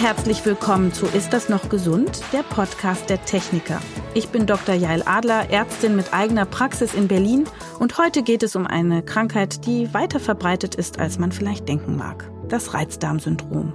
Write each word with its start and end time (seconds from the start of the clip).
herzlich 0.00 0.46
willkommen 0.46 0.94
zu 0.94 1.04
Ist 1.04 1.34
das 1.34 1.50
noch 1.50 1.68
gesund? 1.68 2.22
Der 2.32 2.42
Podcast 2.42 3.10
der 3.10 3.22
Techniker. 3.26 3.80
Ich 4.14 4.30
bin 4.30 4.46
Dr. 4.46 4.74
Jael 4.74 5.02
Adler, 5.04 5.50
Ärztin 5.50 5.94
mit 5.94 6.14
eigener 6.14 6.46
Praxis 6.46 6.94
in 6.94 7.06
Berlin 7.06 7.44
und 7.78 7.98
heute 7.98 8.22
geht 8.22 8.42
es 8.42 8.56
um 8.56 8.66
eine 8.66 9.02
Krankheit, 9.02 9.66
die 9.66 9.92
weiter 9.92 10.18
verbreitet 10.18 10.74
ist, 10.74 10.98
als 10.98 11.18
man 11.18 11.32
vielleicht 11.32 11.68
denken 11.68 11.96
mag. 11.96 12.30
Das 12.48 12.72
Reizdarmsyndrom. 12.72 13.74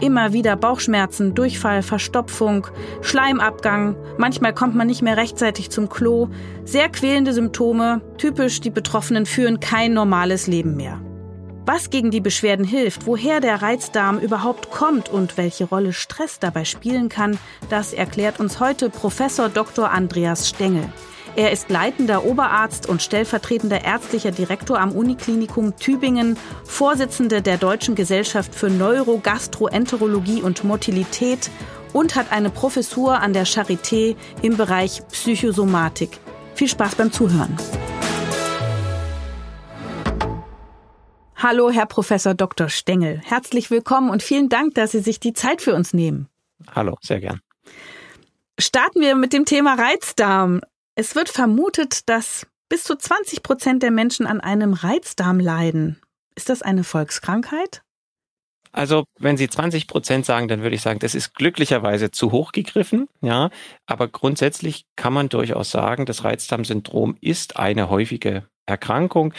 Immer 0.00 0.32
wieder 0.32 0.56
Bauchschmerzen, 0.56 1.34
Durchfall, 1.34 1.82
Verstopfung, 1.82 2.66
Schleimabgang, 3.02 3.94
manchmal 4.16 4.54
kommt 4.54 4.74
man 4.74 4.86
nicht 4.86 5.02
mehr 5.02 5.18
rechtzeitig 5.18 5.68
zum 5.68 5.90
Klo, 5.90 6.28
sehr 6.64 6.88
quälende 6.88 7.34
Symptome, 7.34 8.00
typisch, 8.16 8.62
die 8.62 8.70
Betroffenen 8.70 9.26
führen 9.26 9.60
kein 9.60 9.92
normales 9.92 10.46
Leben 10.46 10.76
mehr. 10.76 11.02
Was 11.70 11.90
gegen 11.90 12.10
die 12.10 12.22
Beschwerden 12.22 12.64
hilft, 12.64 13.04
woher 13.04 13.40
der 13.40 13.60
Reizdarm 13.60 14.20
überhaupt 14.20 14.70
kommt 14.70 15.10
und 15.10 15.36
welche 15.36 15.66
Rolle 15.66 15.92
Stress 15.92 16.38
dabei 16.38 16.64
spielen 16.64 17.10
kann, 17.10 17.38
das 17.68 17.92
erklärt 17.92 18.40
uns 18.40 18.58
heute 18.58 18.88
Professor 18.88 19.50
Dr. 19.50 19.90
Andreas 19.90 20.48
Stengel. 20.48 20.90
Er 21.36 21.52
ist 21.52 21.68
leitender 21.68 22.24
Oberarzt 22.24 22.88
und 22.88 23.02
stellvertretender 23.02 23.84
ärztlicher 23.84 24.30
Direktor 24.30 24.80
am 24.80 24.92
Uniklinikum 24.92 25.76
Tübingen, 25.76 26.38
Vorsitzende 26.64 27.42
der 27.42 27.58
Deutschen 27.58 27.94
Gesellschaft 27.94 28.54
für 28.54 28.70
Neurogastroenterologie 28.70 30.40
und 30.40 30.64
Motilität 30.64 31.50
und 31.92 32.16
hat 32.16 32.32
eine 32.32 32.48
Professur 32.48 33.20
an 33.20 33.34
der 33.34 33.44
Charité 33.44 34.16
im 34.40 34.56
Bereich 34.56 35.02
Psychosomatik. 35.12 36.18
Viel 36.54 36.68
Spaß 36.68 36.94
beim 36.94 37.12
Zuhören. 37.12 37.58
Hallo, 41.40 41.70
Herr 41.70 41.86
Professor 41.86 42.34
Dr. 42.34 42.68
Stengel. 42.68 43.20
Herzlich 43.24 43.70
willkommen 43.70 44.10
und 44.10 44.24
vielen 44.24 44.48
Dank, 44.48 44.74
dass 44.74 44.90
Sie 44.90 44.98
sich 44.98 45.20
die 45.20 45.34
Zeit 45.34 45.62
für 45.62 45.72
uns 45.72 45.94
nehmen. 45.94 46.28
Hallo, 46.74 46.96
sehr 47.00 47.20
gern. 47.20 47.40
Starten 48.58 49.00
wir 49.00 49.14
mit 49.14 49.32
dem 49.32 49.44
Thema 49.44 49.74
Reizdarm. 49.74 50.60
Es 50.96 51.14
wird 51.14 51.28
vermutet, 51.28 52.08
dass 52.08 52.44
bis 52.68 52.82
zu 52.82 52.96
20 52.96 53.44
Prozent 53.44 53.84
der 53.84 53.92
Menschen 53.92 54.26
an 54.26 54.40
einem 54.40 54.72
Reizdarm 54.72 55.38
leiden. 55.38 56.00
Ist 56.34 56.48
das 56.48 56.60
eine 56.60 56.82
Volkskrankheit? 56.82 57.82
Also, 58.72 59.04
wenn 59.20 59.36
Sie 59.36 59.48
20 59.48 59.86
Prozent 59.86 60.26
sagen, 60.26 60.48
dann 60.48 60.62
würde 60.62 60.74
ich 60.74 60.82
sagen, 60.82 60.98
das 60.98 61.14
ist 61.14 61.34
glücklicherweise 61.34 62.10
zu 62.10 62.32
hoch 62.32 62.50
gegriffen, 62.50 63.06
ja. 63.20 63.50
Aber 63.86 64.08
grundsätzlich 64.08 64.86
kann 64.96 65.12
man 65.12 65.28
durchaus 65.28 65.70
sagen, 65.70 66.04
das 66.04 66.24
Reizdarmsyndrom 66.24 67.16
ist 67.20 67.58
eine 67.58 67.90
häufige 67.90 68.48
Erkrankung. 68.66 69.32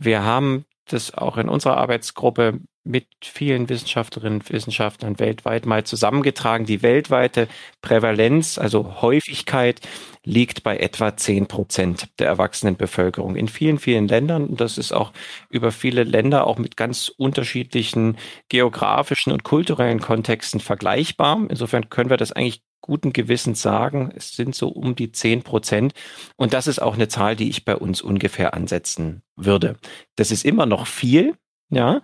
Wir 0.00 0.24
haben 0.24 0.64
das 0.92 1.14
auch 1.14 1.36
in 1.36 1.48
unserer 1.48 1.76
Arbeitsgruppe 1.76 2.60
mit 2.84 3.06
vielen 3.22 3.68
Wissenschaftlerinnen 3.68 4.40
und 4.40 4.50
Wissenschaftlern 4.50 5.18
weltweit 5.18 5.66
mal 5.66 5.84
zusammengetragen. 5.84 6.64
Die 6.64 6.82
weltweite 6.82 7.48
Prävalenz, 7.82 8.58
also 8.58 9.02
Häufigkeit, 9.02 9.80
liegt 10.24 10.62
bei 10.62 10.78
etwa 10.78 11.16
zehn 11.16 11.46
Prozent 11.46 12.08
der 12.18 12.28
erwachsenen 12.28 12.76
Bevölkerung 12.76 13.36
in 13.36 13.48
vielen, 13.48 13.78
vielen 13.78 14.08
Ländern. 14.08 14.46
Und 14.46 14.60
das 14.60 14.78
ist 14.78 14.92
auch 14.92 15.12
über 15.50 15.70
viele 15.70 16.04
Länder 16.04 16.46
auch 16.46 16.58
mit 16.58 16.76
ganz 16.76 17.08
unterschiedlichen 17.08 18.16
geografischen 18.48 19.32
und 19.32 19.44
kulturellen 19.44 20.00
Kontexten 20.00 20.60
vergleichbar. 20.60 21.46
Insofern 21.48 21.90
können 21.90 22.10
wir 22.10 22.16
das 22.16 22.32
eigentlich 22.32 22.62
guten 22.88 23.12
Gewissens 23.12 23.60
sagen, 23.60 24.10
es 24.16 24.34
sind 24.34 24.54
so 24.54 24.68
um 24.68 24.96
die 24.96 25.12
zehn 25.12 25.42
Prozent. 25.42 25.92
Und 26.36 26.54
das 26.54 26.66
ist 26.66 26.80
auch 26.80 26.94
eine 26.94 27.08
Zahl, 27.08 27.36
die 27.36 27.50
ich 27.50 27.66
bei 27.66 27.76
uns 27.76 28.00
ungefähr 28.00 28.54
ansetzen 28.54 29.22
würde. 29.36 29.76
Das 30.16 30.30
ist 30.30 30.44
immer 30.44 30.64
noch 30.64 30.86
viel, 30.86 31.36
ja. 31.68 32.00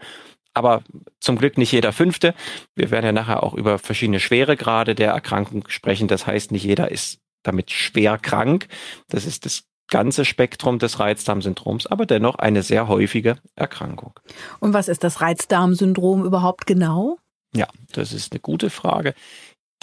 Aber 0.52 0.84
zum 1.20 1.36
Glück 1.36 1.58
nicht 1.58 1.72
jeder 1.72 1.92
Fünfte. 1.92 2.34
Wir 2.76 2.90
werden 2.90 3.06
ja 3.06 3.12
nachher 3.12 3.42
auch 3.42 3.54
über 3.54 3.78
verschiedene 3.78 4.20
Schweregrade 4.20 4.94
der 4.94 5.10
Erkrankung 5.10 5.64
sprechen. 5.68 6.06
Das 6.06 6.26
heißt, 6.26 6.52
nicht 6.52 6.64
jeder 6.64 6.92
ist 6.92 7.18
damit 7.42 7.70
schwer 7.72 8.18
krank. 8.18 8.68
Das 9.08 9.24
ist 9.24 9.46
das 9.46 9.64
ganze 9.88 10.24
Spektrum 10.24 10.78
des 10.78 11.00
Reizdarmsyndroms, 11.00 11.86
aber 11.86 12.06
dennoch 12.06 12.36
eine 12.36 12.62
sehr 12.62 12.88
häufige 12.88 13.36
Erkrankung. 13.56 14.12
Und 14.60 14.74
was 14.74 14.88
ist 14.88 15.02
das 15.02 15.22
Reizdarmsyndrom 15.22 16.24
überhaupt 16.24 16.66
genau? 16.66 17.18
Ja, 17.54 17.68
das 17.92 18.12
ist 18.12 18.32
eine 18.32 18.40
gute 18.40 18.70
Frage 18.70 19.14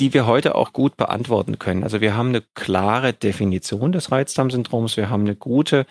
die 0.02 0.16
wir 0.16 0.26
heute 0.26 0.56
auch 0.56 0.74
gut 0.74 0.98
beantworten 0.98 1.60
können. 1.60 1.84
Also 1.84 2.02
wir 2.02 2.16
haben 2.16 2.30
eine 2.30 2.42
klare 2.56 3.14
Definition 3.14 3.92
des 3.92 4.12
Reizdarmsyndroms. 4.12 4.98
Wir 4.98 5.12
haben 5.12 5.22
eine 5.22 5.36
gute 5.36 5.86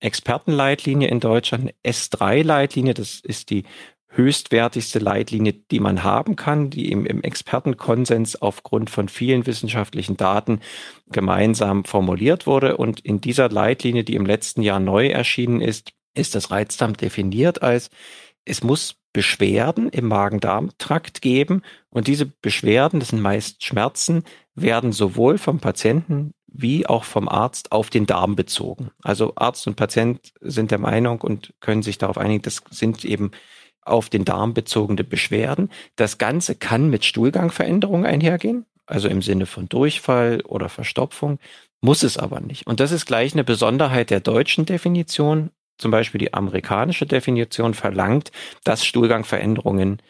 Expertenleitlinie 0.00 1.08
in 1.08 1.20
Deutschland, 1.20 1.64
eine 1.64 1.74
S3-Leitlinie. 1.92 2.94
Das 2.94 3.20
ist 3.20 3.50
die 3.50 3.64
höchstwertigste 4.08 4.98
Leitlinie, 4.98 5.52
die 5.52 5.78
man 5.78 6.02
haben 6.02 6.36
kann, 6.36 6.70
die 6.70 6.90
im, 6.90 7.04
im 7.04 7.22
Expertenkonsens 7.22 8.40
aufgrund 8.40 8.88
von 8.88 9.10
vielen 9.10 9.44
wissenschaftlichen 9.46 10.16
Daten 10.16 10.60
gemeinsam 11.10 11.84
formuliert 11.84 12.46
wurde. 12.46 12.78
Und 12.78 13.00
in 13.00 13.20
dieser 13.20 13.50
Leitlinie, 13.50 14.04
die 14.04 14.14
im 14.14 14.24
letzten 14.24 14.62
Jahr 14.62 14.80
neu 14.80 15.08
erschienen 15.08 15.60
ist, 15.60 15.92
ist 16.14 16.34
das 16.34 16.50
Reizdarm 16.50 16.94
definiert 16.94 17.62
als 17.62 17.90
es 18.44 18.62
muss 18.62 18.96
Beschwerden 19.12 19.88
im 19.90 20.06
Magen-Darm-Trakt 20.06 21.20
geben 21.20 21.62
und 21.88 22.06
diese 22.06 22.26
Beschwerden, 22.26 23.00
das 23.00 23.08
sind 23.08 23.20
meist 23.20 23.64
Schmerzen, 23.64 24.24
werden 24.54 24.92
sowohl 24.92 25.38
vom 25.38 25.58
Patienten 25.58 26.32
wie 26.52 26.86
auch 26.86 27.04
vom 27.04 27.28
Arzt 27.28 27.72
auf 27.72 27.90
den 27.90 28.06
Darm 28.06 28.36
bezogen. 28.36 28.90
Also 29.02 29.32
Arzt 29.36 29.66
und 29.66 29.76
Patient 29.76 30.32
sind 30.40 30.70
der 30.70 30.78
Meinung 30.78 31.20
und 31.20 31.54
können 31.60 31.82
sich 31.82 31.98
darauf 31.98 32.18
einigen, 32.18 32.42
das 32.42 32.62
sind 32.70 33.04
eben 33.04 33.30
auf 33.82 34.08
den 34.08 34.24
Darm 34.24 34.54
bezogene 34.54 35.04
Beschwerden. 35.04 35.70
Das 35.96 36.18
Ganze 36.18 36.54
kann 36.54 36.90
mit 36.90 37.04
Stuhlgangveränderungen 37.04 38.06
einhergehen, 38.06 38.66
also 38.86 39.08
im 39.08 39.22
Sinne 39.22 39.46
von 39.46 39.68
Durchfall 39.68 40.42
oder 40.42 40.68
Verstopfung, 40.68 41.38
muss 41.80 42.02
es 42.02 42.18
aber 42.18 42.40
nicht. 42.40 42.66
Und 42.66 42.80
das 42.80 42.92
ist 42.92 43.06
gleich 43.06 43.32
eine 43.32 43.44
Besonderheit 43.44 44.10
der 44.10 44.20
deutschen 44.20 44.66
Definition 44.66 45.50
zum 45.80 45.90
Beispiel 45.90 46.18
die 46.18 46.34
amerikanische 46.34 47.06
Definition 47.06 47.74
verlangt, 47.74 48.30
dass 48.64 48.84
Stuhlgangveränderungen 48.84 50.02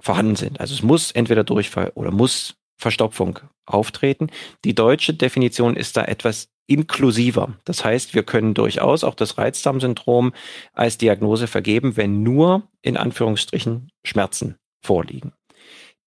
vorhanden 0.00 0.36
sind. 0.36 0.60
Also 0.60 0.74
es 0.74 0.82
muss 0.82 1.10
entweder 1.10 1.44
Durchfall 1.44 1.92
oder 1.94 2.10
muss 2.10 2.56
Verstopfung 2.76 3.40
auftreten. 3.66 4.28
Die 4.64 4.74
deutsche 4.74 5.14
Definition 5.14 5.76
ist 5.76 5.96
da 5.96 6.04
etwas 6.04 6.48
inklusiver. 6.66 7.54
Das 7.64 7.84
heißt, 7.84 8.14
wir 8.14 8.22
können 8.22 8.54
durchaus 8.54 9.04
auch 9.04 9.14
das 9.14 9.36
Reizdarmsyndrom 9.36 10.32
als 10.72 10.98
Diagnose 10.98 11.46
vergeben, 11.46 11.96
wenn 11.96 12.22
nur 12.22 12.62
in 12.80 12.96
Anführungsstrichen 12.96 13.90
Schmerzen 14.04 14.56
vorliegen. 14.80 15.32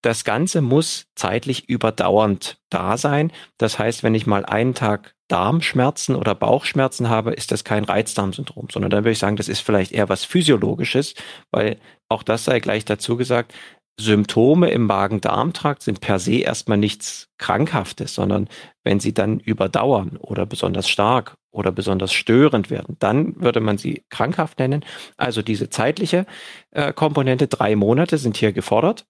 Das 0.02 0.24
Ganze 0.24 0.60
muss 0.60 1.06
zeitlich 1.14 1.68
überdauernd 1.68 2.58
da 2.70 2.96
sein. 2.96 3.32
Das 3.56 3.78
heißt, 3.78 4.02
wenn 4.02 4.14
ich 4.14 4.26
mal 4.26 4.44
einen 4.44 4.74
Tag 4.74 5.13
Darmschmerzen 5.28 6.16
oder 6.16 6.34
Bauchschmerzen 6.34 7.08
habe, 7.08 7.32
ist 7.32 7.50
das 7.50 7.64
kein 7.64 7.84
Reizdarmsyndrom, 7.84 8.68
sondern 8.70 8.90
dann 8.90 9.04
würde 9.04 9.12
ich 9.12 9.18
sagen, 9.18 9.36
das 9.36 9.48
ist 9.48 9.60
vielleicht 9.60 9.92
eher 9.92 10.08
was 10.08 10.24
Physiologisches, 10.24 11.14
weil 11.50 11.78
auch 12.08 12.22
das 12.22 12.44
sei 12.44 12.60
gleich 12.60 12.84
dazu 12.84 13.16
gesagt, 13.16 13.54
Symptome 13.98 14.70
im 14.70 14.86
Magen-Darm-Trakt 14.86 15.82
sind 15.82 16.00
per 16.00 16.18
se 16.18 16.38
erstmal 16.38 16.78
nichts 16.78 17.28
Krankhaftes, 17.38 18.14
sondern 18.14 18.48
wenn 18.82 18.98
sie 18.98 19.14
dann 19.14 19.38
überdauern 19.38 20.16
oder 20.16 20.46
besonders 20.46 20.88
stark 20.88 21.36
oder 21.52 21.70
besonders 21.70 22.12
störend 22.12 22.70
werden, 22.70 22.96
dann 22.98 23.40
würde 23.40 23.60
man 23.60 23.78
sie 23.78 24.02
krankhaft 24.10 24.58
nennen. 24.58 24.84
Also 25.16 25.42
diese 25.42 25.70
zeitliche 25.70 26.26
äh, 26.72 26.92
Komponente, 26.92 27.46
drei 27.46 27.76
Monate 27.76 28.18
sind 28.18 28.36
hier 28.36 28.52
gefordert. 28.52 29.06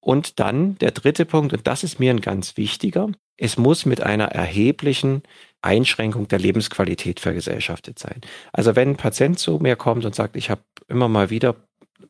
Und 0.00 0.38
dann 0.38 0.76
der 0.78 0.90
dritte 0.90 1.24
Punkt, 1.24 1.52
und 1.54 1.66
das 1.66 1.82
ist 1.82 1.98
mir 1.98 2.12
ein 2.12 2.20
ganz 2.20 2.56
wichtiger, 2.58 3.08
es 3.38 3.56
muss 3.56 3.86
mit 3.86 4.02
einer 4.02 4.26
erheblichen 4.26 5.22
Einschränkung 5.66 6.28
der 6.28 6.38
Lebensqualität 6.38 7.20
vergesellschaftet 7.20 7.98
sein. 7.98 8.20
Also 8.52 8.76
wenn 8.76 8.90
ein 8.90 8.96
Patient 8.96 9.38
zu 9.38 9.58
mir 9.58 9.76
kommt 9.76 10.04
und 10.04 10.14
sagt, 10.14 10.36
ich 10.36 10.48
habe 10.50 10.62
immer 10.88 11.08
mal 11.08 11.30
wieder 11.30 11.56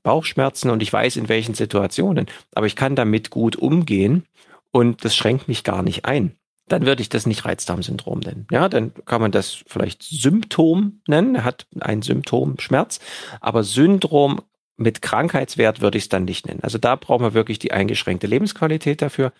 Bauchschmerzen 0.02 0.70
und 0.70 0.82
ich 0.82 0.92
weiß 0.92 1.16
in 1.16 1.28
welchen 1.28 1.54
Situationen, 1.54 2.26
aber 2.54 2.66
ich 2.66 2.76
kann 2.76 2.94
damit 2.94 3.30
gut 3.30 3.56
umgehen 3.56 4.24
und 4.70 5.04
das 5.04 5.16
schränkt 5.16 5.48
mich 5.48 5.64
gar 5.64 5.82
nicht 5.82 6.04
ein. 6.04 6.36
Dann 6.68 6.84
würde 6.84 7.00
ich 7.00 7.08
das 7.08 7.26
nicht 7.26 7.44
Reizdarmsyndrom 7.44 8.20
nennen. 8.20 8.46
Ja, 8.50 8.68
dann 8.68 8.92
kann 9.04 9.20
man 9.20 9.30
das 9.30 9.62
vielleicht 9.66 10.02
Symptom 10.02 11.00
nennen. 11.06 11.36
Er 11.36 11.44
hat 11.44 11.66
ein 11.80 12.02
Symptom 12.02 12.58
Schmerz, 12.58 12.98
aber 13.40 13.62
Syndrom 13.62 14.42
mit 14.76 15.00
Krankheitswert 15.00 15.80
würde 15.80 15.98
ich 15.98 16.04
es 16.04 16.08
dann 16.08 16.24
nicht 16.24 16.46
nennen. 16.46 16.60
Also 16.62 16.78
da 16.78 16.96
brauchen 16.96 17.24
wir 17.24 17.34
wirklich 17.34 17.58
die 17.58 17.72
eingeschränkte 17.72 18.26
Lebensqualität 18.26 19.00
dafür. 19.00 19.32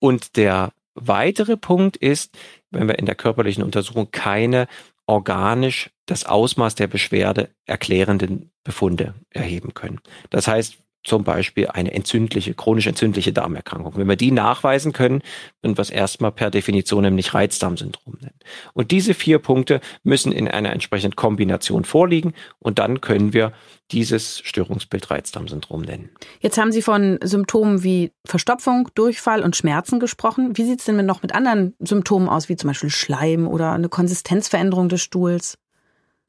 Und 0.00 0.36
der 0.36 0.72
weitere 0.94 1.56
Punkt 1.56 1.96
ist, 1.96 2.36
wenn 2.70 2.88
wir 2.88 2.98
in 2.98 3.06
der 3.06 3.14
körperlichen 3.14 3.62
Untersuchung 3.62 4.10
keine 4.10 4.66
organisch 5.06 5.90
das 6.06 6.24
Ausmaß 6.24 6.74
der 6.74 6.88
Beschwerde 6.88 7.50
erklärenden 7.64 8.50
Befunde 8.64 9.14
erheben 9.30 9.74
können. 9.74 10.00
Das 10.30 10.48
heißt, 10.48 10.78
zum 11.06 11.24
Beispiel 11.24 11.68
eine 11.68 11.92
entzündliche, 11.92 12.54
chronisch 12.54 12.86
entzündliche 12.86 13.32
Darmerkrankung. 13.32 13.96
Wenn 13.96 14.08
wir 14.08 14.16
die 14.16 14.32
nachweisen 14.32 14.92
können, 14.92 15.22
dann 15.62 15.78
wir 15.78 15.82
es 15.82 15.90
erstmal 15.90 16.32
per 16.32 16.50
Definition 16.50 17.02
nämlich 17.02 17.32
Reizdarmsyndrom 17.32 18.18
nennen. 18.20 18.38
Und 18.74 18.90
diese 18.90 19.14
vier 19.14 19.38
Punkte 19.38 19.80
müssen 20.02 20.32
in 20.32 20.48
einer 20.48 20.72
entsprechenden 20.72 21.16
Kombination 21.16 21.84
vorliegen 21.84 22.34
und 22.58 22.78
dann 22.78 23.00
können 23.00 23.32
wir 23.32 23.52
dieses 23.92 24.40
Störungsbild 24.40 25.10
Reizdarmsyndrom 25.10 25.82
nennen. 25.82 26.10
Jetzt 26.40 26.58
haben 26.58 26.72
Sie 26.72 26.82
von 26.82 27.18
Symptomen 27.22 27.84
wie 27.84 28.12
Verstopfung, 28.24 28.88
Durchfall 28.94 29.42
und 29.42 29.54
Schmerzen 29.54 30.00
gesprochen. 30.00 30.56
Wie 30.56 30.64
sieht 30.64 30.80
es 30.80 30.86
denn 30.86 31.06
noch 31.06 31.22
mit 31.22 31.34
anderen 31.34 31.74
Symptomen 31.78 32.28
aus, 32.28 32.48
wie 32.48 32.56
zum 32.56 32.68
Beispiel 32.68 32.90
Schleim 32.90 33.46
oder 33.46 33.72
eine 33.72 33.88
Konsistenzveränderung 33.88 34.88
des 34.88 35.02
Stuhls? 35.02 35.56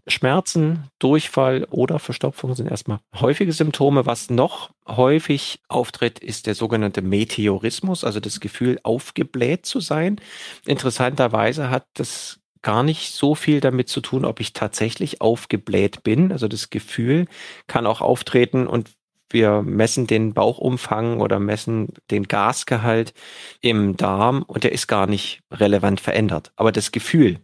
Schmerzen, 0.08 0.90
Durchfall 1.00 1.66
oder 1.70 2.00
Verstopfung 2.00 2.56
sind 2.56 2.70
erstmal 2.70 3.00
häufige 3.16 3.52
Symptome. 3.52 4.06
Was 4.06 4.30
noch 4.30 4.72
häufig 4.88 5.60
auftritt, 5.68 6.20
ist 6.20 6.48
der 6.48 6.56
sogenannte 6.56 7.02
Meteorismus, 7.02 8.04
also 8.04 8.20
das 8.20 8.40
Gefühl, 8.40 8.80
aufgebläht 8.84 9.66
zu 9.66 9.80
sein. 9.80 10.20
Interessanterweise 10.66 11.70
hat 11.70 11.86
das 11.96 12.40
gar 12.62 12.84
nicht 12.84 13.12
so 13.12 13.36
viel 13.36 13.60
damit 13.60 13.90
zu 13.90 14.02
tun, 14.02 14.26
ob 14.26 14.40
ich 14.40 14.54
tatsächlich 14.54 15.22
aufgebläht 15.22 16.04
bin. 16.04 16.32
Also 16.32 16.48
das 16.48 16.70
Gefühl 16.70 17.28
kann 17.68 17.86
auch 17.86 18.02
auftreten 18.02 18.68
und 18.68 18.92
wir 19.30 19.62
messen 19.62 20.08
den 20.08 20.34
Bauchumfang 20.34 21.20
oder 21.20 21.40
messen 21.40 21.90
den 22.12 22.24
Gasgehalt 22.24 23.14
im 23.62 23.98
Darm 23.98 24.44
und 24.44 24.64
der 24.64 24.72
ist 24.72 24.88
gar 24.88 25.08
nicht 25.08 25.42
relevant 25.52 26.00
verändert. 26.00 26.52
Aber 26.56 26.72
das 26.72 26.92
Gefühl 26.92 27.40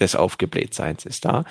des 0.00 0.16
Aufgeblähtseins 0.16 1.04
ist 1.04 1.24
da. 1.24 1.44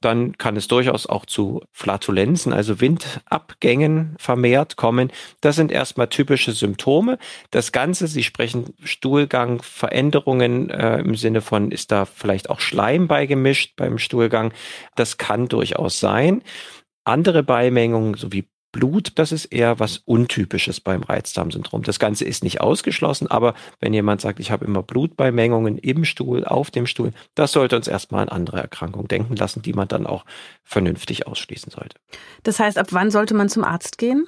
Dann 0.00 0.38
kann 0.38 0.56
es 0.56 0.68
durchaus 0.68 1.06
auch 1.06 1.26
zu 1.26 1.62
Flatulenzen, 1.72 2.52
also 2.52 2.80
Windabgängen 2.80 4.14
vermehrt 4.18 4.76
kommen. 4.76 5.10
Das 5.40 5.56
sind 5.56 5.72
erstmal 5.72 6.08
typische 6.08 6.52
Symptome. 6.52 7.18
Das 7.50 7.72
Ganze, 7.72 8.06
Sie 8.06 8.22
sprechen 8.22 8.74
Stuhlgang, 8.82 9.60
Veränderungen 9.62 10.70
äh, 10.70 11.00
im 11.00 11.16
Sinne 11.16 11.40
von, 11.40 11.72
ist 11.72 11.90
da 11.90 12.04
vielleicht 12.04 12.48
auch 12.48 12.60
Schleim 12.60 13.08
beigemischt 13.08 13.74
beim 13.76 13.98
Stuhlgang? 13.98 14.52
Das 14.94 15.18
kann 15.18 15.48
durchaus 15.48 15.98
sein. 15.98 16.42
Andere 17.04 17.42
Beimengungen 17.42 18.14
sowie 18.14 18.46
Blut, 18.72 19.12
das 19.14 19.32
ist 19.32 19.46
eher 19.46 19.78
was 19.78 19.98
Untypisches 20.04 20.80
beim 20.80 21.02
Reizdarmsyndrom. 21.02 21.82
Das 21.82 21.98
Ganze 21.98 22.24
ist 22.24 22.44
nicht 22.44 22.60
ausgeschlossen, 22.60 23.26
aber 23.26 23.54
wenn 23.80 23.94
jemand 23.94 24.20
sagt, 24.20 24.40
ich 24.40 24.50
habe 24.50 24.66
immer 24.66 24.82
Blutbeimengungen 24.82 25.78
im 25.78 26.04
Stuhl, 26.04 26.44
auf 26.44 26.70
dem 26.70 26.86
Stuhl, 26.86 27.12
das 27.34 27.52
sollte 27.52 27.76
uns 27.76 27.88
erstmal 27.88 28.22
an 28.22 28.28
andere 28.28 28.58
Erkrankungen 28.58 29.08
denken 29.08 29.36
lassen, 29.36 29.62
die 29.62 29.72
man 29.72 29.88
dann 29.88 30.06
auch 30.06 30.24
vernünftig 30.64 31.26
ausschließen 31.26 31.72
sollte. 31.72 31.96
Das 32.42 32.58
heißt, 32.58 32.76
ab 32.76 32.88
wann 32.90 33.10
sollte 33.10 33.34
man 33.34 33.48
zum 33.48 33.64
Arzt 33.64 33.96
gehen? 33.96 34.26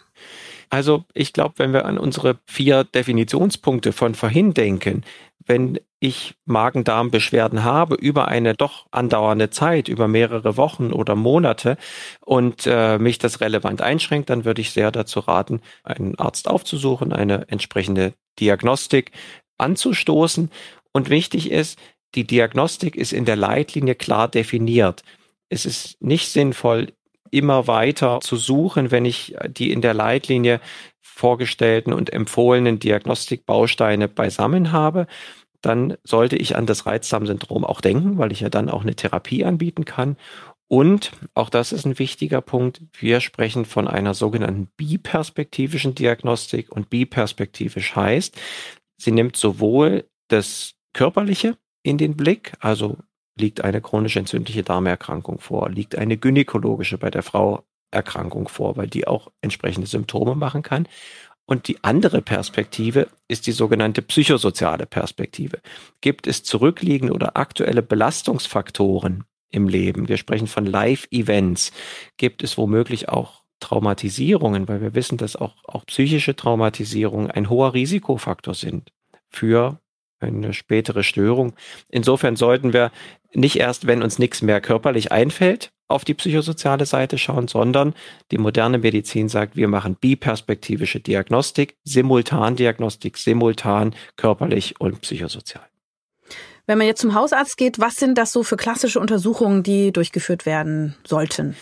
Also 0.71 1.05
ich 1.15 1.33
glaube, 1.33 1.55
wenn 1.57 1.73
wir 1.73 1.85
an 1.85 1.99
unsere 1.99 2.39
vier 2.47 2.85
Definitionspunkte 2.85 3.93
von 3.93 4.15
vorhin 4.15 4.55
denken, 4.55 5.03
wenn 5.50 5.81
ich 5.99 6.37
Magen-Darm-Beschwerden 6.44 7.64
habe 7.64 7.97
über 7.97 8.29
eine 8.29 8.55
doch 8.55 8.87
andauernde 8.93 9.50
Zeit, 9.50 9.88
über 9.88 10.06
mehrere 10.06 10.56
Wochen 10.56 10.93
oder 10.93 11.17
Monate 11.17 11.76
und 12.25 12.69
äh, 12.69 12.99
mich 12.99 13.19
das 13.19 13.41
relevant 13.41 13.82
einschränkt, 13.82 14.31
dann 14.31 14.44
würde 14.44 14.61
ich 14.61 14.70
sehr 14.70 14.93
dazu 14.93 15.19
raten, 15.19 15.61
einen 15.82 16.17
Arzt 16.20 16.47
aufzusuchen, 16.47 17.12
eine 17.12 17.49
entsprechende 17.49 18.14
Diagnostik 18.38 19.11
anzustoßen. 19.58 20.52
Und 20.93 21.11
wichtig 21.11 21.50
ist, 21.50 21.81
die 22.14 22.25
Diagnostik 22.25 22.94
ist 22.94 23.12
in 23.12 23.25
der 23.25 23.37
Leitlinie 23.37 23.96
klar 23.96 24.29
definiert. 24.29 25.03
Es 25.49 25.67
ist 25.67 26.00
nicht 26.00 26.29
sinnvoll, 26.29 26.93
immer 27.32 27.67
weiter 27.67 28.20
zu 28.20 28.37
suchen, 28.37 28.93
wenn 28.93 29.05
ich 29.05 29.35
die 29.49 29.73
in 29.73 29.81
der 29.81 29.94
Leitlinie 29.94 30.61
vorgestellten 31.00 31.93
und 31.93 32.12
empfohlenen 32.12 32.79
Diagnostikbausteine 32.79 34.08
beisammen 34.08 34.73
habe, 34.73 35.06
dann 35.62 35.97
sollte 36.05 36.37
ich 36.37 36.57
an 36.57 36.67
das 36.67 36.87
Reizdarmsyndrom 36.87 37.65
auch 37.65 37.81
denken, 37.81 38.19
weil 38.19 38.33
ich 38.33 38.41
ja 38.41 38.49
dann 38.49 38.71
auch 38.71 38.83
eine 38.83 38.95
Therapie 38.95 39.45
anbieten 39.45 39.85
kann. 39.85 40.17
Und 40.69 41.12
auch 41.35 41.51
das 41.51 41.73
ist 41.73 41.85
ein 41.85 41.99
wichtiger 41.99 42.41
Punkt. 42.41 42.81
Wir 42.93 43.21
sprechen 43.21 43.65
von 43.65 43.89
einer 43.89 44.15
sogenannten 44.15 44.69
biperspektivischen 44.77 45.95
Diagnostik 45.95 46.71
und 46.71 46.91
biperspektivisch 46.91 47.97
heißt, 47.97 48.41
sie 48.97 49.11
nimmt 49.11 49.37
sowohl 49.37 50.05
das 50.29 50.75
Körperliche 50.93 51.57
in 51.83 51.99
den 51.99 52.17
Blick, 52.17 52.53
also 52.61 52.99
liegt 53.37 53.65
eine 53.65 53.81
chronisch 53.81 54.17
entzündliche 54.17 54.63
Darmerkrankung 54.63 55.41
vor, 55.41 55.71
liegt 55.71 55.97
eine 55.97 56.17
gynäkologische 56.17 56.99
bei 56.99 57.11
der 57.11 57.23
Frau 57.23 57.65
Erkrankung 57.91 58.49
vor, 58.49 58.77
weil 58.77 58.87
die 58.87 59.06
auch 59.06 59.33
entsprechende 59.41 59.89
Symptome 59.89 60.35
machen 60.35 60.63
kann. 60.63 60.87
Und 61.50 61.67
die 61.67 61.82
andere 61.82 62.23
Perspektive 62.23 63.08
ist 63.26 63.49
die 63.49 63.52
sogenannte 63.52 64.02
psychosoziale 64.02 64.87
Perspektive. 64.87 65.58
Gibt 66.00 66.29
es 66.29 66.44
zurückliegende 66.44 67.12
oder 67.12 67.37
aktuelle 67.37 67.82
Belastungsfaktoren 67.82 69.25
im 69.50 69.67
Leben? 69.67 70.06
Wir 70.06 70.17
sprechen 70.17 70.47
von 70.47 70.64
Live-Events. 70.64 71.73
Gibt 72.19 72.44
es 72.44 72.56
womöglich 72.56 73.08
auch 73.08 73.43
Traumatisierungen, 73.58 74.69
weil 74.69 74.81
wir 74.81 74.94
wissen, 74.94 75.19
dass 75.19 75.35
auch, 75.35 75.56
auch 75.64 75.85
psychische 75.87 76.37
Traumatisierungen 76.37 77.32
ein 77.32 77.50
hoher 77.50 77.75
Risikofaktor 77.75 78.55
sind 78.55 78.93
für 79.29 79.81
eine 80.20 80.53
spätere 80.53 81.03
Störung. 81.03 81.55
Insofern 81.88 82.37
sollten 82.37 82.73
wir 82.73 82.93
nicht 83.35 83.56
erst, 83.56 83.88
wenn 83.88 84.05
uns 84.05 84.20
nichts 84.20 84.41
mehr 84.41 84.61
körperlich 84.61 85.11
einfällt, 85.11 85.73
auf 85.91 86.05
die 86.05 86.15
psychosoziale 86.15 86.87
Seite 86.87 87.19
schauen, 87.19 87.49
sondern 87.49 87.95
die 88.31 88.39
moderne 88.39 88.79
Medizin 88.79 89.29
sagt, 89.29 89.57
wir 89.57 89.69
machen 89.69 89.97
biperspektivische 89.97 91.01
Diagnostik, 91.01 91.77
Simultandiagnostik, 91.85 93.19
simultan 93.19 93.95
körperlich 94.17 94.81
und 94.81 95.01
psychosozial. 95.01 95.65
Wenn 96.67 96.79
man 96.79 96.87
jetzt 96.87 97.01
zum 97.01 97.15
Hausarzt 97.15 97.57
geht, 97.57 97.81
was 97.81 97.97
sind 97.97 98.17
das 98.17 98.33
so 98.33 98.45
für 98.45 98.57
klassische 98.57 99.01
Untersuchungen, 99.01 99.63
die 99.63 99.93
durchgeführt 99.93 100.47
werden 100.47 100.95
sollten? 101.05 101.57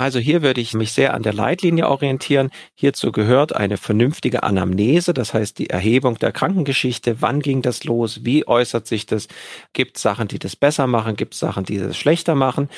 Also 0.00 0.20
hier 0.20 0.42
würde 0.42 0.60
ich 0.60 0.74
mich 0.74 0.92
sehr 0.92 1.12
an 1.12 1.24
der 1.24 1.32
Leitlinie 1.32 1.88
orientieren. 1.88 2.50
Hierzu 2.74 3.10
gehört 3.10 3.56
eine 3.56 3.76
vernünftige 3.76 4.44
Anamnese, 4.44 5.12
das 5.12 5.34
heißt 5.34 5.58
die 5.58 5.70
Erhebung 5.70 6.16
der 6.20 6.30
Krankengeschichte. 6.30 7.20
Wann 7.20 7.40
ging 7.40 7.62
das 7.62 7.82
los? 7.82 8.20
Wie 8.24 8.46
äußert 8.46 8.86
sich 8.86 9.06
das? 9.06 9.26
Gibt 9.72 9.96
es 9.96 10.02
Sachen, 10.02 10.28
die 10.28 10.38
das 10.38 10.54
besser 10.54 10.86
machen? 10.86 11.16
Gibt 11.16 11.34
es 11.34 11.40
Sachen, 11.40 11.64
die 11.64 11.78
das 11.78 11.96
schlechter 11.96 12.36
machen? 12.36 12.68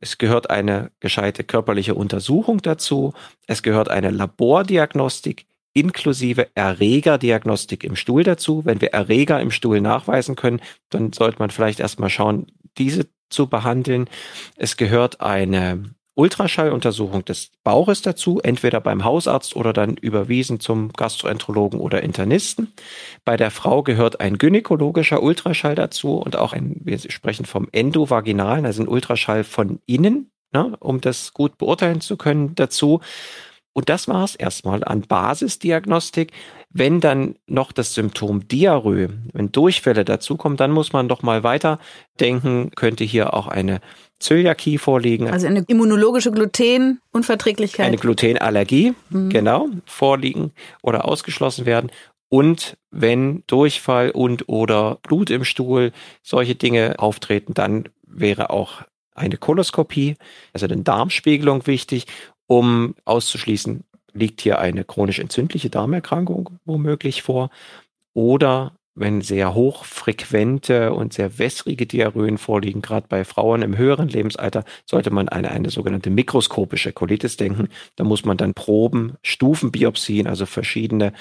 Es 0.00 0.16
gehört 0.16 0.48
eine 0.48 0.90
gescheite 1.00 1.44
körperliche 1.44 1.94
Untersuchung 1.94 2.62
dazu. 2.62 3.12
Es 3.46 3.62
gehört 3.62 3.90
eine 3.90 4.10
Labordiagnostik 4.10 5.44
inklusive 5.72 6.48
Erregerdiagnostik 6.54 7.84
im 7.84 7.94
Stuhl 7.94 8.24
dazu. 8.24 8.64
Wenn 8.64 8.80
wir 8.80 8.92
Erreger 8.92 9.38
im 9.40 9.50
Stuhl 9.50 9.82
nachweisen 9.82 10.34
können, 10.34 10.60
dann 10.88 11.12
sollte 11.12 11.40
man 11.40 11.50
vielleicht 11.50 11.78
erstmal 11.78 12.10
schauen, 12.10 12.46
diese 12.78 13.06
zu 13.28 13.48
behandeln. 13.48 14.08
Es 14.56 14.76
gehört 14.76 15.20
eine 15.20 15.84
Ultraschalluntersuchung 16.14 17.24
des 17.24 17.50
Bauches 17.62 18.02
dazu, 18.02 18.40
entweder 18.40 18.80
beim 18.80 19.04
Hausarzt 19.04 19.56
oder 19.56 19.72
dann 19.72 19.96
überwiesen 19.96 20.60
zum 20.60 20.92
Gastroenterologen 20.92 21.80
oder 21.80 22.02
Internisten. 22.02 22.72
Bei 23.24 23.36
der 23.36 23.50
Frau 23.50 23.82
gehört 23.82 24.20
ein 24.20 24.38
gynäkologischer 24.38 25.22
Ultraschall 25.22 25.74
dazu 25.74 26.16
und 26.16 26.36
auch 26.36 26.52
ein, 26.52 26.76
wir 26.84 26.98
sprechen 26.98 27.46
vom 27.46 27.68
endovaginalen, 27.72 28.66
also 28.66 28.82
ein 28.82 28.88
Ultraschall 28.88 29.44
von 29.44 29.80
innen, 29.86 30.30
ne, 30.52 30.76
um 30.80 31.00
das 31.00 31.32
gut 31.32 31.58
beurteilen 31.58 32.00
zu 32.00 32.16
können 32.16 32.54
dazu. 32.54 33.00
Und 33.72 33.88
das 33.88 34.08
war 34.08 34.24
es 34.24 34.34
erstmal 34.34 34.82
an 34.82 35.02
Basisdiagnostik. 35.02 36.32
Wenn 36.70 37.00
dann 37.00 37.36
noch 37.46 37.72
das 37.72 37.94
Symptom 37.94 38.48
Diarrhoe, 38.48 39.10
wenn 39.32 39.52
Durchfälle 39.52 40.04
dazukommen, 40.04 40.56
dann 40.56 40.72
muss 40.72 40.92
man 40.92 41.08
doch 41.08 41.22
mal 41.22 41.44
weiter 41.44 41.78
denken, 42.18 42.72
könnte 42.74 43.04
hier 43.04 43.32
auch 43.32 43.46
eine 43.46 43.80
Zöliakie 44.20 44.78
vorliegen. 44.78 45.28
Also 45.28 45.46
eine 45.46 45.64
immunologische 45.66 46.30
Glutenunverträglichkeit. 46.30 47.86
Eine 47.86 47.96
Glutenallergie, 47.96 48.94
mhm. 49.08 49.30
genau, 49.30 49.68
vorliegen 49.86 50.52
oder 50.82 51.06
ausgeschlossen 51.06 51.66
werden. 51.66 51.90
Und 52.28 52.76
wenn 52.90 53.42
Durchfall 53.48 54.10
und 54.10 54.48
oder 54.48 54.98
Blut 55.02 55.30
im 55.30 55.44
Stuhl, 55.44 55.92
solche 56.22 56.54
Dinge 56.54 56.94
auftreten, 56.98 57.54
dann 57.54 57.88
wäre 58.06 58.50
auch 58.50 58.82
eine 59.14 59.36
Koloskopie, 59.36 60.16
also 60.52 60.66
eine 60.66 60.82
Darmspiegelung 60.82 61.66
wichtig, 61.66 62.06
um 62.46 62.94
auszuschließen, 63.04 63.84
liegt 64.12 64.40
hier 64.42 64.58
eine 64.58 64.84
chronisch 64.84 65.18
entzündliche 65.18 65.70
Darmerkrankung 65.70 66.50
womöglich 66.64 67.22
vor 67.22 67.50
oder 68.12 68.72
wenn 68.94 69.20
sehr 69.20 69.54
hochfrequente 69.54 70.92
und 70.92 71.12
sehr 71.12 71.38
wässrige 71.38 71.86
Diarrhöen 71.86 72.38
vorliegen, 72.38 72.82
gerade 72.82 73.06
bei 73.08 73.24
Frauen 73.24 73.62
im 73.62 73.78
höheren 73.78 74.08
Lebensalter, 74.08 74.64
sollte 74.84 75.10
man 75.10 75.28
an 75.28 75.44
eine 75.44 75.70
sogenannte 75.70 76.10
mikroskopische 76.10 76.92
Colitis 76.92 77.36
denken. 77.36 77.68
Da 77.96 78.04
muss 78.04 78.24
man 78.24 78.36
dann 78.36 78.54
Proben, 78.54 79.14
Stufenbiopsien, 79.22 80.26
also 80.26 80.44
verschiedene 80.44 81.12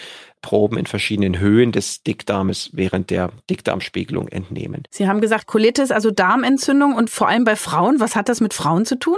Proben 0.42 0.78
in 0.78 0.86
verschiedenen 0.86 1.40
Höhen 1.40 1.72
des 1.72 2.04
Dickdarmes 2.04 2.72
während 2.74 3.10
der 3.10 3.32
Dickdarmspiegelung 3.50 4.28
entnehmen. 4.30 4.84
Sie 4.90 5.08
haben 5.08 5.22
gesagt 5.22 5.48
Colitis, 5.48 5.92
also 5.92 6.12
Darmentzündung 6.12 6.96
und 6.96 7.10
vor 7.10 7.28
allem 7.28 7.44
bei 7.44 7.56
Frauen. 7.56 8.00
Was 8.00 8.16
hat 8.16 8.30
das 8.30 8.42
mit 8.42 8.54
Frauen 8.54 8.86
zu 8.86 8.98
tun? 8.98 9.18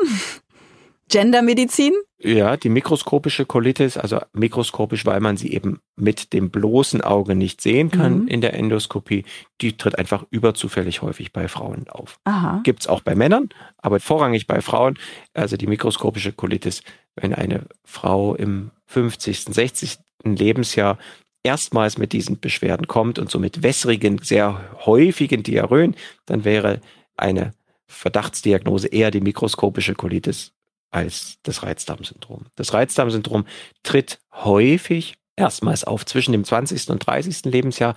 Gendermedizin? 1.12 1.94
Ja, 2.20 2.56
die 2.56 2.70
mikroskopische 2.70 3.46
Colitis, 3.46 3.98
also 3.98 4.20
mikroskopisch, 4.34 5.06
weil 5.06 5.20
man 5.20 5.38
sie 5.38 5.54
eben 5.54 5.80
mit 5.96 6.34
dem 6.34 6.52
bloßen 6.52 7.02
Auge 7.02 7.36
nicht 7.36 7.62
sehen 7.62 7.92
kann 7.92 8.22
mhm. 8.22 8.28
in 8.28 8.42
der 8.42 8.54
Endoskopie, 8.54 9.26
die 9.60 9.76
tritt 9.76 9.98
einfach 9.98 10.26
überzufällig 10.30 11.02
häufig 11.02 11.34
bei 11.34 11.48
Frauen 11.48 11.90
auf. 11.90 12.20
Aha. 12.24 12.62
Gibt's 12.64 12.88
auch 12.88 13.02
bei 13.02 13.16
Männern, 13.16 13.50
aber 13.78 14.00
vorrangig 14.00 14.48
bei 14.48 14.62
Frauen. 14.62 14.98
Also 15.34 15.58
die 15.58 15.68
mikroskopische 15.68 16.32
Colitis, 16.32 16.84
wenn 17.16 17.34
eine 17.34 17.66
Frau 17.84 18.36
im 18.36 18.72
50., 18.88 19.46
60. 19.46 19.98
Lebensjahr 20.24 21.00
erstmals 21.44 21.98
mit 21.98 22.14
diesen 22.14 22.40
Beschwerden 22.40 22.88
kommt 22.88 23.18
und 23.20 23.32
so 23.32 23.40
mit 23.40 23.64
wässrigen, 23.64 24.20
sehr 24.20 24.62
häufigen 24.86 25.44
Diarrhöen, 25.44 25.96
dann 26.28 26.46
wäre 26.46 26.82
eine 27.18 27.54
Verdachtsdiagnose 27.88 28.88
eher 28.88 29.12
die 29.12 29.22
mikroskopische 29.22 29.96
Colitis 29.96 30.54
als 30.92 31.38
das 31.44 31.64
Reizdarmsyndrom. 31.64 32.46
Das 32.56 32.74
Reizdarmsyndrom 32.74 33.46
tritt 33.84 34.20
häufig 34.34 35.16
erstmals 35.36 35.84
auf 35.84 36.06
zwischen 36.06 36.34
dem 36.34 36.44
20. 36.44 36.90
und 36.90 37.06
30. 37.06 37.46
Lebensjahr, 37.46 37.96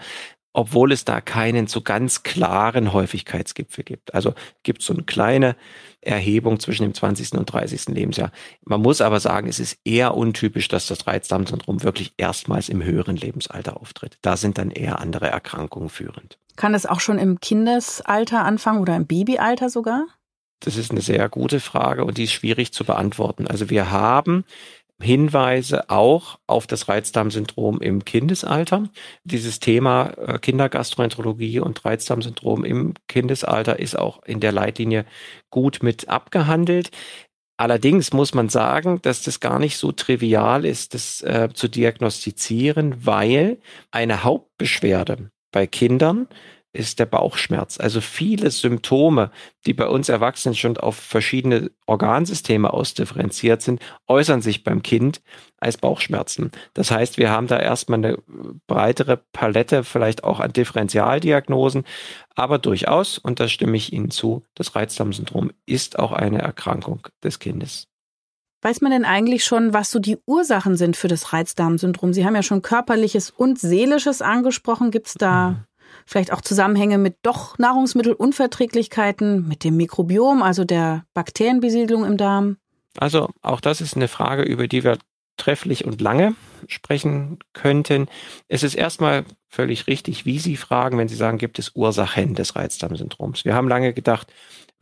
obwohl 0.54 0.92
es 0.92 1.04
da 1.04 1.20
keinen 1.20 1.66
so 1.66 1.80
ganz 1.80 2.22
klaren 2.22 2.92
Häufigkeitsgipfel 2.92 3.82
gibt. 3.82 4.14
Also 4.14 4.34
gibt 4.62 4.80
es 4.80 4.86
so 4.86 4.94
eine 4.94 5.02
kleine 5.02 5.56
Erhebung 6.00 6.60
zwischen 6.60 6.84
dem 6.84 6.94
20. 6.94 7.32
und 7.32 7.46
30. 7.46 7.88
Lebensjahr. 7.88 8.30
Man 8.62 8.80
muss 8.80 9.00
aber 9.00 9.18
sagen, 9.18 9.48
es 9.48 9.58
ist 9.58 9.78
eher 9.84 10.16
untypisch, 10.16 10.68
dass 10.68 10.86
das 10.86 11.08
Reizdarmsyndrom 11.08 11.82
wirklich 11.82 12.14
erstmals 12.16 12.68
im 12.68 12.84
höheren 12.84 13.16
Lebensalter 13.16 13.80
auftritt. 13.80 14.18
Da 14.22 14.36
sind 14.36 14.56
dann 14.56 14.70
eher 14.70 15.00
andere 15.00 15.26
Erkrankungen 15.26 15.88
führend. 15.88 16.38
Kann 16.56 16.74
es 16.74 16.86
auch 16.86 17.00
schon 17.00 17.18
im 17.18 17.40
Kindesalter 17.40 18.44
anfangen 18.44 18.80
oder 18.80 18.94
im 18.94 19.06
Babyalter 19.06 19.70
sogar? 19.70 20.06
Das 20.60 20.76
ist 20.76 20.90
eine 20.90 21.00
sehr 21.00 21.28
gute 21.28 21.60
Frage 21.60 22.04
und 22.04 22.18
die 22.18 22.24
ist 22.24 22.32
schwierig 22.32 22.72
zu 22.72 22.84
beantworten. 22.84 23.46
Also 23.46 23.70
wir 23.70 23.90
haben 23.90 24.44
Hinweise 25.02 25.90
auch 25.90 26.38
auf 26.46 26.66
das 26.66 26.88
Reizdarmsyndrom 26.88 27.80
im 27.80 28.04
Kindesalter. 28.04 28.88
Dieses 29.24 29.58
Thema 29.58 30.10
äh, 30.16 30.38
Kindergastroenterologie 30.38 31.60
und 31.60 31.84
Reizdarmsyndrom 31.84 32.64
im 32.64 32.94
Kindesalter 33.08 33.78
ist 33.78 33.98
auch 33.98 34.22
in 34.24 34.40
der 34.40 34.52
Leitlinie 34.52 35.04
gut 35.50 35.82
mit 35.82 36.08
abgehandelt. 36.08 36.90
Allerdings 37.56 38.12
muss 38.12 38.34
man 38.34 38.48
sagen, 38.48 39.00
dass 39.02 39.22
das 39.22 39.40
gar 39.40 39.58
nicht 39.58 39.76
so 39.76 39.92
trivial 39.92 40.64
ist, 40.64 40.94
das 40.94 41.20
äh, 41.22 41.48
zu 41.52 41.68
diagnostizieren, 41.68 43.04
weil 43.04 43.58
eine 43.90 44.24
Hauptbeschwerde 44.24 45.30
bei 45.52 45.66
Kindern 45.66 46.28
ist 46.74 46.98
der 46.98 47.06
Bauchschmerz. 47.06 47.78
Also 47.78 48.00
viele 48.00 48.50
Symptome, 48.50 49.30
die 49.64 49.74
bei 49.74 49.86
uns 49.86 50.08
Erwachsenen 50.08 50.56
schon 50.56 50.76
auf 50.76 50.96
verschiedene 50.96 51.70
Organsysteme 51.86 52.72
ausdifferenziert 52.72 53.62
sind, 53.62 53.80
äußern 54.08 54.42
sich 54.42 54.64
beim 54.64 54.82
Kind 54.82 55.22
als 55.58 55.78
Bauchschmerzen. 55.78 56.50
Das 56.74 56.90
heißt, 56.90 57.16
wir 57.16 57.30
haben 57.30 57.46
da 57.46 57.58
erstmal 57.58 57.98
eine 57.98 58.18
breitere 58.66 59.16
Palette 59.16 59.84
vielleicht 59.84 60.24
auch 60.24 60.40
an 60.40 60.52
Differentialdiagnosen, 60.52 61.84
aber 62.34 62.58
durchaus, 62.58 63.18
und 63.18 63.38
da 63.38 63.48
stimme 63.48 63.76
ich 63.76 63.92
Ihnen 63.92 64.10
zu, 64.10 64.42
das 64.54 64.74
Reizdarmsyndrom 64.74 65.52
ist 65.66 65.98
auch 65.98 66.12
eine 66.12 66.42
Erkrankung 66.42 67.06
des 67.22 67.38
Kindes. 67.38 67.86
Weiß 68.62 68.80
man 68.80 68.92
denn 68.92 69.04
eigentlich 69.04 69.44
schon, 69.44 69.74
was 69.74 69.90
so 69.90 69.98
die 69.98 70.16
Ursachen 70.26 70.76
sind 70.76 70.96
für 70.96 71.08
das 71.08 71.34
Reizdarmsyndrom? 71.34 72.14
Sie 72.14 72.24
haben 72.24 72.34
ja 72.34 72.42
schon 72.42 72.62
körperliches 72.62 73.30
und 73.30 73.58
seelisches 73.58 74.22
angesprochen. 74.22 74.90
Gibt 74.90 75.08
es 75.08 75.14
da 75.14 75.50
mhm 75.50 75.64
vielleicht 76.06 76.32
auch 76.32 76.40
Zusammenhänge 76.40 76.98
mit 76.98 77.16
doch 77.22 77.58
Nahrungsmittelunverträglichkeiten, 77.58 79.48
mit 79.48 79.64
dem 79.64 79.76
Mikrobiom, 79.76 80.42
also 80.42 80.64
der 80.64 81.04
Bakterienbesiedlung 81.14 82.04
im 82.04 82.16
Darm? 82.16 82.56
Also 82.98 83.30
auch 83.42 83.60
das 83.60 83.80
ist 83.80 83.96
eine 83.96 84.08
Frage, 84.08 84.42
über 84.42 84.68
die 84.68 84.84
wir 84.84 84.98
trefflich 85.36 85.84
und 85.84 86.00
lange 86.00 86.34
sprechen 86.68 87.38
könnten. 87.52 88.08
Es 88.48 88.62
ist 88.62 88.74
erstmal 88.74 89.24
völlig 89.48 89.86
richtig, 89.86 90.26
wie 90.26 90.38
Sie 90.38 90.56
fragen, 90.56 90.96
wenn 90.96 91.08
Sie 91.08 91.16
sagen, 91.16 91.38
gibt 91.38 91.58
es 91.58 91.72
Ursachen 91.74 92.34
des 92.34 92.56
Reizdarmsyndroms. 92.56 93.44
Wir 93.44 93.54
haben 93.54 93.68
lange 93.68 93.92
gedacht, 93.92 94.32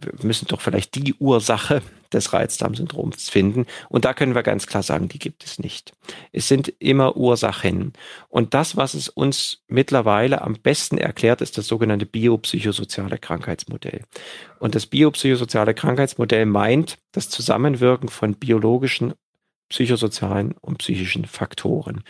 wir 0.05 0.27
müssen 0.27 0.47
doch 0.49 0.61
vielleicht 0.61 0.95
die 0.95 1.15
Ursache 1.15 1.83
des 2.13 2.33
Reizdarmsyndroms 2.33 3.31
finden. 3.31 3.67
Und 3.89 4.05
da 4.05 4.15
können 4.15 4.35
wir 4.35 4.43
ganz 4.43 4.67
klar 4.67 4.83
sagen, 4.83 5.09
die 5.09 5.19
gibt 5.19 5.45
es 5.45 5.59
nicht. 5.59 5.93
Es 6.33 6.49
sind 6.49 6.73
immer 6.79 7.17
Ursachen. 7.17 7.93
Und 8.29 8.55
das, 8.55 8.77
was 8.77 8.95
es 8.95 9.09
uns 9.09 9.63
mittlerweile 9.69 10.43
am 10.43 10.55
besten 10.55 10.99
erklärt, 10.99 11.41
ist 11.41 11.59
das 11.59 11.67
sogenannte 11.67 12.07
biopsychosoziale 12.07 13.19
Krankheitsmodell. 13.19 14.03
Und 14.59 14.75
das 14.75 14.87
biopsychosoziale 14.87 15.75
Krankheitsmodell 15.75 16.47
meint 16.47 16.99
das 17.13 17.29
Zusammenwirken 17.29 18.09
von 18.09 18.35
biologischen 18.35 19.15
psychosozialen 19.69 20.53
und 20.61 20.79
psychischen 20.79 21.25
Faktoren. 21.25 22.05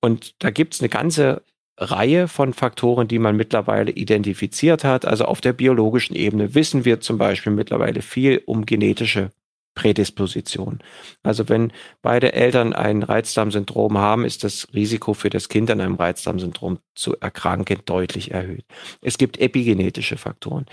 Und 0.00 0.42
da 0.42 0.50
gibt 0.50 0.74
es 0.74 0.80
eine 0.80 0.88
ganze 0.88 1.42
Reihe 1.78 2.28
von 2.28 2.52
Faktoren, 2.52 3.08
die 3.08 3.18
man 3.18 3.36
mittlerweile 3.36 3.90
identifiziert 3.92 4.84
hat. 4.84 5.04
Also 5.04 5.24
auf 5.24 5.40
der 5.40 5.52
biologischen 5.52 6.14
Ebene 6.14 6.54
wissen 6.54 6.84
wir 6.84 7.00
zum 7.00 7.18
Beispiel 7.18 7.52
mittlerweile 7.52 8.02
viel 8.02 8.42
um 8.46 8.66
genetische 8.66 9.30
Prädisposition. 9.74 10.80
Also 11.22 11.48
wenn 11.48 11.72
beide 12.02 12.34
Eltern 12.34 12.74
ein 12.74 13.02
Reizdarmsyndrom 13.02 13.96
haben, 13.96 14.24
ist 14.24 14.44
das 14.44 14.68
Risiko 14.74 15.14
für 15.14 15.30
das 15.30 15.48
Kind 15.48 15.70
an 15.70 15.80
einem 15.80 15.94
Reizdarmsyndrom 15.94 16.78
zu 16.94 17.16
erkranken 17.18 17.78
deutlich 17.86 18.32
erhöht. 18.32 18.64
Es 19.00 19.16
gibt 19.16 19.38
epigenetische 19.38 20.18
Faktoren. 20.18 20.66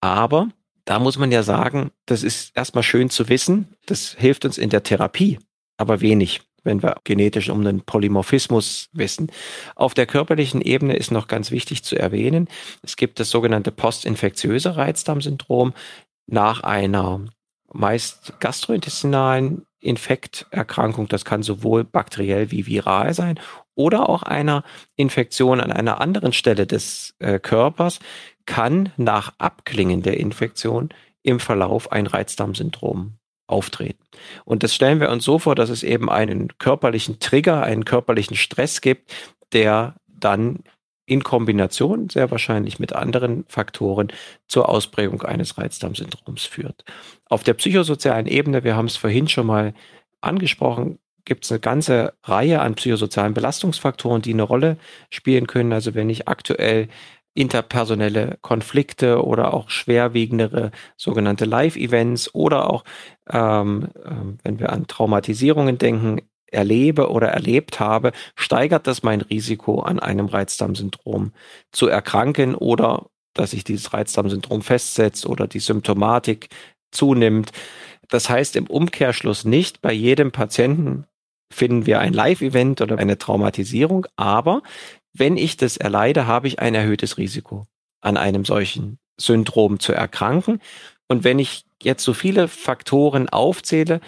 Aber 0.00 0.48
da 0.84 0.98
muss 0.98 1.18
man 1.18 1.30
ja 1.30 1.44
sagen, 1.44 1.92
das 2.06 2.24
ist 2.24 2.56
erstmal 2.56 2.82
schön 2.82 3.10
zu 3.10 3.28
wissen. 3.28 3.76
Das 3.86 4.16
hilft 4.18 4.44
uns 4.44 4.58
in 4.58 4.70
der 4.70 4.82
Therapie, 4.82 5.38
aber 5.76 6.00
wenig 6.00 6.40
wenn 6.62 6.82
wir 6.82 6.96
genetisch 7.04 7.48
um 7.50 7.64
den 7.64 7.82
Polymorphismus 7.82 8.88
wissen. 8.92 9.30
Auf 9.74 9.94
der 9.94 10.06
körperlichen 10.06 10.60
Ebene 10.60 10.96
ist 10.96 11.10
noch 11.10 11.28
ganz 11.28 11.50
wichtig 11.50 11.84
zu 11.84 11.96
erwähnen, 11.96 12.48
es 12.82 12.96
gibt 12.96 13.20
das 13.20 13.30
sogenannte 13.30 13.72
postinfektiöse 13.72 14.76
Reizdarmsyndrom 14.76 15.74
nach 16.26 16.62
einer 16.62 17.20
meist 17.72 18.34
gastrointestinalen 18.40 19.66
Infekterkrankung. 19.80 21.08
Das 21.08 21.24
kann 21.24 21.42
sowohl 21.42 21.84
bakteriell 21.84 22.50
wie 22.50 22.66
viral 22.66 23.14
sein 23.14 23.40
oder 23.74 24.08
auch 24.08 24.22
einer 24.22 24.64
Infektion 24.96 25.60
an 25.60 25.72
einer 25.72 26.00
anderen 26.00 26.32
Stelle 26.32 26.66
des 26.66 27.14
äh, 27.18 27.38
Körpers 27.38 28.00
kann 28.46 28.92
nach 28.96 29.32
Abklingen 29.38 30.02
der 30.02 30.18
Infektion 30.18 30.90
im 31.22 31.40
Verlauf 31.40 31.92
ein 31.92 32.06
Reizdarmsyndrom 32.06 33.19
auftreten. 33.50 34.02
Und 34.44 34.62
das 34.62 34.74
stellen 34.74 35.00
wir 35.00 35.10
uns 35.10 35.24
so 35.24 35.38
vor, 35.38 35.54
dass 35.54 35.70
es 35.70 35.82
eben 35.82 36.10
einen 36.10 36.48
körperlichen 36.58 37.18
Trigger, 37.20 37.62
einen 37.62 37.84
körperlichen 37.84 38.36
Stress 38.36 38.80
gibt, 38.80 39.12
der 39.52 39.94
dann 40.06 40.60
in 41.06 41.24
Kombination 41.24 42.08
sehr 42.08 42.30
wahrscheinlich 42.30 42.78
mit 42.78 42.92
anderen 42.92 43.44
Faktoren 43.48 44.08
zur 44.46 44.68
Ausprägung 44.68 45.22
eines 45.22 45.58
Reizdarmsyndroms 45.58 46.44
führt. 46.44 46.84
Auf 47.28 47.42
der 47.42 47.54
psychosozialen 47.54 48.26
Ebene, 48.26 48.62
wir 48.62 48.76
haben 48.76 48.86
es 48.86 48.96
vorhin 48.96 49.26
schon 49.26 49.46
mal 49.46 49.74
angesprochen, 50.20 51.00
gibt 51.24 51.44
es 51.44 51.50
eine 51.50 51.60
ganze 51.60 52.14
Reihe 52.22 52.60
an 52.60 52.76
psychosozialen 52.76 53.34
Belastungsfaktoren, 53.34 54.22
die 54.22 54.32
eine 54.32 54.42
Rolle 54.42 54.76
spielen 55.10 55.46
können. 55.46 55.72
Also 55.72 55.94
wenn 55.94 56.10
ich 56.10 56.28
aktuell 56.28 56.88
interpersonelle 57.34 58.38
Konflikte 58.40 59.24
oder 59.24 59.54
auch 59.54 59.70
schwerwiegendere 59.70 60.72
sogenannte 60.96 61.44
Live-Events 61.44 62.34
oder 62.34 62.68
auch, 62.68 62.84
ähm, 63.30 63.88
äh, 64.04 64.10
wenn 64.42 64.58
wir 64.58 64.72
an 64.72 64.86
Traumatisierungen 64.86 65.78
denken, 65.78 66.22
erlebe 66.50 67.10
oder 67.10 67.28
erlebt 67.28 67.78
habe, 67.80 68.12
steigert 68.34 68.86
das 68.86 69.02
mein 69.02 69.20
Risiko, 69.20 69.80
an 69.80 70.00
einem 70.00 70.26
Reizdarmsyndrom 70.26 71.32
zu 71.70 71.86
erkranken 71.86 72.54
oder 72.54 73.06
dass 73.34 73.52
sich 73.52 73.62
dieses 73.62 73.92
Reizdarmsyndrom 73.92 74.62
festsetzt 74.62 75.26
oder 75.26 75.46
die 75.46 75.60
Symptomatik 75.60 76.48
zunimmt. 76.90 77.52
Das 78.08 78.28
heißt 78.28 78.56
im 78.56 78.66
Umkehrschluss 78.66 79.44
nicht, 79.44 79.80
bei 79.80 79.92
jedem 79.92 80.32
Patienten 80.32 81.06
finden 81.52 81.86
wir 81.86 82.00
ein 82.00 82.12
Live-Event 82.12 82.80
oder 82.80 82.98
eine 82.98 83.18
Traumatisierung, 83.18 84.06
aber 84.16 84.62
wenn 85.12 85.36
ich 85.36 85.56
das 85.56 85.76
erleide, 85.76 86.26
habe 86.26 86.48
ich 86.48 86.58
ein 86.60 86.74
erhöhtes 86.74 87.18
Risiko, 87.18 87.66
an 88.00 88.16
einem 88.16 88.44
solchen 88.44 88.98
Syndrom 89.16 89.80
zu 89.80 89.92
erkranken. 89.92 90.60
Und 91.08 91.24
wenn 91.24 91.38
ich 91.38 91.64
jetzt 91.82 92.04
so 92.04 92.14
viele 92.14 92.48
Faktoren 92.48 93.28
aufzähle, 93.28 94.00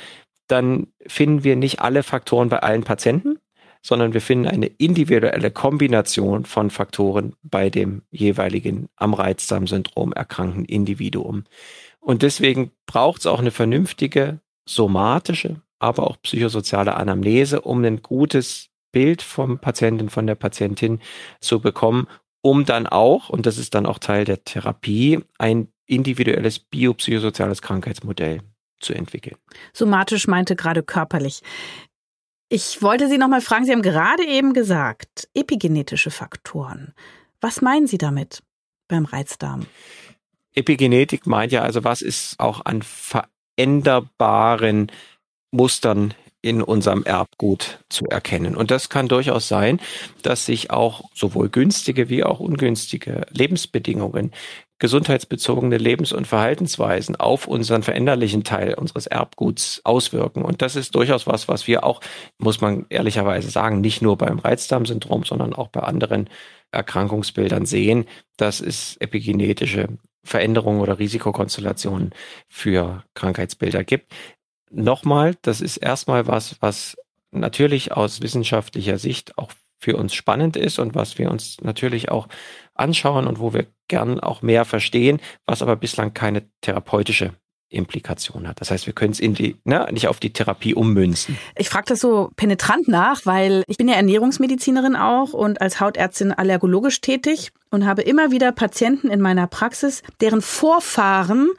dann 0.47 0.89
finden 1.07 1.45
wir 1.45 1.57
nicht 1.57 1.81
alle 1.81 2.03
Faktoren 2.03 2.49
bei 2.49 2.61
allen 2.61 2.85
Patienten, 2.85 3.39
sondern 3.83 4.15
wir 4.15 4.21
finden 4.21 4.47
eine 4.47 4.67
individuelle 4.67 5.51
Kombination 5.51 6.45
von 6.45 6.71
Faktoren 6.71 7.35
bei 7.43 7.69
dem 7.69 8.03
jeweiligen 8.11 8.89
am 8.97 9.15
Reizdarmsyndrom 9.15 10.13
erkrankten 10.13 10.65
Individuum. 10.65 11.45
Und 12.01 12.23
deswegen 12.23 12.71
braucht 12.87 13.21
es 13.21 13.27
auch 13.27 13.41
eine 13.41 13.51
vernünftige 13.51 14.41
somatische, 14.67 15.61
aber 15.79 16.09
auch 16.09 16.17
psychosoziale 16.23 16.95
Anamnese, 16.95 17.61
um 17.63 17.85
ein 17.85 18.03
gutes 18.03 18.69
Bild 18.93 19.23
vom 19.23 19.59
Patienten, 19.59 20.11
von 20.11 20.27
der 20.27 20.35
Patientin 20.35 21.01
zu 21.41 21.61
bekommen, 21.61 22.07
um 22.43 22.65
dann 22.65 22.87
auch, 22.87 23.29
und 23.29 23.47
das 23.47 23.59
ist 23.59 23.75
dann 23.75 23.87
auch 23.87 23.99
Teil 23.99 24.25
der 24.25 24.45
Therapie, 24.45 25.21
ein 25.39 25.69
individuelles 25.87 26.59
biopsychosoziales 26.59 27.63
Krankheitsmodell 27.63 28.43
zu 28.81 28.95
entwickeln. 28.95 29.37
Somatisch 29.73 30.29
meinte 30.29 30.57
gerade 30.57 30.83
körperlich. 30.83 31.43
Ich 32.49 32.83
wollte 32.83 33.09
Sie 33.09 33.19
noch 33.19 33.29
mal 33.29 33.41
fragen, 33.41 33.65
Sie 33.65 33.71
haben 33.73 33.83
gerade 33.83 34.27
eben 34.27 34.53
gesagt, 34.53 35.29
epigenetische 35.35 36.11
Faktoren. 36.11 36.93
Was 37.41 37.63
meinen 37.63 37.87
Sie 37.87 37.99
damit 37.99 38.43
beim 38.89 39.07
Reizdarm? 39.07 39.67
Epigenetik 40.55 41.27
meint 41.27 41.53
ja 41.53 41.63
also, 41.63 41.85
was 41.85 42.03
ist 42.03 42.39
auch 42.39 42.63
an 42.65 42.83
veränderbaren 42.83 44.93
Mustern 45.51 46.15
in 46.43 46.61
unserem 46.61 47.05
Erbgut 47.05 47.79
zu 47.89 48.05
erkennen. 48.07 48.57
Und 48.57 48.73
das 48.73 48.89
kann 48.89 49.09
durchaus 49.09 49.47
sein, 49.47 49.81
dass 50.23 50.45
sich 50.45 50.71
auch 50.71 51.03
sowohl 51.15 51.49
günstige 51.49 52.09
wie 52.09 52.25
auch 52.25 52.41
ungünstige 52.41 53.23
Lebensbedingungen, 53.31 54.33
gesundheitsbezogene 54.81 55.79
Lebens- 55.79 56.13
und 56.13 56.27
Verhaltensweisen 56.27 57.15
auf 57.15 57.47
unseren 57.47 57.85
veränderlichen 57.85 58.43
Teil 58.43 58.75
unseres 58.75 59.07
Erbguts 59.07 59.81
auswirken. 59.85 60.43
Und 60.43 60.61
das 60.61 60.75
ist 60.75 60.97
durchaus 60.97 61.29
was, 61.29 61.47
was 61.47 61.69
wir 61.69 61.85
auch, 61.85 62.01
muss 62.39 62.61
man 62.61 62.87
ehrlicherweise 62.89 63.49
sagen, 63.49 63.81
nicht 63.81 64.03
nur 64.03 64.19
beim 64.19 64.41
Reizdarmsyndrom, 64.41 65.23
sondern 65.23 65.53
auch 65.53 65.69
bei 65.69 65.83
anderen 65.83 66.29
Erkrankungsbildern 66.73 67.65
sehen, 67.65 68.07
dass 68.37 68.61
es 68.61 68.97
epigenetische 68.97 69.87
Veränderungen 70.25 70.81
oder 70.81 70.99
Risikokonstellationen 70.99 72.11
für 72.49 73.05
Krankheitsbilder 73.15 73.85
gibt 73.85 74.13
nochmal, 74.73 75.37
das 75.43 75.61
ist 75.61 75.77
erstmal 75.77 76.27
was, 76.27 76.57
was 76.61 76.97
natürlich 77.31 77.93
aus 77.93 78.21
wissenschaftlicher 78.21 78.99
Sicht 78.99 79.39
auch 79.39 79.53
für 79.79 79.97
uns 79.97 80.15
spannend 80.15 80.57
ist 80.57 80.79
und 80.79 80.95
was 80.95 81.19
wir 81.19 81.31
uns 81.31 81.57
natürlich 81.61 82.11
auch 82.11 82.29
anschauen 82.75 83.27
und 83.27 83.41
wo 83.41 83.53
wir 83.53 83.67
gern 83.89 84.21
auch 84.21 84.43
mehr 84.43 84.65
verstehen, 84.65 85.21
was 85.45 85.61
aber 85.61 85.77
bislang 85.77 86.15
keine 86.15 86.45
therapeutische 86.61 87.33
Implikation 87.73 88.47
hat. 88.47 88.61
Das 88.61 88.71
heißt, 88.71 88.87
wir 88.87 88.93
können 88.93 89.13
es 89.13 89.21
ne, 89.21 89.89
nicht 89.91 90.07
auf 90.07 90.21
die 90.21 90.33
Therapie 90.33 90.75
ummünzen. 90.75 91.39
Ich 91.57 91.69
frage 91.69 91.87
das 91.89 92.01
so 92.01 92.31
penetrant 92.37 92.87
nach, 92.87 93.23
weil 93.25 93.65
ich 93.67 93.79
bin 93.79 93.89
ja 93.89 93.95
Ernährungsmedizinerin 93.95 94.95
auch 94.95 95.33
und 95.33 95.61
als 95.61 95.81
Hautärztin 95.81 96.33
allergologisch 96.33 97.01
tätig 97.01 97.51
und 97.71 97.87
habe 97.87 98.03
immer 98.03 98.31
wieder 98.31 98.53
Patienten 98.53 99.09
in 99.09 99.21
meiner 99.21 99.47
Praxis, 99.47 100.03
deren 100.21 100.43
Vorfahren 100.43 101.51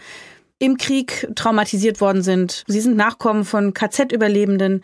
im 0.64 0.78
Krieg 0.78 1.28
traumatisiert 1.36 2.00
worden 2.00 2.22
sind. 2.22 2.64
Sie 2.68 2.80
sind 2.80 2.96
Nachkommen 2.96 3.44
von 3.44 3.74
KZ-Überlebenden. 3.74 4.82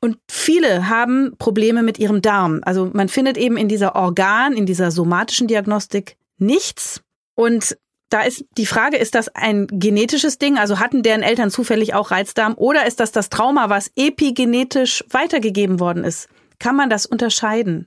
Und 0.00 0.18
viele 0.28 0.88
haben 0.88 1.36
Probleme 1.38 1.84
mit 1.84 1.98
ihrem 2.00 2.20
Darm. 2.20 2.60
Also 2.64 2.90
man 2.92 3.08
findet 3.08 3.36
eben 3.36 3.56
in 3.56 3.68
dieser 3.68 3.94
Organ, 3.94 4.54
in 4.54 4.66
dieser 4.66 4.90
somatischen 4.90 5.46
Diagnostik 5.46 6.16
nichts. 6.38 7.02
Und 7.36 7.76
da 8.08 8.22
ist 8.22 8.44
die 8.56 8.66
Frage, 8.66 8.96
ist 8.96 9.14
das 9.14 9.28
ein 9.28 9.68
genetisches 9.70 10.38
Ding? 10.38 10.58
Also 10.58 10.80
hatten 10.80 11.04
deren 11.04 11.22
Eltern 11.22 11.50
zufällig 11.50 11.94
auch 11.94 12.10
Reizdarm 12.10 12.54
oder 12.56 12.86
ist 12.86 12.98
das 12.98 13.12
das 13.12 13.30
Trauma, 13.30 13.68
was 13.70 13.92
epigenetisch 13.94 15.04
weitergegeben 15.10 15.78
worden 15.78 16.02
ist? 16.02 16.28
Kann 16.58 16.74
man 16.74 16.90
das 16.90 17.06
unterscheiden? 17.06 17.86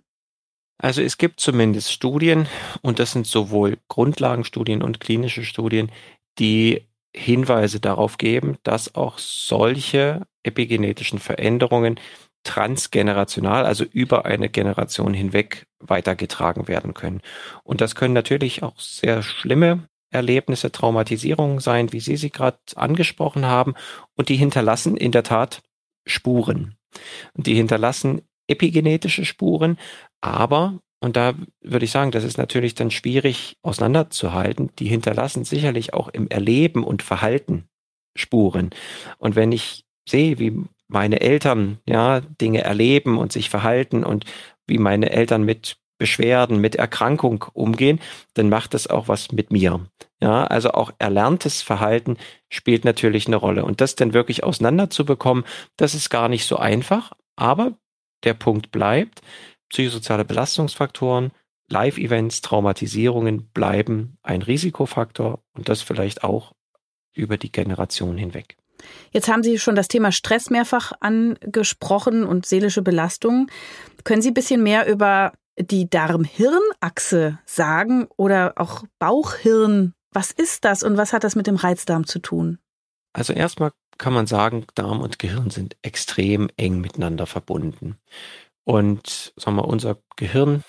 Also 0.78 1.02
es 1.02 1.18
gibt 1.18 1.42
zumindest 1.42 1.92
Studien, 1.92 2.48
und 2.82 3.00
das 3.00 3.12
sind 3.12 3.28
sowohl 3.28 3.78
Grundlagenstudien 3.90 4.82
und 4.82 5.02
klinische 5.02 5.44
Studien, 5.44 5.92
die 6.40 6.88
Hinweise 7.16 7.80
darauf 7.80 8.18
geben, 8.18 8.58
dass 8.64 8.96
auch 8.96 9.18
solche 9.20 10.26
epigenetischen 10.44 11.20
Veränderungen 11.20 12.00
transgenerational, 12.44 13.66
also 13.66 13.84
über 13.86 14.26
eine 14.26 14.50
Generation 14.50 15.14
hinweg 15.14 15.66
weitergetragen 15.80 16.68
werden 16.68 16.94
können. 16.94 17.22
Und 17.64 17.82
das 17.82 17.96
können 17.96 18.14
natürlich 18.14 18.64
auch 18.64 18.80
sehr 18.80 19.24
schlimme 19.24 19.88
Erlebnisse, 20.10 20.72
Traumatisierungen 20.72 21.60
sein, 21.60 21.92
wie 21.92 22.00
Sie 22.00 22.18
sie 22.18 22.30
gerade 22.30 22.60
angesprochen 22.76 23.46
haben. 23.46 23.74
Und 24.16 24.30
die 24.30 24.36
hinterlassen 24.36 24.96
in 24.98 25.12
der 25.12 25.24
Tat 25.24 25.62
Spuren. 26.06 26.76
Und 27.34 27.48
die 27.48 27.56
hinterlassen 27.56 28.22
epigenetische 28.48 29.26
Spuren, 29.26 29.78
aber 30.22 30.80
und 31.04 31.18
da 31.18 31.34
würde 31.62 31.84
ich 31.84 31.92
sagen, 31.92 32.12
das 32.12 32.24
ist 32.24 32.38
natürlich 32.38 32.76
dann 32.76 32.90
schwierig 32.90 33.58
auseinanderzuhalten. 33.62 34.70
Die 34.80 34.86
hinterlassen 34.86 35.44
sicherlich 35.44 35.94
auch 35.94 36.08
im 36.08 36.30
Erleben 36.30 36.86
und 36.86 37.04
Verhalten 37.04 37.66
Spuren. 38.16 38.70
Und 39.18 39.36
wenn 39.36 39.52
ich 39.52 39.84
sehe, 40.08 40.40
wie 40.40 40.64
meine 40.88 41.20
Eltern 41.20 41.80
ja 41.86 42.22
Dinge 42.22 42.62
erleben 42.62 43.18
und 43.18 43.34
sich 43.34 43.50
verhalten 43.50 44.06
und 44.06 44.24
wie 44.66 44.78
meine 44.78 45.10
Eltern 45.10 45.44
mit 45.44 45.76
Beschwerden, 45.98 46.60
mit 46.60 46.76
Erkrankung 46.76 47.44
umgehen, 47.52 48.00
dann 48.34 48.48
macht 48.48 48.74
das 48.74 48.88
auch 48.88 49.10
was 49.10 49.34
mit 49.34 49.52
mir. 49.52 49.86
Ja, 50.22 50.46
also 50.46 50.72
auch 50.72 50.92
erlerntes 51.00 51.62
Verhalten 51.62 52.16
spielt 52.50 52.86
natürlich 52.86 53.28
eine 53.28 53.36
Rolle. 53.36 53.66
Und 53.66 53.82
das 53.82 53.96
dann 53.96 54.14
wirklich 54.14 54.46
auseinanderzubekommen, 54.46 55.44
das 55.76 55.96
ist 55.96 56.10
gar 56.10 56.30
nicht 56.30 56.46
so 56.46 56.56
einfach. 56.56 57.12
Aber 57.36 57.74
der 58.24 58.36
Punkt 58.36 58.72
bleibt, 58.72 59.22
psychosoziale 59.74 60.24
Belastungsfaktoren, 60.24 61.32
Live-Events, 61.70 62.42
Traumatisierungen 62.42 63.50
bleiben 63.50 64.18
ein 64.22 64.42
Risikofaktor 64.44 65.44
und 65.54 65.68
das 65.68 65.82
vielleicht 65.82 66.24
auch 66.24 66.54
über 67.16 67.38
die 67.38 67.52
Generation 67.52 68.18
hinweg. 68.18 68.58
Jetzt 69.12 69.28
haben 69.28 69.44
Sie 69.44 69.58
schon 69.58 69.76
das 69.76 69.88
Thema 69.88 70.12
Stress 70.12 70.50
mehrfach 70.50 70.92
angesprochen 71.00 72.24
und 72.24 72.46
seelische 72.46 72.82
Belastung. 72.82 73.50
Können 74.04 74.22
Sie 74.22 74.30
ein 74.30 74.36
bisschen 74.36 74.62
mehr 74.62 74.88
über 74.88 75.34
die 75.58 75.90
Darm-Hirn-Achse 75.90 77.40
sagen 77.46 78.08
oder 78.18 78.54
auch 78.58 78.84
Bauchhirn? 79.00 79.94
Was 80.12 80.32
ist 80.32 80.66
das 80.66 80.84
und 80.84 80.98
was 80.98 81.14
hat 81.14 81.24
das 81.24 81.36
mit 81.36 81.48
dem 81.48 81.56
Reizdarm 81.56 82.06
zu 82.06 82.20
tun? 82.20 82.60
Also 83.14 83.34
erstmal 83.34 83.72
kann 83.98 84.14
man 84.14 84.28
sagen, 84.28 84.66
Darm 84.76 85.02
und 85.02 85.18
Gehirn 85.18 85.50
sind 85.50 85.78
extrem 85.82 86.50
eng 86.58 86.82
miteinander 86.82 87.26
verbunden. 87.26 87.98
Und 88.64 89.34
sagen 89.36 89.58
wir, 89.58 89.66
unser 89.66 89.98
Gehirn 90.16 90.64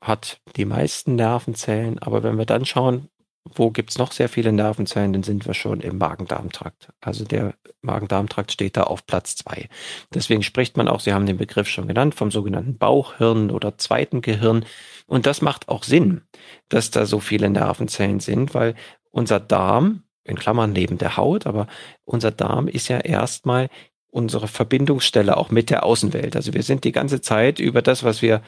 hat 0.00 0.40
die 0.56 0.64
meisten 0.64 1.14
Nervenzellen, 1.14 1.98
aber 1.98 2.22
wenn 2.22 2.38
wir 2.38 2.46
dann 2.46 2.64
schauen, 2.64 3.08
wo 3.52 3.70
gibt's 3.70 3.98
noch 3.98 4.12
sehr 4.12 4.28
viele 4.28 4.52
Nervenzellen, 4.52 5.12
dann 5.12 5.22
sind 5.22 5.46
wir 5.46 5.54
schon 5.54 5.80
im 5.80 5.98
Magen-Darm-Trakt. 5.98 6.88
Also 7.00 7.24
der 7.24 7.54
Magen-Darm-Trakt 7.82 8.52
steht 8.52 8.76
da 8.76 8.84
auf 8.84 9.06
Platz 9.06 9.36
zwei. 9.36 9.68
Deswegen 10.12 10.42
spricht 10.42 10.76
man 10.76 10.88
auch, 10.88 11.00
Sie 11.00 11.12
haben 11.12 11.26
den 11.26 11.36
Begriff 11.36 11.68
schon 11.68 11.86
genannt, 11.86 12.14
vom 12.14 12.30
sogenannten 12.30 12.78
Bauchhirn 12.78 13.50
oder 13.50 13.76
zweiten 13.76 14.22
Gehirn. 14.22 14.64
Und 15.06 15.26
das 15.26 15.42
macht 15.42 15.68
auch 15.68 15.82
Sinn, 15.84 16.22
dass 16.68 16.90
da 16.90 17.04
so 17.04 17.20
viele 17.20 17.50
Nervenzellen 17.50 18.20
sind, 18.20 18.54
weil 18.54 18.74
unser 19.10 19.40
Darm, 19.40 20.04
in 20.24 20.36
Klammern 20.36 20.72
neben 20.72 20.96
der 20.96 21.18
Haut, 21.18 21.46
aber 21.46 21.66
unser 22.04 22.30
Darm 22.30 22.66
ist 22.66 22.88
ja 22.88 22.98
erstmal 22.98 23.68
unsere 24.14 24.46
Verbindungsstelle 24.46 25.36
auch 25.36 25.50
mit 25.50 25.70
der 25.70 25.84
Außenwelt. 25.84 26.36
Also 26.36 26.54
wir 26.54 26.62
sind 26.62 26.84
die 26.84 26.92
ganze 26.92 27.20
Zeit 27.20 27.58
über 27.58 27.82
das, 27.82 28.04
was 28.04 28.22
wir 28.22 28.42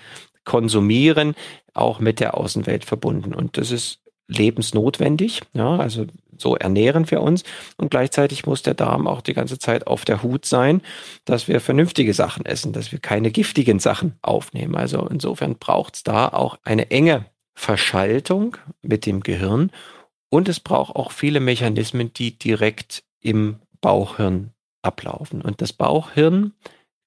konsumieren, 0.45 1.35
auch 1.75 1.99
mit 1.99 2.21
der 2.21 2.37
Außenwelt 2.37 2.85
verbunden. 2.85 3.35
Und 3.35 3.59
das 3.59 3.73
ist 3.73 3.99
lebensnotwendig. 4.29 5.43
Ja, 5.55 5.77
also 5.77 6.07
so 6.39 6.55
ernähren 6.55 7.11
wir 7.11 7.21
uns. 7.21 7.43
Und 7.77 7.91
gleichzeitig 7.91 8.47
muss 8.47 8.63
der 8.63 8.75
Darm 8.75 9.09
auch 9.09 9.21
die 9.21 9.35
ganze 9.35 9.59
Zeit 9.59 9.89
auf 9.89 10.05
der 10.05 10.23
Hut 10.23 10.45
sein, 10.45 10.83
dass 11.25 11.49
wir 11.49 11.61
vernünftige 11.61 12.15
Sachen 12.15 12.47
essen, 12.47 12.73
dass 12.73 12.93
wir 12.93 13.01
keine 13.01 13.33
giftigen 13.33 13.81
Sachen 13.81 14.15
aufnehmen. 14.23 14.77
Also 14.77 15.07
insofern 15.07 15.57
braucht 15.57 15.97
es 15.97 16.03
da 16.05 16.29
auch 16.29 16.59
eine 16.63 16.93
enge 16.93 17.27
Verschaltung 17.55 18.57
mit 18.83 19.05
dem 19.05 19.21
Gehirn. 19.21 19.73
Und 20.29 20.49
es 20.49 20.61
braucht 20.61 20.95
auch 20.95 21.11
viele 21.11 21.41
Mechanismen, 21.41 22.13
die 22.13 22.39
direkt 22.39 23.03
im 23.21 23.57
Bauchhirn 23.81 24.53
ablaufen. 24.87 25.43
Und 25.43 25.61
das 25.61 25.73
Bauchhirn 25.73 26.53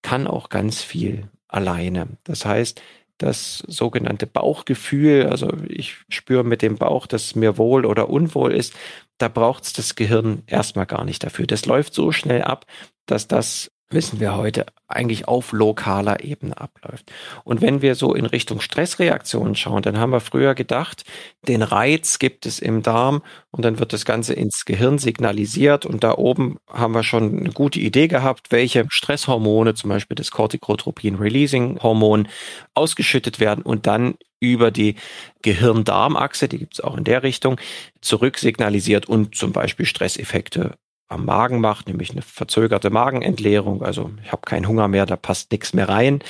kann 0.02 0.28
auch 0.28 0.50
ganz 0.50 0.82
viel 0.82 1.30
alleine. 1.48 2.08
Das 2.24 2.46
heißt, 2.46 2.82
das 3.18 3.64
sogenannte 3.68 4.28
Bauchgefühl, 4.28 5.28
also 5.28 5.52
ich 5.68 5.98
spüre 6.10 6.44
mit 6.44 6.62
dem 6.62 6.78
Bauch, 6.78 7.06
dass 7.06 7.36
mir 7.36 7.58
wohl 7.58 7.86
oder 7.86 8.10
unwohl 8.10 8.54
ist, 8.54 8.74
da 9.18 9.28
braucht 9.28 9.66
es 9.66 9.74
das 9.74 9.96
Gehirn 9.96 10.44
erstmal 10.48 10.86
gar 10.86 11.04
nicht 11.04 11.24
dafür. 11.24 11.46
Das 11.46 11.66
läuft 11.66 11.94
so 11.94 12.12
schnell 12.12 12.44
ab, 12.44 12.66
dass 13.06 13.28
das 13.28 13.72
wissen 13.92 14.20
wir 14.20 14.36
heute, 14.36 14.68
eigentlich 14.88 15.28
auf 15.28 15.52
lokaler 15.52 16.24
Ebene 16.24 16.60
abläuft. 16.60 17.12
Und 17.44 17.62
wenn 17.62 17.82
wir 17.82 17.96
so 17.96 18.14
in 18.14 18.26
Richtung 18.26 18.62
Stressreaktionen 18.62 19.56
schauen, 19.56 19.82
dann 19.82 19.98
haben 19.98 20.12
wir 20.12 20.20
früher 20.20 20.56
gedacht, 20.56 21.04
den 21.48 21.62
Reiz 21.62 22.20
gibt 22.20 22.46
es 22.46 22.60
im 22.60 22.84
Darm 22.84 23.24
und 23.52 23.66
dann 23.66 23.80
wird 23.80 23.94
das 23.94 24.06
Ganze 24.06 24.34
ins 24.34 24.66
Gehirn 24.66 25.00
signalisiert 25.00 25.86
und 25.86 26.04
da 26.04 26.16
oben 26.16 26.58
haben 26.68 26.94
wir 26.94 27.04
schon 27.04 27.40
eine 27.40 27.52
gute 27.52 27.80
Idee 27.80 28.08
gehabt, 28.08 28.52
welche 28.52 28.86
Stresshormone, 28.90 29.74
zum 29.74 29.90
Beispiel 29.90 30.16
das 30.16 30.32
Corticotropin-Releasing-Hormon, 30.32 32.28
ausgeschüttet 32.74 33.40
werden 33.40 33.64
und 33.64 33.88
dann 33.88 34.16
über 34.40 34.72
die 34.72 34.96
Gehirn-Darm-Achse, 35.42 36.48
die 36.48 36.60
gibt 36.60 36.76
es 36.76 36.82
auch 36.82 36.96
in 36.96 37.04
der 37.04 37.24
Richtung, 37.24 37.60
zurücksignalisiert 38.02 39.08
und 39.08 39.36
zum 39.36 39.52
Beispiel 39.52 39.86
Stresseffekte 39.86 40.76
am 41.10 41.26
Magen 41.26 41.60
macht, 41.60 41.88
nämlich 41.88 42.12
eine 42.12 42.22
verzögerte 42.22 42.90
Magenentleerung, 42.90 43.84
also 43.84 44.12
ich 44.24 44.32
habe 44.32 44.44
keinen 44.46 44.68
Hunger 44.68 44.88
mehr, 44.88 45.06
da 45.06 45.16
passt 45.16 45.52
nichts 45.52 45.74
mehr 45.74 45.90
rein, 45.90 46.24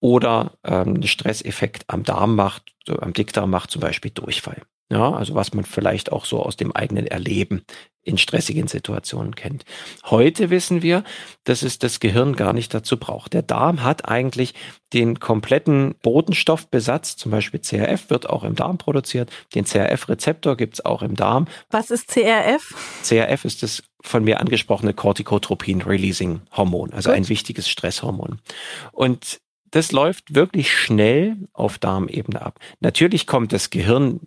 oder 0.00 0.52
ähm, 0.64 0.94
einen 0.94 1.02
Stresseffekt 1.04 1.84
am 1.86 2.02
Darm 2.02 2.34
macht, 2.34 2.74
so 2.86 2.98
am 2.98 3.12
Dickdarm 3.12 3.50
macht 3.50 3.70
zum 3.70 3.80
Beispiel 3.80 4.10
Durchfall. 4.10 4.62
Ja, 4.90 5.12
also 5.12 5.34
was 5.34 5.54
man 5.54 5.64
vielleicht 5.64 6.12
auch 6.12 6.26
so 6.26 6.42
aus 6.42 6.56
dem 6.56 6.72
eigenen 6.72 7.06
Erleben 7.06 7.64
in 8.02 8.18
stressigen 8.18 8.68
Situationen 8.68 9.34
kennt. 9.34 9.64
Heute 10.04 10.50
wissen 10.50 10.82
wir, 10.82 11.04
dass 11.44 11.62
es 11.62 11.78
das 11.78 12.00
Gehirn 12.00 12.36
gar 12.36 12.52
nicht 12.52 12.74
dazu 12.74 12.98
braucht. 12.98 13.32
Der 13.32 13.40
Darm 13.40 13.82
hat 13.82 14.06
eigentlich 14.06 14.52
den 14.92 15.20
kompletten 15.20 15.94
Botenstoffbesatz, 16.02 17.16
zum 17.16 17.32
Beispiel 17.32 17.60
CRF 17.60 18.10
wird 18.10 18.28
auch 18.28 18.44
im 18.44 18.56
Darm 18.56 18.76
produziert. 18.76 19.30
Den 19.54 19.64
CRF-Rezeptor 19.64 20.56
gibt 20.56 20.74
es 20.74 20.84
auch 20.84 21.00
im 21.00 21.16
Darm. 21.16 21.46
Was 21.70 21.90
ist 21.90 22.08
CRF? 22.08 22.74
CRF 23.02 23.46
ist 23.46 23.62
das 23.62 23.82
von 24.06 24.24
mir 24.24 24.40
angesprochene 24.40 24.92
Corticotropin-Releasing-Hormon, 24.92 26.92
also 26.92 27.08
Gut. 27.08 27.16
ein 27.16 27.28
wichtiges 27.28 27.68
Stresshormon. 27.68 28.40
Und 28.92 29.40
das 29.70 29.92
läuft 29.92 30.34
wirklich 30.34 30.72
schnell 30.72 31.36
auf 31.52 31.78
Darmebene 31.78 32.40
ab. 32.40 32.60
Natürlich 32.80 33.26
kommt 33.26 33.52
das 33.52 33.70
Gehirn 33.70 34.20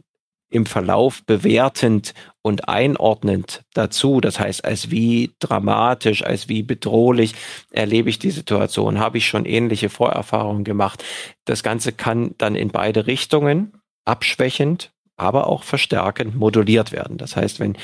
im 0.49 0.65
Verlauf 0.65 1.23
bewertend 1.25 2.13
und 2.41 2.69
einordnend 2.69 3.63
dazu. 3.73 4.21
Das 4.21 4.39
heißt, 4.39 4.65
als 4.65 4.91
wie 4.91 5.31
dramatisch, 5.39 6.23
als 6.23 6.49
wie 6.49 6.63
bedrohlich 6.63 7.35
erlebe 7.71 8.09
ich 8.09 8.17
die 8.17 8.31
Situation, 8.31 8.99
habe 8.99 9.17
ich 9.17 9.27
schon 9.27 9.45
ähnliche 9.45 9.89
Vorerfahrungen 9.89 10.63
gemacht. 10.63 11.03
Das 11.45 11.63
Ganze 11.63 11.91
kann 11.91 12.33
dann 12.37 12.55
in 12.55 12.69
beide 12.69 13.07
Richtungen 13.07 13.73
abschwächend, 14.05 14.91
aber 15.17 15.47
auch 15.47 15.63
verstärkend 15.63 16.35
moduliert 16.35 16.91
werden. 16.91 17.17
Das 17.17 17.35
heißt, 17.35 17.59
wenn 17.59 17.75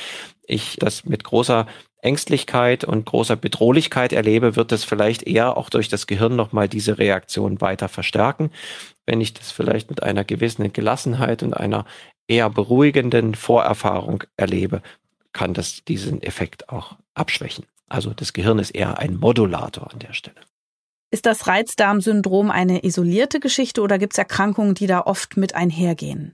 ich 0.48 0.78
das 0.78 1.06
mit 1.06 1.24
großer 1.24 1.68
Ängstlichkeit 2.02 2.84
und 2.84 3.06
großer 3.06 3.36
Bedrohlichkeit 3.36 4.12
erlebe, 4.12 4.56
wird 4.56 4.72
das 4.72 4.84
vielleicht 4.84 5.24
eher 5.24 5.58
auch 5.58 5.70
durch 5.70 5.88
das 5.88 6.06
Gehirn 6.06 6.36
nochmal 6.36 6.68
diese 6.68 6.98
Reaktion 6.98 7.62
weiter 7.62 7.88
verstärken. 7.88 8.52
Wenn 9.06 9.22
ich 9.22 9.34
das 9.34 9.52
vielleicht 9.52 9.90
mit 9.90 10.04
einer 10.04 10.24
gewissen 10.24 10.72
Gelassenheit 10.74 11.44
und 11.44 11.54
einer 11.54 11.86
eher 12.28 12.50
beruhigenden 12.50 13.36
Vorerfahrung 13.36 14.24
erlebe, 14.38 14.82
kann 15.32 15.54
das 15.54 15.84
diesen 15.86 16.22
Effekt 16.22 16.70
auch 16.70 16.98
abschwächen. 17.14 17.66
Also 17.88 18.12
das 18.12 18.34
Gehirn 18.34 18.60
ist 18.60 18.72
eher 18.72 19.00
ein 19.00 19.16
Modulator 19.16 19.92
an 19.92 20.00
der 20.00 20.14
Stelle. 20.14 20.36
Ist 21.12 21.26
das 21.26 21.48
Reizdarmsyndrom 21.48 22.50
eine 22.50 22.84
isolierte 22.84 23.40
Geschichte 23.40 23.82
oder 23.82 24.00
gibt 24.00 24.14
es 24.14 24.18
Erkrankungen, 24.18 24.74
die 24.74 24.88
da 24.88 25.02
oft 25.02 25.38
mit 25.38 25.54
einhergehen? 25.54 26.34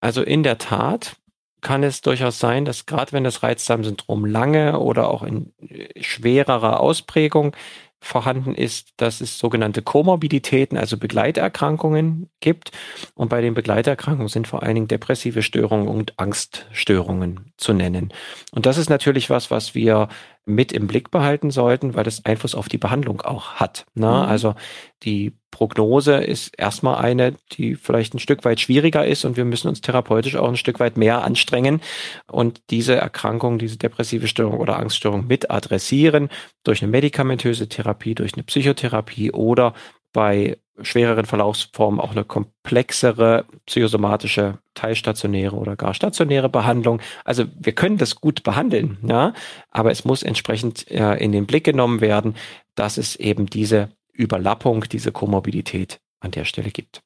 Also 0.00 0.22
in 0.22 0.42
der 0.42 0.58
Tat 0.58 1.16
kann 1.60 1.82
es 1.82 2.00
durchaus 2.00 2.38
sein, 2.38 2.64
dass 2.64 2.86
gerade 2.86 3.12
wenn 3.12 3.24
das 3.24 3.42
Reizdarmsyndrom 3.42 4.24
lange 4.24 4.78
oder 4.78 5.08
auch 5.08 5.22
in 5.22 5.52
schwererer 6.00 6.80
Ausprägung 6.80 7.54
vorhanden 8.00 8.54
ist, 8.54 8.92
dass 8.96 9.20
es 9.20 9.38
sogenannte 9.38 9.82
Komorbiditäten, 9.82 10.78
also 10.78 10.96
Begleiterkrankungen 10.96 12.30
gibt. 12.40 12.70
Und 13.14 13.28
bei 13.28 13.40
den 13.40 13.54
Begleiterkrankungen 13.54 14.28
sind 14.28 14.46
vor 14.46 14.62
allen 14.62 14.74
Dingen 14.74 14.88
depressive 14.88 15.42
Störungen 15.42 15.88
und 15.88 16.18
Angststörungen 16.18 17.52
zu 17.56 17.72
nennen. 17.72 18.12
Und 18.52 18.66
das 18.66 18.78
ist 18.78 18.88
natürlich 18.90 19.30
was, 19.30 19.50
was 19.50 19.74
wir 19.74 20.08
mit 20.48 20.72
im 20.72 20.86
Blick 20.86 21.10
behalten 21.10 21.50
sollten, 21.50 21.94
weil 21.94 22.04
das 22.04 22.24
Einfluss 22.24 22.54
auf 22.54 22.68
die 22.68 22.78
Behandlung 22.78 23.20
auch 23.20 23.54
hat. 23.54 23.86
Ne? 23.94 24.06
Mhm. 24.06 24.12
Also 24.12 24.54
die 25.02 25.32
Prognose 25.50 26.16
ist 26.16 26.58
erstmal 26.58 26.96
eine, 26.96 27.34
die 27.52 27.74
vielleicht 27.74 28.14
ein 28.14 28.18
Stück 28.18 28.44
weit 28.44 28.60
schwieriger 28.60 29.06
ist 29.06 29.24
und 29.24 29.36
wir 29.36 29.44
müssen 29.44 29.68
uns 29.68 29.80
therapeutisch 29.80 30.36
auch 30.36 30.48
ein 30.48 30.56
Stück 30.56 30.80
weit 30.80 30.96
mehr 30.96 31.24
anstrengen 31.24 31.80
und 32.26 32.60
diese 32.70 32.96
Erkrankung, 32.96 33.58
diese 33.58 33.78
depressive 33.78 34.28
Störung 34.28 34.58
oder 34.58 34.78
Angststörung 34.78 35.26
mit 35.26 35.50
adressieren 35.50 36.28
durch 36.64 36.82
eine 36.82 36.90
medikamentöse 36.90 37.68
Therapie, 37.68 37.87
durch 37.94 38.34
eine 38.34 38.44
Psychotherapie 38.44 39.32
oder 39.32 39.74
bei 40.12 40.58
schwereren 40.80 41.26
Verlaufsformen 41.26 42.00
auch 42.00 42.12
eine 42.12 42.24
komplexere 42.24 43.44
psychosomatische 43.66 44.58
teilstationäre 44.74 45.56
oder 45.56 45.76
gar 45.76 45.94
stationäre 45.94 46.48
Behandlung. 46.48 47.00
Also 47.24 47.44
wir 47.58 47.72
können 47.72 47.98
das 47.98 48.16
gut 48.16 48.42
behandeln, 48.42 48.98
ja, 49.06 49.32
aber 49.70 49.90
es 49.90 50.04
muss 50.04 50.22
entsprechend 50.22 50.90
äh, 50.90 51.14
in 51.16 51.32
den 51.32 51.46
Blick 51.46 51.64
genommen 51.64 52.00
werden, 52.00 52.36
dass 52.74 52.96
es 52.96 53.16
eben 53.16 53.46
diese 53.46 53.90
Überlappung, 54.12 54.84
diese 54.90 55.12
Komorbidität 55.12 56.00
an 56.20 56.30
der 56.30 56.44
Stelle 56.44 56.70
gibt. 56.70 57.02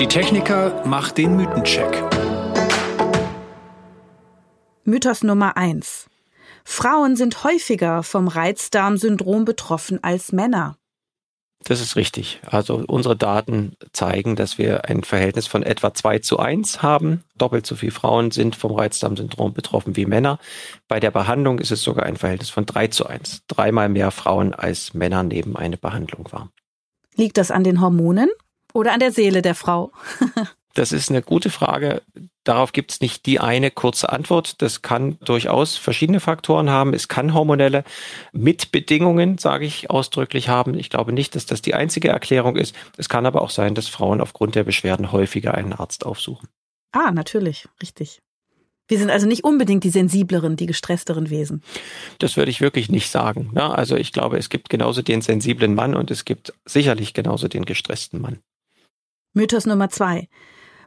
Die 0.00 0.08
Techniker 0.08 0.82
macht 0.84 1.18
den 1.18 1.36
Mythencheck. 1.36 2.13
Mythos 4.84 5.22
Nummer 5.22 5.56
eins: 5.56 6.06
Frauen 6.64 7.16
sind 7.16 7.44
häufiger 7.44 8.02
vom 8.02 8.28
Reizdarmsyndrom 8.28 9.44
betroffen 9.44 9.98
als 10.02 10.32
Männer. 10.32 10.76
Das 11.64 11.80
ist 11.80 11.96
richtig. 11.96 12.40
Also 12.46 12.84
unsere 12.86 13.16
Daten 13.16 13.74
zeigen, 13.92 14.36
dass 14.36 14.58
wir 14.58 14.84
ein 14.84 15.02
Verhältnis 15.02 15.46
von 15.46 15.62
etwa 15.62 15.94
2 15.94 16.18
zu 16.18 16.38
1 16.38 16.82
haben. 16.82 17.24
Doppelt 17.38 17.66
so 17.66 17.74
viele 17.74 17.92
Frauen 17.92 18.30
sind 18.30 18.54
vom 18.54 18.72
Reizdarmsyndrom 18.72 19.54
betroffen 19.54 19.96
wie 19.96 20.04
Männer. 20.04 20.38
Bei 20.88 21.00
der 21.00 21.10
Behandlung 21.10 21.58
ist 21.58 21.70
es 21.70 21.82
sogar 21.82 22.04
ein 22.04 22.18
Verhältnis 22.18 22.50
von 22.50 22.66
3 22.66 22.88
zu 22.88 23.06
1. 23.06 23.44
Dreimal 23.48 23.88
mehr 23.88 24.10
Frauen 24.10 24.52
als 24.52 24.92
Männer 24.92 25.22
nehmen 25.22 25.56
eine 25.56 25.78
Behandlung 25.78 26.30
wahr. 26.30 26.50
Liegt 27.16 27.38
das 27.38 27.50
an 27.50 27.64
den 27.64 27.80
Hormonen 27.80 28.28
oder 28.74 28.92
an 28.92 29.00
der 29.00 29.12
Seele 29.12 29.40
der 29.40 29.54
Frau? 29.54 29.90
Das 30.76 30.90
ist 30.90 31.08
eine 31.08 31.22
gute 31.22 31.50
Frage. 31.50 32.02
Darauf 32.44 32.72
gibt 32.72 32.92
es 32.92 33.00
nicht 33.00 33.24
die 33.24 33.40
eine 33.40 33.70
kurze 33.70 34.10
Antwort. 34.10 34.60
Das 34.60 34.82
kann 34.82 35.18
durchaus 35.24 35.76
verschiedene 35.76 36.20
Faktoren 36.20 36.68
haben. 36.68 36.92
Es 36.92 37.08
kann 37.08 37.32
hormonelle 37.32 37.84
Mitbedingungen, 38.32 39.38
sage 39.38 39.64
ich 39.64 39.90
ausdrücklich, 39.90 40.48
haben. 40.48 40.78
Ich 40.78 40.90
glaube 40.90 41.12
nicht, 41.12 41.34
dass 41.34 41.46
das 41.46 41.62
die 41.62 41.74
einzige 41.74 42.08
Erklärung 42.08 42.56
ist. 42.56 42.76
Es 42.98 43.08
kann 43.08 43.24
aber 43.24 43.40
auch 43.40 43.50
sein, 43.50 43.74
dass 43.74 43.88
Frauen 43.88 44.20
aufgrund 44.20 44.54
der 44.54 44.64
Beschwerden 44.64 45.10
häufiger 45.10 45.54
einen 45.54 45.72
Arzt 45.72 46.04
aufsuchen. 46.04 46.48
Ah, 46.92 47.10
natürlich, 47.10 47.66
richtig. 47.82 48.20
Wir 48.86 48.98
sind 48.98 49.10
also 49.10 49.26
nicht 49.26 49.44
unbedingt 49.44 49.82
die 49.82 49.90
sensibleren, 49.90 50.56
die 50.56 50.66
gestressteren 50.66 51.30
Wesen. 51.30 51.62
Das 52.18 52.36
würde 52.36 52.50
ich 52.50 52.60
wirklich 52.60 52.90
nicht 52.90 53.10
sagen. 53.10 53.50
Ja, 53.56 53.70
also 53.70 53.96
ich 53.96 54.12
glaube, 54.12 54.36
es 54.36 54.50
gibt 54.50 54.68
genauso 54.68 55.00
den 55.00 55.22
sensiblen 55.22 55.74
Mann 55.74 55.94
und 55.94 56.10
es 56.10 56.26
gibt 56.26 56.52
sicherlich 56.66 57.14
genauso 57.14 57.48
den 57.48 57.64
gestressten 57.64 58.20
Mann. 58.20 58.40
Mythos 59.32 59.64
Nummer 59.64 59.88
zwei. 59.88 60.28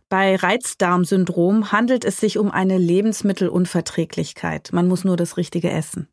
Bei 0.09 0.37
Reizdarmsyndrom 0.37 1.73
handelt 1.73 2.05
es 2.05 2.17
sich 2.17 2.37
um 2.37 2.49
eine 2.49 2.77
Lebensmittelunverträglichkeit. 2.77 4.69
Man 4.71 4.87
muss 4.87 5.03
nur 5.03 5.17
das 5.17 5.35
Richtige 5.35 5.69
essen. 5.69 6.07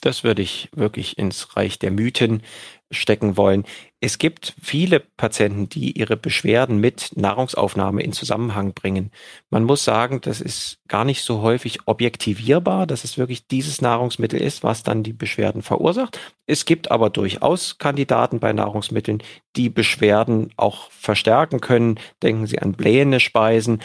Das 0.00 0.24
würde 0.24 0.42
ich 0.42 0.68
wirklich 0.74 1.18
ins 1.18 1.56
Reich 1.56 1.78
der 1.78 1.90
Mythen 1.90 2.42
stecken 2.90 3.36
wollen. 3.36 3.64
Es 3.98 4.18
gibt 4.18 4.54
viele 4.62 5.00
Patienten, 5.00 5.68
die 5.68 5.98
ihre 5.98 6.16
Beschwerden 6.16 6.78
mit 6.78 7.16
Nahrungsaufnahme 7.16 8.02
in 8.02 8.12
Zusammenhang 8.12 8.74
bringen. 8.74 9.10
Man 9.50 9.64
muss 9.64 9.84
sagen, 9.84 10.20
das 10.20 10.40
ist 10.40 10.78
gar 10.86 11.04
nicht 11.04 11.22
so 11.22 11.42
häufig 11.42 11.80
objektivierbar, 11.86 12.86
dass 12.86 13.02
es 13.02 13.18
wirklich 13.18 13.48
dieses 13.48 13.80
Nahrungsmittel 13.80 14.40
ist, 14.40 14.62
was 14.62 14.82
dann 14.82 15.02
die 15.02 15.12
Beschwerden 15.14 15.62
verursacht. 15.62 16.20
Es 16.46 16.64
gibt 16.64 16.90
aber 16.90 17.10
durchaus 17.10 17.78
Kandidaten 17.78 18.38
bei 18.38 18.52
Nahrungsmitteln, 18.52 19.22
die 19.56 19.70
Beschwerden 19.70 20.50
auch 20.56 20.90
verstärken 20.92 21.60
können. 21.60 21.98
Denken 22.22 22.46
Sie 22.46 22.60
an 22.60 22.74
blähende 22.74 23.18
Speisen. 23.18 23.80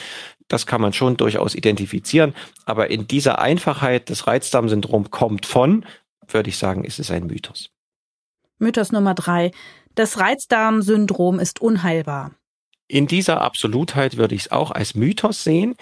Das 0.47 0.67
kann 0.67 0.81
man 0.81 0.91
schon 0.91 1.15
durchaus 1.15 1.55
identifizieren. 1.55 2.35
Aber 2.65 2.91
in 2.91 3.07
dieser 3.07 3.39
Einfachheit, 3.39 4.09
das 4.09 4.27
Reizdarmsyndrom 4.27 5.09
kommt 5.09 5.45
von, 5.45 5.85
würde 6.33 6.49
ich 6.49 6.57
sagen, 6.57 6.83
ist 6.83 6.99
es 6.99 7.11
ein 7.11 7.27
Mythos. 7.27 7.69
Mythos 8.59 8.91
Nummer 8.91 9.15
drei. 9.15 9.51
Das 9.95 10.19
Reizdarmsyndrom 10.19 11.39
ist 11.39 11.61
unheilbar. 11.61 12.31
In 12.87 13.07
dieser 13.07 13.41
Absolutheit 13.41 14.17
würde 14.17 14.35
ich 14.35 14.41
es 14.41 14.51
auch 14.51 14.71
als 14.71 14.95
Mythos 14.95 15.43
sehen. 15.43 15.75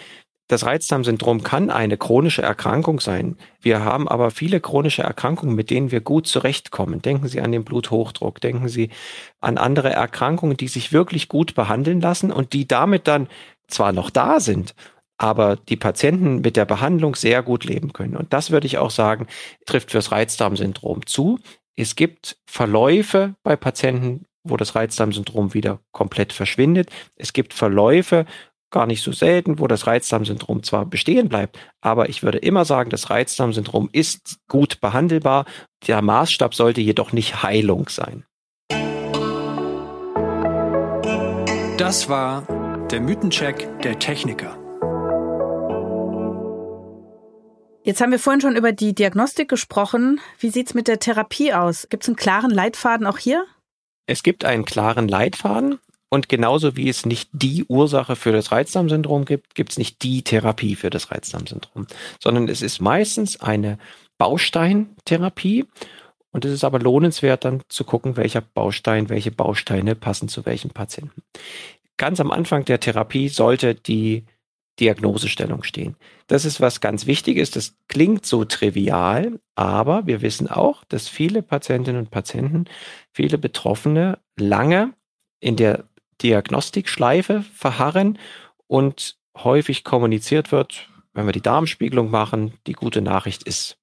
Das 0.47 0.65
Reizdarmsyndrom 0.65 1.43
kann 1.43 1.69
eine 1.69 1.95
chronische 1.95 2.41
Erkrankung 2.41 2.99
sein. 2.99 3.37
Wir 3.61 3.83
haben 3.83 4.07
aber 4.07 4.31
viele 4.31 4.59
chronische 4.59 5.03
Erkrankungen, 5.03 5.53
mit 5.53 5.69
denen 5.69 5.91
wir 5.91 6.01
gut 6.01 6.25
zurechtkommen. 6.25 7.03
Denken 7.03 7.27
Sie 7.27 7.39
an 7.39 7.51
den 7.51 7.63
Bluthochdruck, 7.63 8.41
denken 8.41 8.67
Sie 8.67 8.89
an 9.39 9.59
andere 9.59 9.91
Erkrankungen, 9.91 10.57
die 10.57 10.67
sich 10.67 10.91
wirklich 10.91 11.29
gut 11.29 11.53
behandeln 11.53 12.01
lassen 12.01 12.31
und 12.31 12.53
die 12.53 12.67
damit 12.67 13.07
dann 13.07 13.27
zwar 13.67 13.91
noch 13.91 14.09
da 14.09 14.39
sind, 14.39 14.73
aber 15.19 15.57
die 15.57 15.75
Patienten 15.75 16.41
mit 16.41 16.55
der 16.55 16.65
Behandlung 16.65 17.13
sehr 17.13 17.43
gut 17.43 17.65
leben 17.65 17.93
können. 17.93 18.15
Und 18.15 18.33
das 18.33 18.49
würde 18.49 18.65
ich 18.65 18.79
auch 18.79 18.89
sagen, 18.89 19.27
trifft 19.65 19.91
fürs 19.91 20.11
Reizdarmsyndrom 20.11 21.05
zu. 21.05 21.39
Es 21.75 21.95
gibt 21.95 22.37
Verläufe 22.49 23.35
bei 23.43 23.55
Patienten, 23.55 24.25
wo 24.43 24.57
das 24.57 24.75
Reizdarmsyndrom 24.75 25.53
wieder 25.53 25.81
komplett 25.91 26.33
verschwindet. 26.33 26.89
Es 27.15 27.33
gibt 27.33 27.53
Verläufe, 27.53 28.25
gar 28.71 28.85
nicht 28.85 29.03
so 29.03 29.11
selten, 29.11 29.59
wo 29.59 29.67
das 29.67 29.87
Reizdarmsyndrom 29.87 30.63
zwar 30.63 30.85
bestehen 30.85 31.27
bleibt, 31.27 31.57
aber 31.81 32.07
ich 32.07 32.23
würde 32.23 32.37
immer 32.37 32.65
sagen, 32.65 32.89
das 32.89 33.09
Reizdarmsyndrom 33.09 33.89
ist 33.91 34.37
gut 34.47 34.79
behandelbar. 34.79 35.45
Der 35.87 36.01
Maßstab 36.01 36.53
sollte 36.53 36.79
jedoch 36.79 37.11
nicht 37.11 37.43
Heilung 37.43 37.89
sein. 37.89 38.25
Das 41.77 42.09
war 42.09 42.87
der 42.91 43.01
Mythencheck 43.01 43.81
der 43.81 43.97
Techniker. 43.97 44.68
Jetzt 47.89 48.01
haben 48.01 48.11
wir 48.11 48.19
vorhin 48.19 48.39
schon 48.39 48.55
über 48.55 48.71
die 48.71 48.93
Diagnostik 48.93 49.49
gesprochen. 49.49 50.21
Wie 50.37 50.51
sieht's 50.51 50.75
mit 50.75 50.87
der 50.87 50.99
Therapie 50.99 51.53
aus? 51.53 51.87
Gibt 51.89 52.03
es 52.03 52.09
einen 52.09 52.17
klaren 52.17 52.51
Leitfaden 52.51 53.07
auch 53.07 53.17
hier? 53.17 53.47
Es 54.05 54.21
gibt 54.21 54.45
einen 54.45 54.63
klaren 54.63 55.07
Leitfaden. 55.07 55.79
Und 56.07 56.29
genauso 56.29 56.77
wie 56.77 56.87
es 56.87 57.07
nicht 57.07 57.31
die 57.33 57.65
Ursache 57.67 58.15
für 58.15 58.31
das 58.31 58.51
Reizdarmsyndrom 58.51 59.25
gibt, 59.25 59.55
gibt 59.55 59.71
es 59.71 59.79
nicht 59.79 60.03
die 60.03 60.21
Therapie 60.21 60.75
für 60.75 60.91
das 60.91 61.09
Reizdarmsyndrom, 61.09 61.87
sondern 62.21 62.47
es 62.47 62.61
ist 62.61 62.79
meistens 62.79 63.41
eine 63.41 63.79
Bausteintherapie. 64.19 65.65
Und 66.29 66.45
es 66.45 66.51
ist 66.51 66.63
aber 66.63 66.77
lohnenswert, 66.77 67.43
dann 67.43 67.63
zu 67.69 67.85
gucken, 67.85 68.17
welcher 68.17 68.41
Baustein, 68.41 69.09
welche 69.09 69.31
Bausteine 69.31 69.95
passen 69.95 70.29
zu 70.29 70.45
welchem 70.45 70.69
Patienten. 70.69 71.23
Ganz 71.97 72.19
am 72.19 72.29
Anfang 72.29 72.65
der 72.65 72.79
Therapie 72.79 73.29
sollte 73.29 73.73
die 73.73 74.25
Diagnosestellung 74.79 75.63
stehen. 75.63 75.95
Das 76.27 76.45
ist 76.45 76.61
was 76.61 76.81
ganz 76.81 77.05
Wichtiges. 77.05 77.51
Das 77.51 77.75
klingt 77.87 78.25
so 78.25 78.45
trivial, 78.45 79.39
aber 79.55 80.07
wir 80.07 80.21
wissen 80.21 80.47
auch, 80.47 80.83
dass 80.85 81.07
viele 81.07 81.41
Patientinnen 81.41 82.01
und 82.01 82.11
Patienten, 82.11 82.65
viele 83.11 83.37
Betroffene 83.37 84.19
lange 84.37 84.93
in 85.39 85.55
der 85.55 85.85
Diagnostikschleife 86.21 87.43
verharren 87.53 88.17
und 88.67 89.17
häufig 89.37 89.83
kommuniziert 89.83 90.51
wird, 90.51 90.87
wenn 91.13 91.25
wir 91.25 91.33
die 91.33 91.41
Darmspiegelung 91.41 92.11
machen, 92.11 92.53
die 92.67 92.73
gute 92.73 93.01
Nachricht 93.01 93.43
ist, 93.43 93.77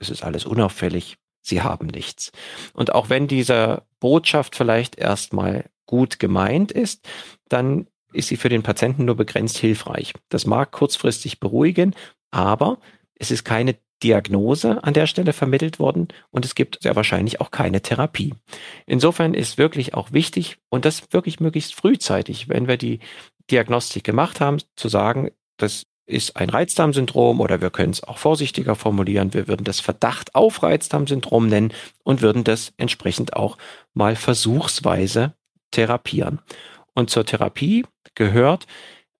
es 0.00 0.10
ist 0.10 0.24
alles 0.24 0.44
unauffällig, 0.44 1.18
Sie 1.40 1.60
haben 1.60 1.88
nichts. 1.88 2.32
Und 2.72 2.94
auch 2.94 3.10
wenn 3.10 3.28
diese 3.28 3.82
Botschaft 4.00 4.56
vielleicht 4.56 4.96
erstmal 4.96 5.68
gut 5.86 6.18
gemeint 6.18 6.72
ist, 6.72 7.06
dann 7.48 7.86
ist 8.14 8.28
sie 8.28 8.36
für 8.36 8.48
den 8.48 8.62
Patienten 8.62 9.04
nur 9.04 9.16
begrenzt 9.16 9.58
hilfreich. 9.58 10.12
Das 10.28 10.46
mag 10.46 10.72
kurzfristig 10.72 11.40
beruhigen, 11.40 11.94
aber 12.30 12.78
es 13.14 13.30
ist 13.30 13.44
keine 13.44 13.76
Diagnose 14.02 14.82
an 14.84 14.92
der 14.92 15.06
Stelle 15.06 15.32
vermittelt 15.32 15.78
worden 15.78 16.08
und 16.30 16.44
es 16.44 16.54
gibt 16.54 16.82
sehr 16.82 16.96
wahrscheinlich 16.96 17.40
auch 17.40 17.50
keine 17.50 17.80
Therapie. 17.80 18.34
Insofern 18.86 19.34
ist 19.34 19.56
wirklich 19.56 19.94
auch 19.94 20.12
wichtig 20.12 20.58
und 20.68 20.84
das 20.84 21.12
wirklich 21.12 21.40
möglichst 21.40 21.74
frühzeitig, 21.74 22.48
wenn 22.48 22.68
wir 22.68 22.76
die 22.76 23.00
Diagnostik 23.50 24.04
gemacht 24.04 24.40
haben, 24.40 24.58
zu 24.76 24.88
sagen, 24.88 25.30
das 25.56 25.86
ist 26.06 26.36
ein 26.36 26.50
Reizdarmsyndrom 26.50 27.40
oder 27.40 27.62
wir 27.62 27.70
können 27.70 27.92
es 27.92 28.04
auch 28.04 28.18
vorsichtiger 28.18 28.74
formulieren. 28.74 29.32
Wir 29.32 29.48
würden 29.48 29.64
das 29.64 29.80
Verdacht 29.80 30.34
auf 30.34 30.62
Reizdarmsyndrom 30.62 31.48
nennen 31.48 31.72
und 32.02 32.20
würden 32.20 32.44
das 32.44 32.74
entsprechend 32.76 33.34
auch 33.34 33.56
mal 33.94 34.16
versuchsweise 34.16 35.34
therapieren. 35.70 36.40
Und 36.94 37.10
zur 37.10 37.24
Therapie 37.24 37.84
gehört 38.14 38.66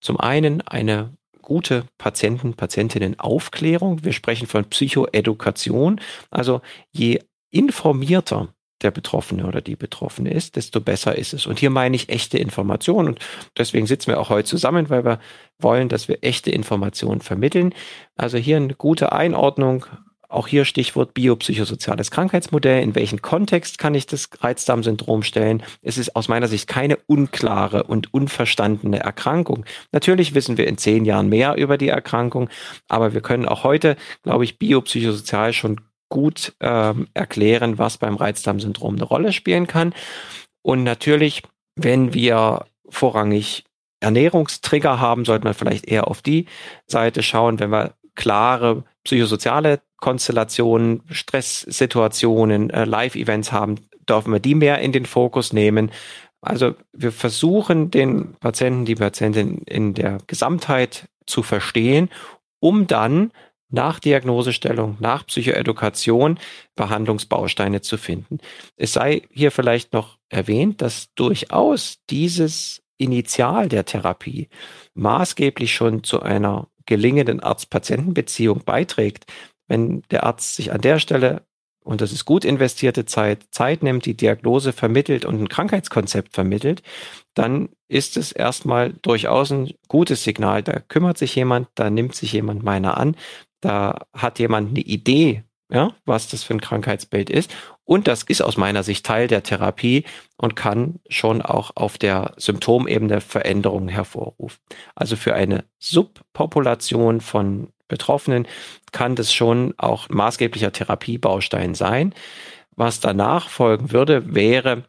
zum 0.01 0.19
einen 0.19 0.61
eine 0.63 1.17
gute 1.41 1.85
Patienten, 1.99 2.55
Patientinnen 2.55 3.19
Aufklärung. 3.21 4.05
Wir 4.05 4.13
sprechen 4.13 4.47
von 4.47 4.65
Psychoedukation. 4.65 6.01
Also 6.31 6.63
je 6.91 7.21
informierter 7.51 8.55
der 8.83 8.91
Betroffene 8.91 9.47
oder 9.47 9.61
die 9.61 9.77
Betroffene 9.77 10.31
ist, 10.31 10.57
desto 10.57 10.81
besser 10.81 11.17
ist 11.17 11.33
es. 11.33 11.47
Und 11.47 11.59
hier 11.59 11.71
meine 11.71 11.97
ich 11.97 12.09
echte 12.09 12.39
Informationen. 12.39 13.09
Und 13.09 13.21
deswegen 13.57 13.87
sitzen 13.87 14.09
wir 14.09 14.21
auch 14.21 14.31
heute 14.31 14.49
zusammen, 14.49 14.91
weil 14.91 15.05
wir 15.05 15.21
wollen, 15.59 15.89
dass 15.89 16.09
wir 16.09 16.19
echte 16.23 16.51
Informationen 16.51 17.21
vermitteln. 17.21 17.75
Also 18.17 18.37
hier 18.37 18.57
eine 18.57 18.75
gute 18.75 19.13
Einordnung 19.13 19.87
auch 20.29 20.49
hier 20.49 20.65
Stichwort 20.65 21.15
biopsychosoziales 21.15 22.11
Krankheitsmodell. 22.11 22.83
In 22.83 22.95
welchen 22.95 23.23
Kontext 23.23 23.79
kann 23.79 23.95
ich 23.95 24.07
das 24.07 24.29
Reizdarmsyndrom 24.41 25.23
stellen? 25.23 25.63
Es 25.83 25.99
ist 25.99 26.17
aus 26.17 26.29
meiner 26.29 26.49
Sicht 26.49 26.69
keine 26.69 26.97
unklare 27.07 27.85
und 27.85 28.13
unverstandene 28.13 29.01
Erkrankung. 29.01 29.65
Natürlich 29.93 30.35
wissen 30.35 30.57
wir 30.57 30.67
in 30.67 30.79
zehn 30.79 31.05
Jahren 31.05 31.29
mehr 31.29 31.57
über 31.57 31.79
die 31.79 31.89
Erkrankung, 31.89 32.49
aber 32.89 33.15
wir 33.15 33.21
können 33.21 33.47
auch 33.47 33.65
heute, 33.65 33.97
glaube 34.23 34.45
ich, 34.45 34.59
biopsychosozial 34.59 35.53
schon 35.53 35.81
gut 36.09 36.55
ähm, 36.61 37.09
erklären, 37.15 37.79
was 37.79 37.99
beim 37.99 38.17
Reizdarmsyndrom 38.17 38.95
eine 38.95 39.05
Rolle 39.05 39.33
spielen 39.33 39.67
kann. 39.67 39.95
Und 40.63 40.85
natürlich, 40.85 41.43
wenn 41.77 42.15
wir 42.15 42.67
vorrangig 42.89 43.65
Ernährungstrigger 44.01 45.01
haben, 45.01 45.25
sollte 45.25 45.45
man 45.45 45.55
vielleicht 45.55 45.87
eher 45.87 46.09
auf 46.09 46.23
die 46.23 46.47
Seite 46.87 47.23
schauen, 47.23 47.59
wenn 47.59 47.71
wir 47.71 47.95
klare 48.15 48.85
psychosoziale 49.05 49.81
Konstellationen, 49.97 51.03
Stresssituationen, 51.11 52.71
äh, 52.71 52.85
Live-Events 52.85 53.53
haben, 53.53 53.77
dürfen 54.09 54.33
wir 54.33 54.41
die 54.41 54.55
mehr 54.55 54.81
in 54.81 54.93
den 54.93 55.07
Fokus 55.07 55.53
nehmen. 55.53 55.91
Also 56.41 56.75
wir 56.93 57.11
versuchen 57.11 57.91
den 57.91 58.35
Patienten, 58.35 58.85
die 58.85 58.97
Patientin 58.97 59.59
in 59.67 59.95
der 59.95 60.19
Gesamtheit 60.27 61.09
zu 61.27 61.43
verstehen, 61.43 62.11
um 62.61 62.87
dann 62.87 63.33
nach 63.71 63.99
Diagnosestellung, 63.99 64.97
nach 65.01 65.27
Psychoedukation 65.27 66.39
Behandlungsbausteine 66.77 67.81
zu 67.81 67.97
finden. 67.97 68.39
Es 68.77 68.93
sei 68.93 69.23
hier 69.31 69.51
vielleicht 69.51 69.93
noch 69.93 70.19
erwähnt, 70.29 70.83
dass 70.83 71.13
durchaus 71.15 71.99
dieses 72.11 72.83
Initial 72.99 73.69
der 73.69 73.85
Therapie 73.85 74.49
maßgeblich 74.95 75.75
schon 75.75 76.05
zu 76.05 76.23
einer 76.23 76.69
gelingenden 76.87 77.41
Arzt-Patienten-Beziehung 77.41 78.65
beiträgt, 78.65 79.27
wenn 79.69 80.03
der 80.11 80.25
Arzt 80.25 80.57
sich 80.57 80.73
an 80.73 80.81
der 80.81 80.99
Stelle, 80.99 81.43
und 81.83 82.01
das 82.01 82.13
ist 82.13 82.25
gut 82.25 82.45
investierte 82.45 83.05
Zeit, 83.05 83.47
Zeit 83.51 83.83
nimmt, 83.83 84.07
die 84.07 84.17
Diagnose 84.17 84.73
vermittelt 84.73 85.25
und 85.25 85.41
ein 85.41 85.49
Krankheitskonzept 85.49 86.35
vermittelt, 86.35 86.83
dann 87.35 87.69
ist 87.89 88.17
es 88.17 88.33
erstmal 88.33 88.93
durchaus 89.03 89.51
ein 89.51 89.73
gutes 89.89 90.25
Signal. 90.25 90.63
Da 90.63 90.81
kümmert 90.81 91.19
sich 91.19 91.35
jemand, 91.35 91.69
da 91.75 91.91
nimmt 91.91 92.15
sich 92.15 92.33
jemand 92.33 92.63
meiner 92.63 92.97
an, 92.97 93.17
da 93.61 94.07
hat 94.15 94.39
jemand 94.39 94.71
eine 94.71 94.81
Idee, 94.81 95.45
ja, 95.71 95.95
was 96.05 96.29
das 96.29 96.43
für 96.43 96.55
ein 96.55 96.61
Krankheitsbild 96.61 97.31
ist. 97.31 97.55
Und 97.85 98.09
das 98.09 98.23
ist 98.23 98.41
aus 98.41 98.57
meiner 98.57 98.83
Sicht 98.83 99.05
Teil 99.05 99.29
der 99.29 99.43
Therapie 99.43 100.05
und 100.37 100.57
kann 100.57 101.01
schon 101.09 101.43
auch 101.43 101.73
auf 101.75 101.99
der 101.99 102.33
Symptomebene 102.37 103.21
Veränderungen 103.21 103.89
hervorrufen. 103.89 104.59
Also 104.95 105.17
für 105.17 105.35
eine 105.35 105.65
Subpopulation 105.79 107.21
von 107.21 107.69
Betroffenen 107.89 108.49
kann 108.93 109.15
das 109.15 109.33
schon 109.35 109.75
auch 109.77 110.09
maßgeblicher 110.09 110.73
Therapiebaustein 110.73 111.75
sein. 111.75 112.15
Was 112.75 113.01
danach 113.01 113.51
folgen 113.51 113.93
würde, 113.93 114.35
wäre 114.35 114.85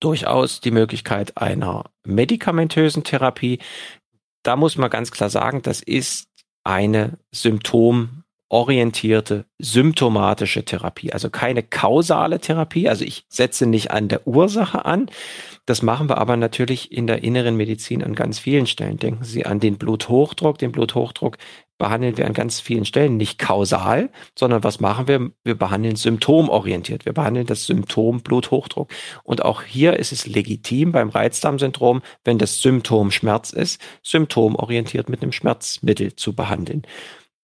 durchaus 0.00 0.60
die 0.60 0.70
Möglichkeit 0.70 1.36
einer 1.38 1.84
medikamentösen 2.04 3.04
Therapie. 3.04 3.58
Da 4.42 4.56
muss 4.56 4.76
man 4.76 4.90
ganz 4.90 5.10
klar 5.10 5.30
sagen, 5.30 5.62
das 5.62 5.82
ist 5.82 6.28
eine 6.64 7.18
symptomorientierte, 8.50 9.44
symptomatische 9.58 10.64
Therapie, 10.64 11.12
also 11.12 11.30
keine 11.30 11.62
kausale 11.62 12.40
Therapie. 12.40 12.88
Also 12.88 13.04
ich 13.04 13.24
setze 13.28 13.64
nicht 13.64 13.92
an 13.92 14.08
der 14.08 14.26
Ursache 14.26 14.84
an. 14.84 15.08
Das 15.66 15.82
machen 15.82 16.08
wir 16.08 16.18
aber 16.18 16.36
natürlich 16.36 16.90
in 16.90 17.06
der 17.06 17.22
inneren 17.22 17.56
Medizin 17.56 18.02
an 18.02 18.16
ganz 18.16 18.40
vielen 18.40 18.66
Stellen. 18.66 18.96
Denken 18.96 19.22
Sie 19.22 19.46
an 19.46 19.60
den 19.60 19.78
Bluthochdruck. 19.78 20.58
Den 20.58 20.72
Bluthochdruck 20.72 21.38
behandeln 21.78 22.16
wir 22.16 22.26
an 22.26 22.32
ganz 22.32 22.60
vielen 22.60 22.84
Stellen 22.84 23.16
nicht 23.16 23.38
kausal, 23.38 24.10
sondern 24.36 24.64
was 24.64 24.80
machen 24.80 25.06
wir? 25.06 25.30
Wir 25.44 25.54
behandeln 25.56 25.94
symptomorientiert. 25.94 27.06
Wir 27.06 27.12
behandeln 27.12 27.46
das 27.46 27.66
Symptom 27.66 28.20
Bluthochdruck. 28.20 28.90
Und 29.22 29.44
auch 29.44 29.62
hier 29.62 29.96
ist 29.96 30.10
es 30.10 30.26
legitim 30.26 30.90
beim 30.90 31.08
Reizdarmsyndrom, 31.08 32.02
wenn 32.24 32.38
das 32.38 32.60
Symptom 32.60 33.12
Schmerz 33.12 33.52
ist, 33.52 33.80
symptomorientiert 34.02 35.08
mit 35.08 35.22
einem 35.22 35.32
Schmerzmittel 35.32 36.16
zu 36.16 36.34
behandeln. 36.34 36.82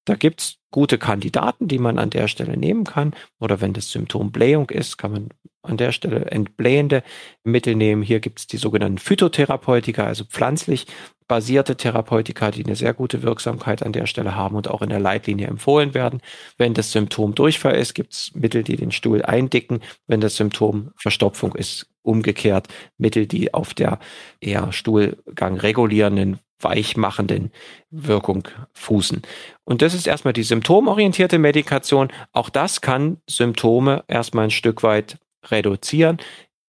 Da 0.07 0.15
gibt's 0.15 0.59
gute 0.71 0.99
Kandidaten, 0.99 1.69
die 1.69 1.79
man 1.79 1.99
an 1.99 2.11
der 2.11 2.29
Stelle 2.29 2.57
nehmen 2.57 2.85
kann. 2.85 3.13
Oder 3.41 3.61
wenn 3.61 3.73
das 3.73 3.91
Symptom 3.91 4.31
Blähung 4.33 4.71
ist, 4.71 4.99
kann 4.99 5.13
man 5.13 5.29
an 5.63 5.77
der 5.77 5.91
Stelle 5.91 6.27
entblähende 6.27 7.03
Mittel 7.45 7.75
nehmen. 7.75 8.03
Hier 8.03 8.21
gibt's 8.21 8.47
die 8.47 8.57
sogenannten 8.57 8.99
Phytotherapeutika, 8.99 10.07
also 10.07 10.25
pflanzlich 10.25 10.87
basierte 11.27 11.77
Therapeutika, 11.77 12.53
die 12.53 12.65
eine 12.65 12.77
sehr 12.77 12.95
gute 12.95 13.23
Wirksamkeit 13.23 13.83
an 13.83 13.93
der 13.93 14.07
Stelle 14.07 14.37
haben 14.37 14.55
und 14.55 14.69
auch 14.69 14.81
in 14.81 14.91
der 14.91 15.01
Leitlinie 15.01 15.49
empfohlen 15.49 15.93
werden. 15.93 16.21
Wenn 16.57 16.73
das 16.73 16.93
Symptom 16.93 17.35
Durchfall 17.35 17.75
ist, 17.75 17.95
gibt's 17.95 18.31
Mittel, 18.35 18.63
die 18.63 18.77
den 18.77 18.93
Stuhl 18.93 19.23
eindicken. 19.23 19.81
Wenn 20.07 20.21
das 20.21 20.37
Symptom 20.37 20.93
Verstopfung 20.97 21.57
ist, 21.57 21.89
umgekehrt 22.03 22.69
Mittel, 22.97 23.27
die 23.27 23.53
auf 23.53 23.75
der 23.75 23.99
eher 24.41 24.73
Stuhlgang 24.73 25.57
regulierenden 25.57 26.39
weichmachenden 26.61 27.53
Wirkung 27.91 28.49
fußen. 28.73 29.23
Und 29.65 29.83
das 29.83 29.95
ist 29.95 30.07
erstmal 30.07 30.33
die 30.33 30.43
symptomorientierte 30.43 31.39
Medikation. 31.39 32.13
Auch 32.33 32.49
das 32.49 32.81
kann 32.81 33.21
Symptome 33.29 34.05
erstmal 34.09 34.45
ein 34.45 34.51
Stück 34.51 34.83
weit 34.83 35.19
reduzieren. 35.45 36.19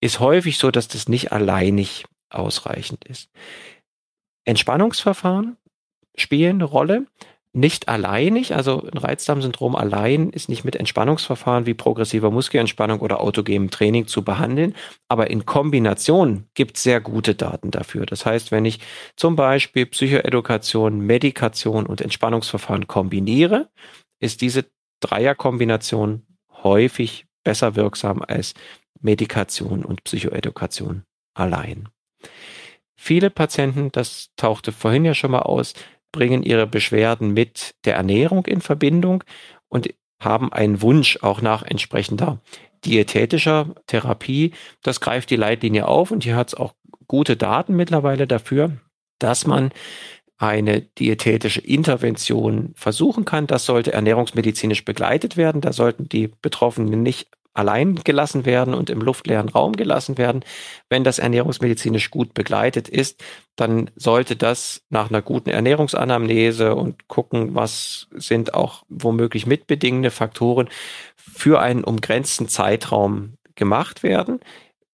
Ist 0.02 0.20
häufig 0.20 0.58
so, 0.58 0.72
dass 0.72 0.88
das 0.88 1.08
nicht 1.08 1.32
alleinig 1.32 2.06
ausreichend 2.30 3.06
ist. 3.06 3.30
Entspannungsverfahren 4.46 5.58
spielen 6.16 6.58
eine 6.58 6.66
Rolle. 6.66 7.06
Nicht 7.58 7.90
alleinig, 7.90 8.54
also 8.54 8.84
ein 8.84 9.00
Reizdarmsyndrom 9.00 9.76
allein 9.76 10.30
ist 10.30 10.48
nicht 10.48 10.64
mit 10.64 10.76
Entspannungsverfahren 10.76 11.66
wie 11.66 11.74
progressiver 11.74 12.30
Muskelentspannung 12.30 13.00
oder 13.00 13.20
autogenem 13.20 13.72
Training 13.72 14.06
zu 14.06 14.24
behandeln, 14.24 14.76
aber 15.08 15.32
in 15.32 15.44
Kombination 15.48 16.46
gibt 16.54 16.78
es 16.78 16.84
sehr 16.84 17.02
gute 17.02 17.34
Daten 17.34 17.72
dafür. 17.72 18.06
Das 18.06 18.28
heißt, 18.28 18.52
wenn 18.52 18.66
ich 18.66 18.80
zum 19.16 19.36
Beispiel 19.36 19.88
Psychoedukation, 19.88 21.00
Medikation 21.00 21.88
und 21.88 22.00
Entspannungsverfahren 22.00 22.86
kombiniere, 22.86 23.70
ist 24.20 24.42
diese 24.42 24.66
Dreierkombination 25.00 26.28
häufig 26.64 27.26
besser 27.44 27.76
wirksam 27.76 28.22
als 28.22 28.54
Medikation 29.02 29.84
und 29.84 30.04
Psychoedukation 30.04 31.06
allein. 31.34 31.90
Viele 33.00 33.32
Patienten, 33.32 33.92
das 33.92 34.30
tauchte 34.36 34.72
vorhin 34.72 35.06
ja 35.06 35.16
schon 35.16 35.32
mal 35.32 35.44
aus, 35.44 35.74
bringen 36.12 36.44
ihre 36.44 36.68
Beschwerden 36.68 37.34
mit 37.34 37.76
der 37.86 37.96
Ernährung 37.96 38.46
in 38.46 38.62
Verbindung 38.62 39.24
und 39.68 39.90
haben 40.20 40.52
einen 40.52 40.82
Wunsch 40.82 41.20
auch 41.22 41.42
nach 41.42 41.64
entsprechender 41.64 42.42
diätetischer 42.86 43.76
Therapie. 43.88 44.52
Das 44.82 45.02
greift 45.02 45.30
die 45.30 45.36
Leitlinie 45.36 45.88
auf 45.88 46.12
und 46.12 46.24
hier 46.24 46.36
hat 46.36 46.50
es 46.50 46.56
auch 46.56 46.74
gute 47.08 47.38
Daten 47.38 47.76
mittlerweile 47.76 48.28
dafür, 48.28 48.78
dass 49.20 49.46
man 49.46 49.72
eine 50.38 50.82
diätetische 50.82 51.62
Intervention 51.62 52.74
versuchen 52.76 53.26
kann. 53.26 53.48
Das 53.48 53.66
sollte 53.66 53.94
ernährungsmedizinisch 53.94 54.86
begleitet 54.86 55.36
werden. 55.36 55.62
Da 55.62 55.74
sollten 55.74 56.08
die 56.10 56.30
Betroffenen 56.42 57.02
nicht 57.02 57.30
allein 57.58 57.96
gelassen 57.96 58.46
werden 58.46 58.74
und 58.74 58.90
im 58.90 59.02
luftleeren 59.02 59.50
Raum 59.50 59.74
gelassen 59.74 60.18
werden. 60.18 60.44
Wenn 60.90 61.04
das 61.04 61.20
ernährungsmedizinisch 61.20 62.12
gut 62.12 62.34
begleitet 62.34 62.88
ist, 62.88 63.24
dann 63.56 63.90
sollte 63.96 64.36
das 64.36 64.84
nach 64.90 65.10
einer 65.10 65.22
guten 65.22 65.50
Ernährungsanamnese 65.50 66.76
und 66.76 67.08
gucken, 67.08 67.56
was 67.56 68.08
sind 68.12 68.54
auch 68.54 68.84
womöglich 68.90 69.48
mitbedingende 69.48 70.12
Faktoren 70.12 70.70
für 71.16 71.60
einen 71.60 71.84
umgrenzten 71.84 72.48
Zeitraum 72.48 73.34
gemacht 73.56 74.04
werden. 74.04 74.40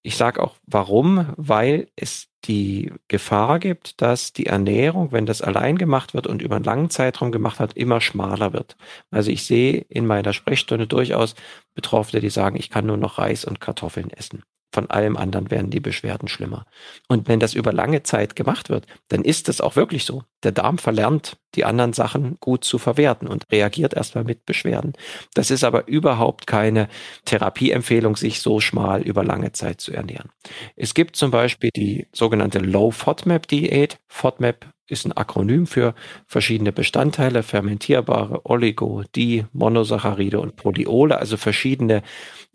Ich 0.01 0.15
sage 0.15 0.41
auch 0.41 0.55
warum, 0.65 1.33
weil 1.37 1.87
es 1.95 2.27
die 2.45 2.91
Gefahr 3.07 3.59
gibt, 3.59 4.01
dass 4.01 4.33
die 4.33 4.47
Ernährung, 4.47 5.11
wenn 5.11 5.25
das 5.25 5.41
allein 5.41 5.77
gemacht 5.77 6.13
wird 6.13 6.27
und 6.27 6.41
über 6.41 6.55
einen 6.55 6.65
langen 6.65 6.89
Zeitraum 6.89 7.31
gemacht 7.31 7.59
hat, 7.59 7.73
immer 7.73 8.01
schmaler 8.01 8.53
wird. 8.53 8.75
Also 9.11 9.31
ich 9.31 9.45
sehe 9.45 9.85
in 9.89 10.05
meiner 10.05 10.33
Sprechstunde 10.33 10.87
durchaus 10.87 11.35
Betroffene, 11.73 12.21
die 12.21 12.29
sagen, 12.29 12.55
ich 12.57 12.69
kann 12.69 12.85
nur 12.85 12.97
noch 12.97 13.17
Reis 13.17 13.45
und 13.45 13.59
Kartoffeln 13.59 14.09
essen 14.11 14.43
von 14.73 14.89
allem 14.89 15.15
anderen 15.17 15.51
werden 15.51 15.69
die 15.69 15.79
Beschwerden 15.79 16.27
schlimmer. 16.27 16.65
Und 17.07 17.27
wenn 17.27 17.39
das 17.39 17.53
über 17.53 17.71
lange 17.71 18.01
Zeit 18.01 18.35
gemacht 18.35 18.69
wird, 18.69 18.87
dann 19.09 19.23
ist 19.23 19.47
es 19.47 19.61
auch 19.61 19.75
wirklich 19.75 20.03
so. 20.03 20.23
Der 20.41 20.51
Darm 20.51 20.79
verlernt, 20.79 21.37
die 21.53 21.63
anderen 21.63 21.93
Sachen 21.93 22.37
gut 22.39 22.63
zu 22.63 22.79
verwerten 22.79 23.27
und 23.27 23.45
reagiert 23.51 23.93
erstmal 23.93 24.23
mit 24.23 24.45
Beschwerden. 24.45 24.93
Das 25.35 25.51
ist 25.51 25.63
aber 25.63 25.87
überhaupt 25.87 26.47
keine 26.47 26.89
Therapieempfehlung, 27.25 28.15
sich 28.15 28.41
so 28.41 28.59
schmal 28.59 29.03
über 29.03 29.23
lange 29.23 29.51
Zeit 29.51 29.79
zu 29.79 29.93
ernähren. 29.93 30.31
Es 30.75 30.95
gibt 30.95 31.15
zum 31.15 31.29
Beispiel 31.29 31.69
die 31.75 32.07
sogenannte 32.11 32.57
Low 32.57 32.89
FODMAP 32.89 33.47
Diät. 33.47 33.99
FODMAP 34.07 34.65
ist 34.87 35.05
ein 35.05 35.13
Akronym 35.13 35.67
für 35.67 35.93
verschiedene 36.25 36.71
Bestandteile, 36.71 37.43
fermentierbare 37.43 38.41
Oligo, 38.45 39.03
Di, 39.15 39.45
Monosaccharide 39.53 40.39
und 40.39 40.55
Proteole, 40.55 41.17
also 41.17 41.37
verschiedene 41.37 42.01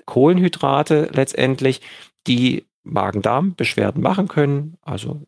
Kohlenhydrate 0.09 1.11
letztendlich, 1.13 1.83
die 2.27 2.65
Magen-Darm-Beschwerden 2.83 4.03
machen 4.03 4.27
können, 4.27 4.79
also 4.81 5.21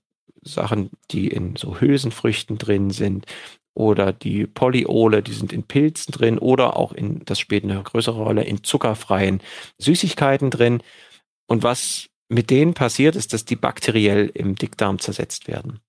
Sachen, 0.42 0.90
die 1.10 1.28
in 1.28 1.54
so 1.56 1.78
Hülsenfrüchten 1.78 2.56
drin 2.56 2.88
sind 2.88 3.26
oder 3.74 4.14
die 4.14 4.46
Polyole, 4.46 5.22
die 5.22 5.34
sind 5.34 5.52
in 5.52 5.64
Pilzen 5.64 6.12
drin 6.12 6.38
oder 6.38 6.78
auch 6.78 6.92
in, 6.92 7.20
das 7.26 7.38
spielt 7.38 7.64
eine 7.64 7.82
größere 7.82 8.22
Rolle, 8.22 8.42
in 8.44 8.64
zuckerfreien 8.64 9.42
Süßigkeiten 9.78 10.50
drin. 10.50 10.82
Und 11.46 11.62
was 11.62 12.08
mit 12.30 12.48
denen 12.48 12.72
passiert, 12.72 13.16
ist, 13.16 13.34
dass 13.34 13.44
die 13.44 13.56
bakteriell 13.56 14.30
im 14.32 14.54
Dickdarm 14.54 14.98
zersetzt 14.98 15.46
werden. 15.46 15.80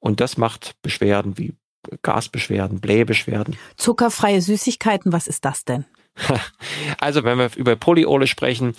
Und 0.00 0.20
das 0.20 0.36
macht 0.36 0.76
Beschwerden 0.82 1.38
wie 1.38 1.54
Gasbeschwerden, 2.02 2.80
Blähbeschwerden. 2.80 3.56
Zuckerfreie 3.76 4.42
Süßigkeiten, 4.42 5.12
was 5.12 5.28
ist 5.28 5.46
das 5.46 5.64
denn? 5.64 5.86
Also, 6.98 7.24
wenn 7.24 7.38
wir 7.38 7.50
über 7.56 7.76
Polyole 7.76 8.26
sprechen, 8.26 8.74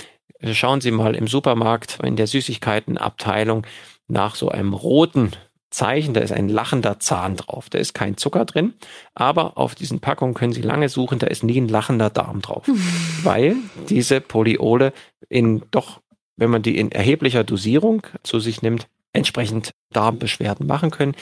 schauen 0.52 0.82
Sie 0.82 0.91
mal 0.91 1.15
im 1.15 1.28
Supermarkt 1.28 2.00
in 2.04 2.15
der 2.15 2.28
Süßigkeitenabteilung 2.28 3.65
nach 4.08 4.36
so 4.36 4.50
einem 4.50 4.74
roten 4.74 5.32
Zeichen, 5.69 6.13
da 6.13 6.21
ist 6.21 6.32
ein 6.32 6.48
lachender 6.48 7.00
Zahn 7.00 7.36
drauf. 7.36 7.69
Da 7.69 7.78
ist 7.78 7.93
kein 7.93 8.17
Zucker 8.17 8.45
drin, 8.45 8.74
aber 9.13 9.58
auf 9.58 9.76
diesen 9.76 10.00
Packungen 10.00 10.34
können 10.34 10.54
Sie 10.54 10.62
lange 10.62 10.89
suchen, 10.89 11.19
da 11.19 11.28
ist 11.28 11.43
nie 11.43 11.60
ein 11.60 11.67
lachender 11.67 12.10
Darm 12.10 12.41
drauf. 12.41 12.63
weil 13.24 13.56
diese 13.89 14.21
Polyole 14.21 14.93
in 15.28 15.63
doch, 15.71 16.02
wenn 16.38 16.50
man 16.50 16.62
die 16.62 16.78
in 16.78 16.91
erheblicher 16.91 17.43
Dosierung 17.43 18.08
zu 18.24 18.39
sich 18.39 18.62
nimmt, 18.62 18.88
entsprechend 19.12 19.71
Darmbeschwerden 19.91 20.67
machen 20.67 20.91
können. 20.91 21.15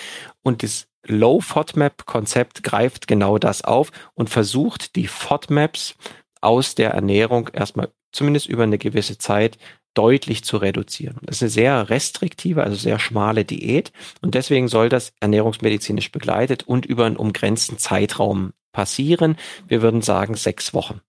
Und 0.44 0.64
das 0.64 0.88
Low 1.06 1.42
FODMAP 1.42 2.06
Konzept 2.06 2.64
greift 2.64 3.08
genau 3.08 3.38
das 3.38 3.64
auf 3.64 3.92
und 4.14 4.30
versucht 4.30 4.96
die 4.96 5.08
FODMAPs 5.08 5.96
aus 6.42 6.76
der 6.76 6.92
Ernährung 6.92 7.50
erstmal 7.50 7.90
zumindest 8.12 8.48
über 8.48 8.64
eine 8.64 8.78
gewisse 8.78 9.18
Zeit 9.18 9.58
deutlich 9.94 10.44
zu 10.44 10.58
reduzieren. 10.58 11.18
Das 11.24 11.38
ist 11.38 11.44
eine 11.44 11.50
sehr 11.50 11.90
restriktive, 11.90 12.64
also 12.64 12.76
sehr 12.76 13.00
schmale 13.00 13.46
Diät 13.46 13.92
und 14.22 14.34
deswegen 14.36 14.68
soll 14.68 14.90
das 14.90 15.14
ernährungsmedizinisch 15.20 16.12
begleitet 16.12 16.64
und 16.64 16.86
über 16.86 17.06
einen 17.06 17.18
umgrenzten 17.18 17.78
Zeitraum 17.78 18.54
passieren. 18.72 19.38
Wir 19.68 19.82
würden 19.82 20.02
sagen 20.02 20.36
sechs 20.36 20.74
Wochen. 20.74 21.02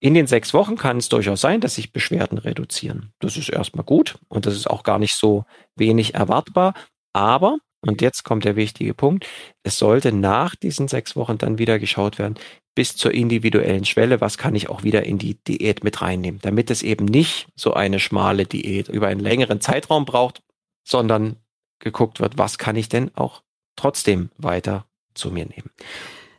In 0.00 0.14
den 0.14 0.26
sechs 0.26 0.52
Wochen 0.52 0.76
kann 0.76 0.96
es 0.96 1.08
durchaus 1.08 1.40
sein, 1.40 1.60
dass 1.60 1.76
sich 1.76 1.92
Beschwerden 1.92 2.38
reduzieren. 2.38 3.12
Das 3.20 3.36
ist 3.36 3.50
erstmal 3.50 3.84
gut 3.84 4.18
und 4.28 4.46
das 4.46 4.54
ist 4.54 4.68
auch 4.68 4.82
gar 4.82 4.98
nicht 4.98 5.14
so 5.14 5.44
wenig 5.76 6.14
erwartbar. 6.14 6.74
Aber, 7.12 7.58
und 7.86 8.00
jetzt 8.00 8.22
kommt 8.24 8.44
der 8.44 8.56
wichtige 8.56 8.94
Punkt, 8.94 9.26
es 9.62 9.78
sollte 9.78 10.12
nach 10.12 10.54
diesen 10.54 10.88
sechs 10.88 11.16
Wochen 11.16 11.38
dann 11.38 11.58
wieder 11.58 11.78
geschaut 11.78 12.18
werden, 12.18 12.38
bis 12.74 12.96
zur 12.96 13.12
individuellen 13.12 13.84
Schwelle, 13.84 14.20
was 14.20 14.38
kann 14.38 14.54
ich 14.54 14.70
auch 14.70 14.82
wieder 14.82 15.04
in 15.04 15.18
die 15.18 15.34
Diät 15.34 15.84
mit 15.84 16.00
reinnehmen, 16.00 16.40
damit 16.40 16.70
es 16.70 16.82
eben 16.82 17.04
nicht 17.04 17.48
so 17.54 17.74
eine 17.74 17.98
schmale 17.98 18.46
Diät 18.46 18.88
über 18.88 19.08
einen 19.08 19.20
längeren 19.20 19.60
Zeitraum 19.60 20.04
braucht, 20.04 20.42
sondern 20.84 21.36
geguckt 21.80 22.20
wird, 22.20 22.38
was 22.38 22.58
kann 22.58 22.76
ich 22.76 22.88
denn 22.88 23.14
auch 23.14 23.42
trotzdem 23.76 24.30
weiter 24.38 24.86
zu 25.14 25.30
mir 25.30 25.44
nehmen. 25.44 25.70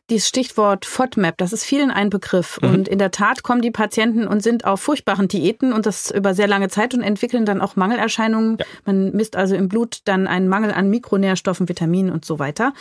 Dieses 0.09 0.27
Stichwort 0.27 0.85
FODMAP, 0.85 1.37
das 1.37 1.53
ist 1.53 1.63
vielen 1.63 1.89
ein 1.89 2.09
Begriff. 2.09 2.59
Mhm. 2.61 2.69
Und 2.69 2.87
in 2.89 2.99
der 2.99 3.11
Tat 3.11 3.41
kommen 3.41 3.61
die 3.61 3.71
Patienten 3.71 4.27
und 4.27 4.43
sind 4.43 4.65
auf 4.65 4.81
furchtbaren 4.81 5.29
Diäten 5.29 5.71
und 5.71 5.85
das 5.85 6.11
über 6.11 6.33
sehr 6.33 6.47
lange 6.47 6.67
Zeit 6.67 6.93
und 6.93 7.01
entwickeln 7.01 7.45
dann 7.45 7.61
auch 7.61 7.77
Mangelerscheinungen. 7.77 8.57
Ja. 8.59 8.65
Man 8.85 9.11
misst 9.13 9.37
also 9.37 9.55
im 9.55 9.69
Blut 9.69 9.99
dann 10.03 10.27
einen 10.27 10.49
Mangel 10.49 10.73
an 10.73 10.89
Mikronährstoffen, 10.89 11.69
Vitaminen 11.69 12.11
und 12.11 12.25
so 12.25 12.37
weiter. 12.37 12.73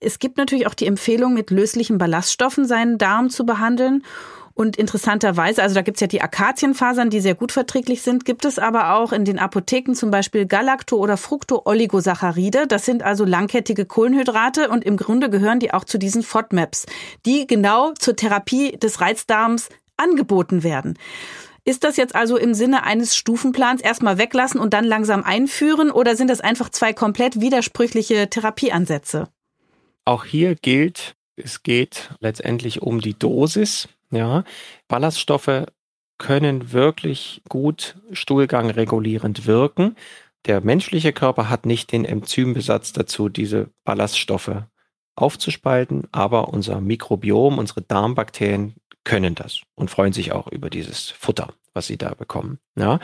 Es 0.00 0.18
gibt 0.18 0.36
natürlich 0.36 0.66
auch 0.66 0.74
die 0.74 0.86
Empfehlung, 0.86 1.34
mit 1.34 1.50
löslichen 1.50 1.98
Ballaststoffen 1.98 2.66
seinen 2.66 2.98
Darm 2.98 3.30
zu 3.30 3.46
behandeln. 3.46 4.04
Und 4.58 4.76
interessanterweise, 4.76 5.62
also 5.62 5.76
da 5.76 5.82
gibt's 5.82 6.00
ja 6.00 6.08
die 6.08 6.20
Akazienfasern, 6.20 7.10
die 7.10 7.20
sehr 7.20 7.36
gut 7.36 7.52
verträglich 7.52 8.02
sind, 8.02 8.24
gibt 8.24 8.44
es 8.44 8.58
aber 8.58 8.94
auch 8.94 9.12
in 9.12 9.24
den 9.24 9.38
Apotheken 9.38 9.94
zum 9.94 10.10
Beispiel 10.10 10.46
Galacto- 10.46 10.96
oder 10.96 11.16
Fructo-Oligosaccharide. 11.16 12.66
Das 12.66 12.84
sind 12.84 13.04
also 13.04 13.24
langkettige 13.24 13.86
Kohlenhydrate 13.86 14.68
und 14.68 14.82
im 14.82 14.96
Grunde 14.96 15.30
gehören 15.30 15.60
die 15.60 15.72
auch 15.72 15.84
zu 15.84 15.96
diesen 15.96 16.24
FODMAPs, 16.24 16.86
die 17.24 17.46
genau 17.46 17.92
zur 18.00 18.16
Therapie 18.16 18.72
des 18.72 19.00
Reizdarms 19.00 19.68
angeboten 19.96 20.64
werden. 20.64 20.98
Ist 21.64 21.84
das 21.84 21.96
jetzt 21.96 22.16
also 22.16 22.36
im 22.36 22.52
Sinne 22.52 22.82
eines 22.82 23.16
Stufenplans 23.16 23.80
erstmal 23.80 24.18
weglassen 24.18 24.58
und 24.58 24.74
dann 24.74 24.84
langsam 24.84 25.22
einführen 25.22 25.92
oder 25.92 26.16
sind 26.16 26.30
das 26.30 26.40
einfach 26.40 26.68
zwei 26.70 26.92
komplett 26.92 27.40
widersprüchliche 27.40 28.28
Therapieansätze? 28.28 29.28
Auch 30.04 30.24
hier 30.24 30.56
gilt, 30.56 31.14
es 31.36 31.62
geht 31.62 32.10
letztendlich 32.18 32.82
um 32.82 33.00
die 33.00 33.16
Dosis. 33.16 33.88
Ja, 34.10 34.44
Ballaststoffe 34.88 35.66
können 36.18 36.72
wirklich 36.72 37.42
gut 37.48 37.96
Stuhlgang 38.12 38.70
regulierend 38.70 39.46
wirken. 39.46 39.96
Der 40.46 40.60
menschliche 40.60 41.12
Körper 41.12 41.48
hat 41.48 41.66
nicht 41.66 41.92
den 41.92 42.04
Enzymbesatz 42.04 42.92
dazu, 42.92 43.28
diese 43.28 43.70
Ballaststoffe 43.84 44.62
aufzuspalten, 45.14 46.06
aber 46.12 46.48
unser 46.48 46.80
Mikrobiom, 46.80 47.58
unsere 47.58 47.82
Darmbakterien 47.82 48.74
können 49.04 49.34
das 49.34 49.62
und 49.74 49.90
freuen 49.90 50.12
sich 50.12 50.32
auch 50.32 50.48
über 50.48 50.70
dieses 50.70 51.10
Futter, 51.10 51.52
was 51.72 51.86
sie 51.86 51.96
da 51.96 52.14
bekommen. 52.14 52.58
Ja, 52.76 53.00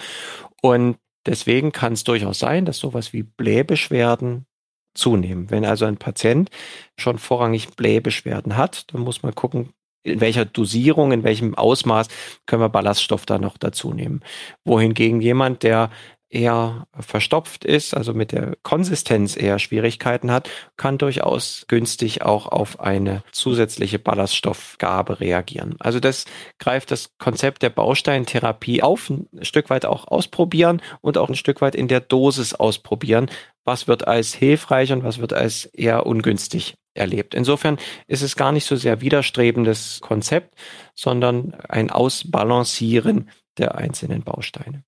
und 0.62 0.98
deswegen 1.26 1.72
kann 1.72 1.94
es 1.94 2.04
durchaus 2.04 2.38
sein, 2.38 2.64
dass 2.64 2.78
sowas 2.78 3.12
wie 3.12 3.22
Blähbeschwerden 3.22 4.46
zunehmen. 4.94 5.50
Wenn 5.50 5.64
also 5.64 5.86
ein 5.86 5.96
Patient 5.96 6.50
schon 6.96 7.18
vorrangig 7.18 7.70
Blähbeschwerden 7.74 8.56
hat, 8.56 8.92
dann 8.92 9.00
muss 9.00 9.22
man 9.22 9.34
gucken, 9.34 9.72
in 10.04 10.20
welcher 10.20 10.44
Dosierung, 10.44 11.12
in 11.12 11.24
welchem 11.24 11.54
Ausmaß 11.54 12.08
können 12.46 12.62
wir 12.62 12.68
Ballaststoff 12.68 13.26
da 13.26 13.38
noch 13.38 13.58
dazu 13.58 13.92
nehmen. 13.92 14.20
Wohingegen 14.64 15.20
jemand, 15.20 15.62
der 15.62 15.90
eher 16.34 16.86
verstopft 16.98 17.64
ist, 17.64 17.96
also 17.96 18.12
mit 18.12 18.32
der 18.32 18.56
Konsistenz 18.62 19.36
eher 19.36 19.58
Schwierigkeiten 19.58 20.30
hat, 20.30 20.50
kann 20.76 20.98
durchaus 20.98 21.64
günstig 21.68 22.22
auch 22.22 22.48
auf 22.48 22.80
eine 22.80 23.22
zusätzliche 23.30 23.98
Ballaststoffgabe 23.98 25.20
reagieren. 25.20 25.76
Also 25.78 26.00
das 26.00 26.24
greift 26.58 26.90
das 26.90 27.10
Konzept 27.18 27.62
der 27.62 27.70
Bausteintherapie 27.70 28.82
auf, 28.82 29.08
ein 29.10 29.28
Stück 29.42 29.70
weit 29.70 29.86
auch 29.86 30.08
ausprobieren 30.08 30.82
und 31.00 31.18
auch 31.18 31.28
ein 31.28 31.36
Stück 31.36 31.60
weit 31.60 31.76
in 31.76 31.88
der 31.88 32.00
Dosis 32.00 32.52
ausprobieren. 32.54 33.30
Was 33.64 33.86
wird 33.86 34.06
als 34.06 34.34
hilfreich 34.34 34.92
und 34.92 35.04
was 35.04 35.18
wird 35.18 35.32
als 35.32 35.66
eher 35.66 36.04
ungünstig 36.04 36.74
erlebt. 36.94 37.34
Insofern 37.34 37.78
ist 38.06 38.22
es 38.22 38.36
gar 38.36 38.52
nicht 38.52 38.64
so 38.64 38.76
sehr 38.76 39.00
widerstrebendes 39.00 40.00
Konzept, 40.00 40.54
sondern 40.94 41.54
ein 41.68 41.90
Ausbalancieren 41.90 43.30
der 43.58 43.76
einzelnen 43.76 44.22
Bausteine. 44.22 44.84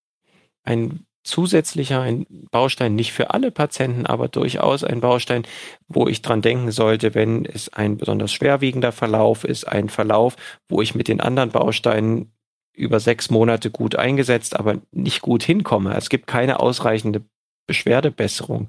Ein 0.62 1.06
zusätzlicher 1.26 2.00
ein 2.00 2.26
Baustein, 2.50 2.94
nicht 2.94 3.12
für 3.12 3.30
alle 3.30 3.50
Patienten, 3.50 4.06
aber 4.06 4.28
durchaus 4.28 4.84
ein 4.84 5.00
Baustein, 5.00 5.42
wo 5.88 6.06
ich 6.06 6.22
dran 6.22 6.40
denken 6.40 6.70
sollte, 6.70 7.14
wenn 7.14 7.44
es 7.44 7.72
ein 7.72 7.96
besonders 7.96 8.32
schwerwiegender 8.32 8.92
Verlauf 8.92 9.44
ist, 9.44 9.64
ein 9.64 9.88
Verlauf, 9.88 10.36
wo 10.68 10.80
ich 10.80 10.94
mit 10.94 11.08
den 11.08 11.20
anderen 11.20 11.50
Bausteinen 11.50 12.32
über 12.72 13.00
sechs 13.00 13.30
Monate 13.30 13.70
gut 13.70 13.96
eingesetzt, 13.96 14.54
aber 14.54 14.78
nicht 14.92 15.20
gut 15.22 15.42
hinkomme. 15.42 15.96
Es 15.96 16.08
gibt 16.10 16.26
keine 16.26 16.60
ausreichende 16.60 17.22
Beschwerdebesserung 17.66 18.68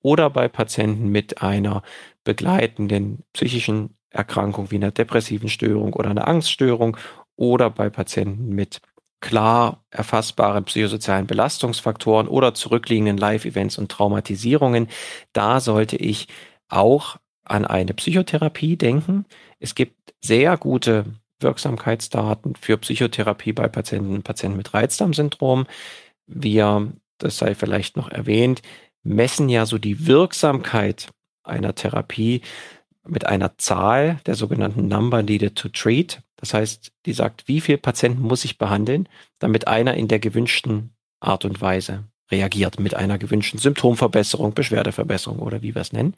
oder 0.00 0.30
bei 0.30 0.48
Patienten 0.48 1.08
mit 1.08 1.42
einer 1.42 1.82
begleitenden 2.28 3.24
psychischen 3.32 3.96
Erkrankung 4.10 4.70
wie 4.70 4.76
einer 4.76 4.90
depressiven 4.90 5.48
Störung 5.48 5.94
oder 5.94 6.10
einer 6.10 6.28
Angststörung 6.28 6.98
oder 7.36 7.70
bei 7.70 7.88
Patienten 7.88 8.50
mit 8.50 8.82
klar 9.20 9.82
erfassbaren 9.88 10.64
psychosozialen 10.64 11.26
Belastungsfaktoren 11.26 12.28
oder 12.28 12.52
zurückliegenden 12.52 13.16
Live-Events 13.16 13.78
und 13.78 13.90
Traumatisierungen. 13.90 14.88
Da 15.32 15.60
sollte 15.60 15.96
ich 15.96 16.28
auch 16.68 17.16
an 17.44 17.64
eine 17.64 17.94
Psychotherapie 17.94 18.76
denken. 18.76 19.24
Es 19.58 19.74
gibt 19.74 20.12
sehr 20.20 20.58
gute 20.58 21.06
Wirksamkeitsdaten 21.40 22.56
für 22.56 22.76
Psychotherapie 22.76 23.54
bei 23.54 23.68
Patienten 23.68 24.16
und 24.16 24.24
Patienten 24.24 24.58
mit 24.58 24.74
Reizdarmsyndrom. 24.74 25.66
Wir, 26.26 26.92
das 27.16 27.38
sei 27.38 27.54
vielleicht 27.54 27.96
noch 27.96 28.10
erwähnt, 28.10 28.60
messen 29.02 29.48
ja 29.48 29.64
so 29.64 29.78
die 29.78 30.06
Wirksamkeit 30.06 31.08
einer 31.48 31.74
Therapie 31.74 32.42
mit 33.06 33.26
einer 33.26 33.56
Zahl, 33.58 34.20
der 34.26 34.34
sogenannten 34.34 34.88
Number 34.88 35.22
needed 35.22 35.56
to 35.56 35.68
treat. 35.68 36.22
Das 36.36 36.54
heißt, 36.54 36.92
die 37.06 37.12
sagt, 37.12 37.48
wie 37.48 37.60
viele 37.60 37.78
Patienten 37.78 38.22
muss 38.22 38.44
ich 38.44 38.58
behandeln, 38.58 39.08
damit 39.38 39.66
einer 39.66 39.94
in 39.94 40.08
der 40.08 40.18
gewünschten 40.18 40.90
Art 41.20 41.44
und 41.44 41.60
Weise 41.60 42.04
reagiert, 42.30 42.78
mit 42.78 42.94
einer 42.94 43.18
gewünschten 43.18 43.58
Symptomverbesserung, 43.58 44.52
Beschwerdeverbesserung 44.52 45.38
oder 45.38 45.62
wie 45.62 45.74
wir 45.74 45.82
es 45.82 45.92
nennen. 45.92 46.14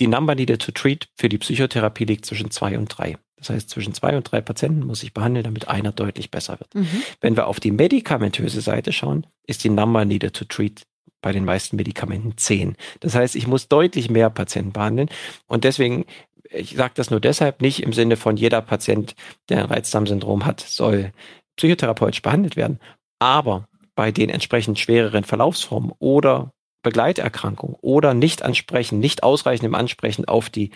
Die 0.00 0.06
Number 0.06 0.34
needed 0.34 0.62
to 0.62 0.72
treat 0.72 1.08
für 1.16 1.28
die 1.28 1.38
Psychotherapie 1.38 2.04
liegt 2.04 2.24
zwischen 2.24 2.50
zwei 2.50 2.78
und 2.78 2.86
drei. 2.86 3.18
Das 3.36 3.50
heißt, 3.50 3.70
zwischen 3.70 3.92
zwei 3.92 4.16
und 4.16 4.30
drei 4.30 4.40
Patienten 4.40 4.86
muss 4.86 5.02
ich 5.02 5.12
behandeln, 5.12 5.44
damit 5.44 5.68
einer 5.68 5.92
deutlich 5.92 6.30
besser 6.30 6.60
wird. 6.60 6.74
Mhm. 6.74 7.02
Wenn 7.20 7.36
wir 7.36 7.48
auf 7.48 7.60
die 7.60 7.72
medikamentöse 7.72 8.60
Seite 8.60 8.92
schauen, 8.92 9.26
ist 9.46 9.64
die 9.64 9.68
Number 9.68 10.04
needed 10.04 10.34
to 10.34 10.44
treat 10.44 10.82
bei 11.22 11.32
den 11.32 11.44
meisten 11.44 11.76
Medikamenten 11.76 12.36
10. 12.36 12.76
Das 13.00 13.14
heißt, 13.14 13.36
ich 13.36 13.46
muss 13.46 13.68
deutlich 13.68 14.10
mehr 14.10 14.28
Patienten 14.28 14.72
behandeln. 14.72 15.08
Und 15.46 15.64
deswegen, 15.64 16.04
ich 16.50 16.74
sage 16.76 16.92
das 16.94 17.10
nur 17.10 17.20
deshalb 17.20 17.62
nicht 17.62 17.82
im 17.82 17.94
Sinne 17.94 18.16
von 18.16 18.36
jeder 18.36 18.60
Patient, 18.60 19.14
der 19.48 19.60
ein 19.60 19.66
Reizdarmsyndrom 19.66 20.44
hat, 20.44 20.60
soll 20.60 21.12
psychotherapeutisch 21.56 22.22
behandelt 22.22 22.56
werden. 22.56 22.78
Aber 23.18 23.66
bei 23.94 24.10
den 24.10 24.28
entsprechend 24.28 24.78
schwereren 24.78 25.24
Verlaufsformen 25.24 25.92
oder 25.98 26.52
Begleiterkrankungen 26.82 27.76
oder 27.80 28.12
nicht 28.12 28.42
ansprechen, 28.42 28.98
nicht 28.98 29.22
ausreichend 29.22 29.66
im 29.66 29.74
Ansprechen 29.74 30.24
auf 30.26 30.50
die 30.50 30.70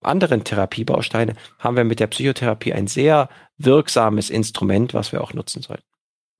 anderen 0.00 0.44
Therapiebausteine, 0.44 1.34
haben 1.58 1.76
wir 1.76 1.84
mit 1.84 1.98
der 1.98 2.06
Psychotherapie 2.06 2.72
ein 2.72 2.86
sehr 2.86 3.28
wirksames 3.56 4.30
Instrument, 4.30 4.94
was 4.94 5.10
wir 5.10 5.20
auch 5.22 5.34
nutzen 5.34 5.62
sollten. 5.62 5.87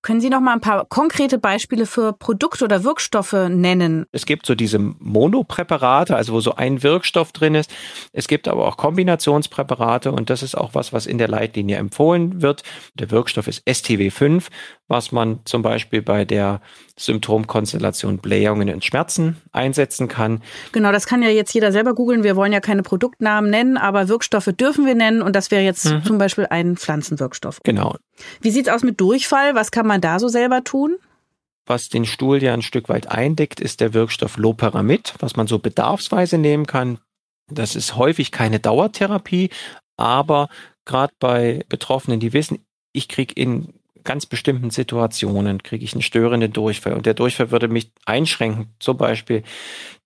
Können 0.09 0.22
Sie 0.22 0.30
noch 0.30 0.40
mal 0.40 0.54
ein 0.54 0.62
paar 0.62 0.86
konkrete 0.86 1.36
Beispiele 1.36 1.84
für 1.84 2.14
Produkte 2.14 2.64
oder 2.64 2.82
Wirkstoffe 2.82 3.34
nennen? 3.50 4.06
Es 4.11 4.24
gibt 4.24 4.46
so 4.46 4.54
diese 4.54 4.78
Monopräparate, 4.78 6.16
also 6.16 6.32
wo 6.32 6.40
so 6.40 6.54
ein 6.54 6.82
Wirkstoff 6.82 7.32
drin 7.32 7.54
ist. 7.54 7.70
Es 8.14 8.26
gibt 8.26 8.48
aber 8.48 8.66
auch 8.66 8.78
Kombinationspräparate 8.78 10.11
und 10.11 10.30
das 10.30 10.42
ist 10.42 10.54
auch 10.54 10.74
was, 10.74 10.94
was 10.94 11.04
in 11.04 11.18
der 11.18 11.28
Leitlinie 11.28 11.76
empfohlen 11.76 12.40
wird. 12.40 12.62
Der 12.94 13.11
Wirkstoff 13.11 13.48
ist 13.48 13.68
STW5, 13.68 14.44
was 14.89 15.12
man 15.12 15.41
zum 15.45 15.62
Beispiel 15.62 16.03
bei 16.03 16.24
der 16.24 16.61
Symptomkonstellation 16.99 18.18
Blähungen 18.18 18.70
und 18.70 18.84
Schmerzen 18.84 19.36
einsetzen 19.53 20.09
kann. 20.09 20.43
Genau, 20.72 20.91
das 20.91 21.07
kann 21.07 21.22
ja 21.22 21.28
jetzt 21.28 21.53
jeder 21.53 21.72
selber 21.72 21.95
googeln. 21.95 22.24
Wir 22.24 22.36
wollen 22.36 22.53
ja 22.53 22.61
keine 22.61 22.82
Produktnamen 22.82 23.51
nennen, 23.51 23.76
aber 23.76 24.09
Wirkstoffe 24.09 24.51
dürfen 24.59 24.86
wir 24.86 24.95
nennen 24.95 25.22
und 25.22 25.36
das 25.36 25.51
wäre 25.51 25.62
jetzt 25.62 25.84
mhm. 25.84 26.03
zum 26.05 26.18
Beispiel 26.18 26.47
ein 26.51 26.76
Pflanzenwirkstoff. 26.76 27.61
Genau. 27.62 27.97
Wie 28.41 28.51
sieht's 28.51 28.68
aus 28.68 28.82
mit 28.82 29.01
Durchfall? 29.01 29.55
Was 29.55 29.70
kann 29.70 29.86
man 29.86 30.01
da 30.01 30.18
so 30.18 30.28
selber 30.28 30.64
tun? 30.64 30.97
Was 31.66 31.91
den 31.91 32.07
Stuhl 32.07 32.43
ja 32.43 32.55
ein 32.55 32.62
Stück 32.62 32.89
weit 32.89 33.11
eindeckt, 33.11 33.61
ist 33.61 33.80
der 33.80 33.93
Wirkstoff 33.93 34.39
Loperamid, 34.39 35.14
was 35.18 35.36
man 35.36 35.47
so 35.47 35.59
bedarfsweise 35.59 36.39
nehmen 36.39 36.66
kann. 36.66 36.99
Das 37.51 37.76
ist 37.76 37.97
häufig 37.97 38.32
keine 38.32 38.59
Dauertherapie, 38.59 39.51
aber 39.99 40.49
gerade 40.86 41.12
bei 41.18 41.64
Betroffenen, 41.68 42.20
die 42.20 42.32
wissen, 42.32 42.64
ich 42.93 43.09
kriege 43.09 43.34
in 43.34 43.74
ganz 44.09 44.24
bestimmten 44.24 44.70
Situationen 44.70 45.62
kriege 45.62 45.84
ich 45.84 45.92
einen 45.92 46.00
störenden 46.00 46.50
Durchfall 46.50 46.94
und 46.94 47.04
der 47.04 47.12
Durchfall 47.12 47.50
würde 47.50 47.68
mich 47.68 47.92
einschränken, 48.06 48.68
zum 48.78 48.96
Beispiel 48.96 49.42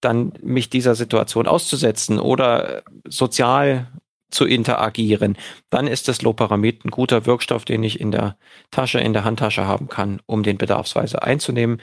dann 0.00 0.32
mich 0.42 0.70
dieser 0.70 0.96
Situation 0.96 1.46
auszusetzen 1.46 2.18
oder 2.18 2.82
sozial 3.06 3.86
zu 4.28 4.44
interagieren, 4.44 5.36
dann 5.70 5.86
ist 5.86 6.08
das 6.08 6.20
Loperamid 6.20 6.84
ein 6.84 6.90
guter 6.90 7.26
Wirkstoff, 7.26 7.64
den 7.64 7.84
ich 7.84 8.00
in 8.00 8.10
der 8.10 8.36
Tasche, 8.72 8.98
in 8.98 9.12
der 9.12 9.22
Handtasche 9.22 9.68
haben 9.68 9.88
kann, 9.88 10.20
um 10.26 10.42
den 10.42 10.58
bedarfsweise 10.58 11.22
einzunehmen. 11.22 11.80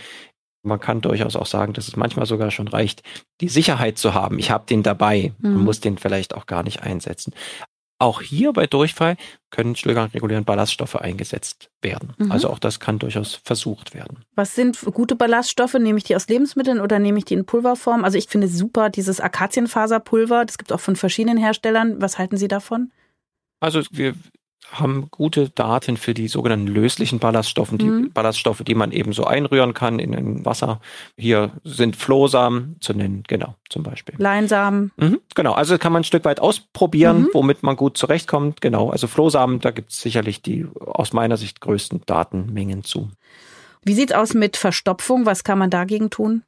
Man 0.62 0.82
kann 0.82 1.00
durchaus 1.00 1.38
auch 1.38 1.46
sagen, 1.46 1.72
dass 1.72 1.88
es 1.88 1.96
manchmal 1.96 2.26
sogar 2.26 2.52
schon 2.52 2.68
reicht, 2.68 3.02
die 3.40 3.48
Sicherheit 3.48 3.98
zu 3.98 4.14
haben. 4.14 4.40
Ich 4.40 4.52
habe 4.52 4.66
den 4.66 4.84
dabei 4.84 5.32
und 5.42 5.56
mhm. 5.56 5.64
muss 5.64 5.80
den 5.80 5.98
vielleicht 5.98 6.36
auch 6.36 6.48
gar 6.48 6.64
nicht 6.64 6.84
einsetzen. 6.84 7.34
Auch 8.00 8.22
hier 8.22 8.54
bei 8.54 8.66
Durchfall 8.66 9.18
können 9.50 9.76
schluckangregulierende 9.76 10.46
Ballaststoffe 10.46 10.96
eingesetzt 10.96 11.70
werden. 11.82 12.14
Mhm. 12.18 12.32
Also 12.32 12.50
auch 12.50 12.60
das 12.60 12.80
kann 12.80 12.98
durchaus 12.98 13.36
versucht 13.44 13.94
werden. 13.94 14.24
Was 14.36 14.56
sind 14.56 14.80
gute 14.94 15.18
Ballaststoffe? 15.18 15.74
Nehme 15.74 15.98
ich 15.98 16.06
die 16.06 16.16
aus 16.16 16.30
Lebensmitteln 16.30 16.80
oder 16.80 16.98
nehme 17.00 17.18
ich 17.18 17.26
die 17.26 17.34
in 17.34 17.46
Pulverform? 17.46 18.06
Also 18.06 18.18
ich 18.18 18.28
finde 18.28 18.48
super 18.48 18.90
dieses 18.90 19.20
Akazienfaserpulver. 19.20 20.46
Das 20.46 20.58
gibt 20.58 20.72
es 20.72 20.76
auch 20.76 20.80
von 20.80 20.96
verschiedenen 20.96 21.38
Herstellern. 21.38 22.02
Was 22.02 22.18
halten 22.18 22.38
Sie 22.38 22.48
davon? 22.48 22.92
Also 23.60 23.82
wir 23.92 24.16
haben 24.72 25.10
gute 25.10 25.50
Daten 25.50 25.98
für 25.98 26.14
die 26.14 26.28
sogenannten 26.28 26.68
löslichen 26.68 27.20
Ballaststoffe, 27.20 27.74
die 27.74 27.86
mhm. 27.86 28.12
Ballaststoffe, 28.12 28.64
die 28.64 28.76
man 28.76 28.92
eben 28.92 29.14
so 29.14 29.26
einrühren 29.26 29.74
kann 29.74 30.00
in 30.00 30.16
ein 30.16 30.46
Wasser. 30.46 30.80
Hier 31.18 31.52
sind 31.64 31.96
Flohsamen 31.96 32.78
zu 32.80 32.94
nennen, 32.94 33.24
genau, 33.28 33.56
zum 33.70 33.84
Beispiel. 33.84 34.16
Leinsamen. 34.18 34.92
Mhm, 34.98 35.20
genau, 35.36 35.54
also 35.54 35.78
kann 35.78 35.94
man 35.94 36.02
ein 36.02 36.06
Stück 36.06 36.26
weit 36.26 36.40
ausprobieren, 36.40 37.24
mhm. 37.24 37.30
womit 37.34 37.64
man 37.64 37.76
gut 37.76 37.98
zurechtkommt. 37.98 38.62
Genau, 38.62 38.90
also 38.90 39.08
Flohsamen, 39.08 39.60
da 39.60 39.72
gibt 39.72 39.92
es 39.92 40.02
sicherlich 40.02 40.42
die 40.42 40.68
aus 40.80 41.14
meiner 41.14 41.38
Sicht 41.38 41.62
größten 41.62 42.02
Datenmengen 42.06 42.84
zu. 42.84 43.10
Wie 43.84 43.94
sieht's 43.94 44.14
aus 44.14 44.34
mit 44.34 44.58
Verstopfung? 44.58 45.26
Was 45.26 45.44
kann 45.44 45.58
man 45.58 45.70
dagegen 45.70 46.10
tun? 46.10 46.44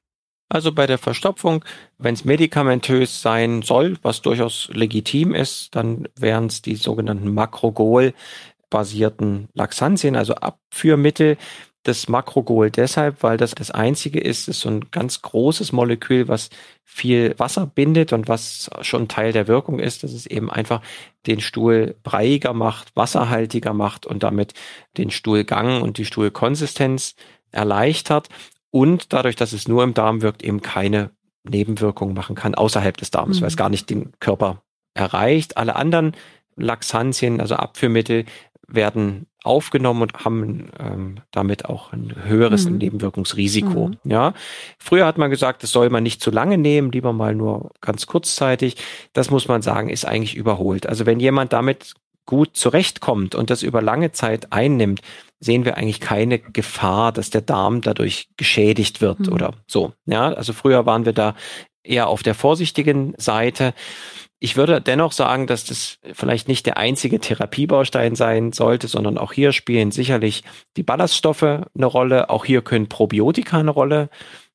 Also 0.51 0.71
bei 0.73 0.85
der 0.85 0.97
Verstopfung, 0.97 1.63
wenn 1.97 2.13
es 2.13 2.25
medikamentös 2.25 3.21
sein 3.21 3.61
soll, 3.61 3.95
was 4.01 4.21
durchaus 4.21 4.69
legitim 4.73 5.33
ist, 5.33 5.73
dann 5.77 6.09
wären 6.17 6.47
es 6.47 6.61
die 6.61 6.75
sogenannten 6.75 7.33
Makrogol-basierten 7.33 9.47
Laxantien, 9.53 10.17
also 10.17 10.35
Abführmittel. 10.35 11.37
Das 11.83 12.09
Makrogol 12.09 12.69
deshalb, 12.69 13.23
weil 13.23 13.37
das 13.37 13.55
das 13.55 13.71
einzige 13.71 14.19
ist, 14.19 14.49
ist 14.49 14.59
so 14.59 14.67
ein 14.67 14.91
ganz 14.91 15.21
großes 15.21 15.71
Molekül, 15.71 16.27
was 16.27 16.49
viel 16.83 17.33
Wasser 17.37 17.65
bindet 17.65 18.11
und 18.11 18.27
was 18.27 18.69
schon 18.81 19.07
Teil 19.07 19.31
der 19.31 19.47
Wirkung 19.47 19.79
ist, 19.79 20.03
dass 20.03 20.11
es 20.11 20.25
eben 20.25 20.51
einfach 20.51 20.81
den 21.27 21.39
Stuhl 21.39 21.95
breiiger 22.03 22.53
macht, 22.53 22.93
wasserhaltiger 22.93 23.71
macht 23.71 24.05
und 24.05 24.21
damit 24.21 24.53
den 24.97 25.11
Stuhlgang 25.11 25.81
und 25.81 25.97
die 25.97 26.03
Stuhlkonsistenz 26.03 27.15
erleichtert 27.51 28.27
und 28.71 29.13
dadurch, 29.13 29.35
dass 29.35 29.53
es 29.53 29.67
nur 29.67 29.83
im 29.83 29.93
Darm 29.93 30.21
wirkt, 30.21 30.43
eben 30.43 30.61
keine 30.61 31.11
Nebenwirkungen 31.43 32.13
machen 32.13 32.35
kann 32.35 32.55
außerhalb 32.55 32.95
des 32.97 33.11
Darms, 33.11 33.37
mhm. 33.37 33.41
weil 33.41 33.47
es 33.49 33.55
mhm. 33.55 33.59
gar 33.59 33.69
nicht 33.69 33.89
den 33.89 34.13
Körper 34.19 34.61
erreicht. 34.93 35.57
Alle 35.57 35.75
anderen 35.75 36.13
Laxantien, 36.55 37.41
also 37.41 37.55
Abführmittel, 37.55 38.25
werden 38.67 39.27
aufgenommen 39.43 40.03
und 40.03 40.25
haben 40.25 40.69
ähm, 40.79 41.15
damit 41.31 41.65
auch 41.65 41.91
ein 41.91 42.13
höheres 42.23 42.69
mhm. 42.69 42.77
Nebenwirkungsrisiko. 42.77 43.89
Mhm. 43.89 43.97
Ja, 44.03 44.33
früher 44.77 45.05
hat 45.05 45.17
man 45.17 45.31
gesagt, 45.31 45.63
das 45.63 45.71
soll 45.71 45.89
man 45.89 46.03
nicht 46.03 46.21
zu 46.21 46.31
lange 46.31 46.57
nehmen, 46.57 46.91
lieber 46.91 47.11
mal 47.11 47.35
nur 47.35 47.71
ganz 47.81 48.05
kurzzeitig. 48.05 48.77
Das 49.13 49.31
muss 49.31 49.47
man 49.47 49.61
sagen, 49.61 49.89
ist 49.89 50.05
eigentlich 50.05 50.35
überholt. 50.35 50.87
Also 50.87 51.05
wenn 51.05 51.19
jemand 51.19 51.53
damit 51.53 51.95
gut 52.25 52.55
zurechtkommt 52.55 53.33
und 53.35 53.49
das 53.49 53.63
über 53.63 53.81
lange 53.81 54.11
Zeit 54.11 54.53
einnimmt, 54.53 55.01
sehen 55.41 55.65
wir 55.65 55.75
eigentlich 55.75 55.99
keine 55.99 56.39
Gefahr, 56.39 57.11
dass 57.11 57.31
der 57.31 57.41
Darm 57.41 57.81
dadurch 57.81 58.29
geschädigt 58.37 59.01
wird 59.01 59.21
mhm. 59.21 59.33
oder 59.33 59.53
so. 59.67 59.93
Ja, 60.05 60.31
also 60.31 60.53
früher 60.53 60.85
waren 60.85 61.05
wir 61.05 61.13
da 61.13 61.35
eher 61.83 62.07
auf 62.07 62.23
der 62.23 62.35
vorsichtigen 62.35 63.13
Seite. 63.17 63.73
Ich 64.39 64.55
würde 64.55 64.81
dennoch 64.81 65.11
sagen, 65.11 65.47
dass 65.47 65.65
das 65.65 65.97
vielleicht 66.13 66.47
nicht 66.47 66.65
der 66.65 66.77
einzige 66.77 67.19
Therapiebaustein 67.19 68.15
sein 68.15 68.53
sollte, 68.53 68.87
sondern 68.87 69.17
auch 69.17 69.33
hier 69.33 69.51
spielen 69.51 69.91
sicherlich 69.91 70.43
die 70.77 70.83
Ballaststoffe 70.83 71.43
eine 71.43 71.85
Rolle. 71.85 72.29
Auch 72.29 72.45
hier 72.45 72.61
können 72.61 72.87
Probiotika 72.87 73.59
eine 73.59 73.71
Rolle 73.71 74.09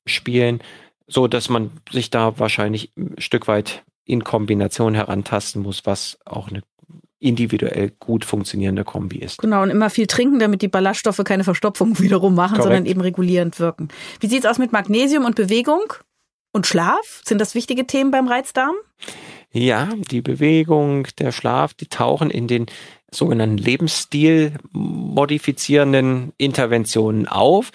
spielen, 0.05 0.61
so 1.05 1.27
dass 1.27 1.49
man 1.49 1.71
sich 1.91 2.09
da 2.09 2.39
wahrscheinlich 2.39 2.91
ein 2.97 3.15
Stück 3.17 3.47
weit 3.47 3.83
in 4.05 4.23
Kombination 4.23 4.93
herantasten 4.93 5.61
muss, 5.61 5.85
was 5.85 6.17
auch 6.25 6.47
eine 6.47 6.63
individuell 7.19 7.91
gut 7.99 8.25
funktionierende 8.25 8.83
Kombi 8.83 9.17
ist. 9.17 9.39
Genau, 9.39 9.63
und 9.63 9.69
immer 9.69 9.89
viel 9.89 10.07
trinken, 10.07 10.39
damit 10.39 10.61
die 10.61 10.67
Ballaststoffe 10.67 11.21
keine 11.23 11.43
Verstopfung 11.43 11.99
wiederum 11.99 12.35
machen, 12.35 12.57
Korrekt. 12.57 12.63
sondern 12.63 12.85
eben 12.85 13.01
regulierend 13.01 13.59
wirken. 13.59 13.89
Wie 14.19 14.27
sieht's 14.27 14.45
aus 14.45 14.57
mit 14.57 14.71
Magnesium 14.71 15.25
und 15.25 15.35
Bewegung 15.35 15.93
und 16.51 16.67
Schlaf? 16.67 17.21
Sind 17.25 17.41
das 17.41 17.55
wichtige 17.55 17.87
Themen 17.87 18.11
beim 18.11 18.27
Reizdarm? 18.27 18.75
Ja, 19.51 19.89
die 20.11 20.21
Bewegung, 20.21 21.07
der 21.19 21.31
Schlaf, 21.31 21.73
die 21.73 21.87
tauchen 21.87 22.29
in 22.29 22.47
den 22.47 22.65
sogenannten 23.09 23.57
Lebensstil 23.57 24.53
modifizierenden 24.71 26.33
Interventionen 26.37 27.27
auf. 27.27 27.71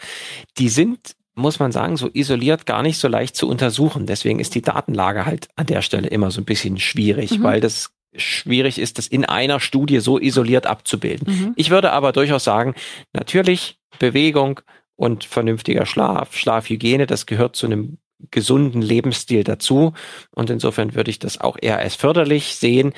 Die 0.58 0.68
sind 0.68 1.16
muss 1.34 1.58
man 1.58 1.72
sagen, 1.72 1.96
so 1.96 2.10
isoliert 2.12 2.66
gar 2.66 2.82
nicht 2.82 2.98
so 2.98 3.08
leicht 3.08 3.36
zu 3.36 3.48
untersuchen. 3.48 4.06
Deswegen 4.06 4.38
ist 4.38 4.54
die 4.54 4.62
Datenlage 4.62 5.24
halt 5.24 5.48
an 5.56 5.66
der 5.66 5.80
Stelle 5.80 6.08
immer 6.08 6.30
so 6.30 6.42
ein 6.42 6.44
bisschen 6.44 6.78
schwierig, 6.78 7.38
mhm. 7.38 7.42
weil 7.42 7.60
das 7.60 7.90
schwierig 8.14 8.78
ist, 8.78 8.98
das 8.98 9.06
in 9.06 9.24
einer 9.24 9.60
Studie 9.60 10.00
so 10.00 10.18
isoliert 10.18 10.66
abzubilden. 10.66 11.32
Mhm. 11.32 11.52
Ich 11.56 11.70
würde 11.70 11.92
aber 11.92 12.12
durchaus 12.12 12.44
sagen, 12.44 12.74
natürlich 13.12 13.78
Bewegung 13.98 14.60
und 14.96 15.24
vernünftiger 15.24 15.86
Schlaf, 15.86 16.36
Schlafhygiene, 16.36 17.06
das 17.06 17.26
gehört 17.26 17.56
zu 17.56 17.66
einem 17.66 17.98
gesunden 18.30 18.82
Lebensstil 18.82 19.44
dazu. 19.44 19.94
Und 20.30 20.50
insofern 20.50 20.94
würde 20.94 21.10
ich 21.10 21.18
das 21.18 21.40
auch 21.40 21.56
eher 21.60 21.78
als 21.78 21.96
förderlich 21.96 22.56
sehen, 22.56 22.92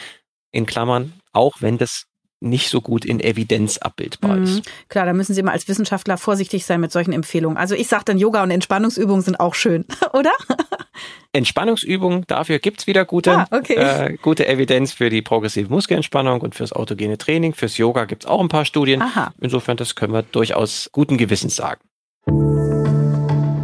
in 0.53 0.67
Klammern, 0.67 1.13
auch 1.33 1.57
wenn 1.61 1.79
das 1.79 2.07
nicht 2.41 2.69
so 2.69 2.81
gut 2.81 3.05
in 3.05 3.21
Evidenz 3.21 3.79
abbildbar 3.79 4.37
mhm. 4.37 4.45
ist. 4.45 4.63
Klar, 4.89 5.07
da 5.07 5.13
müssen 5.13 5.35
Sie 5.35 5.41
immer 5.41 5.53
als 5.53 5.67
Wissenschaftler 5.67 6.19
vorsichtig 6.19 6.65
sein 6.67 6.81
mit 6.81 6.93
solchen 6.93 7.13
Empfehlungen. 7.13 7.57
Also 7.57 7.75
ich 7.75 7.89
sage 7.89 8.05
dann, 8.05 8.19
Yoga 8.19 8.43
und 8.43 8.51
Entspannungsübungen 8.51 9.23
sind 9.23 9.41
auch 9.41 9.55
schön, 9.55 9.85
oder? 10.13 10.33
Entspannungsübungen, 11.33 12.25
dafür 12.27 12.59
gibt's 12.59 12.87
wieder 12.87 13.05
gute, 13.05 13.33
ah, 13.39 13.47
okay. 13.51 13.75
äh, 13.75 14.17
gute 14.23 14.47
Evidenz 14.47 14.93
für 14.93 15.11
die 15.11 15.23
progressive 15.23 15.69
Muskelentspannung 15.71 16.41
und 16.41 16.55
fürs 16.55 16.73
autogene 16.73 17.19
Training. 17.19 17.55
Fürs 17.55 17.77
Yoga 17.77 18.05
gibt's 18.05 18.27
auch 18.27 18.41
ein 18.41 18.49
paar 18.49 18.65
Studien. 18.65 19.03
Aha. 19.03 19.33
Insofern, 19.41 19.77
das 19.77 19.95
können 19.95 20.13
wir 20.13 20.23
durchaus 20.23 20.89
guten 20.93 21.17
Gewissens 21.17 21.57
sagen. 21.57 21.81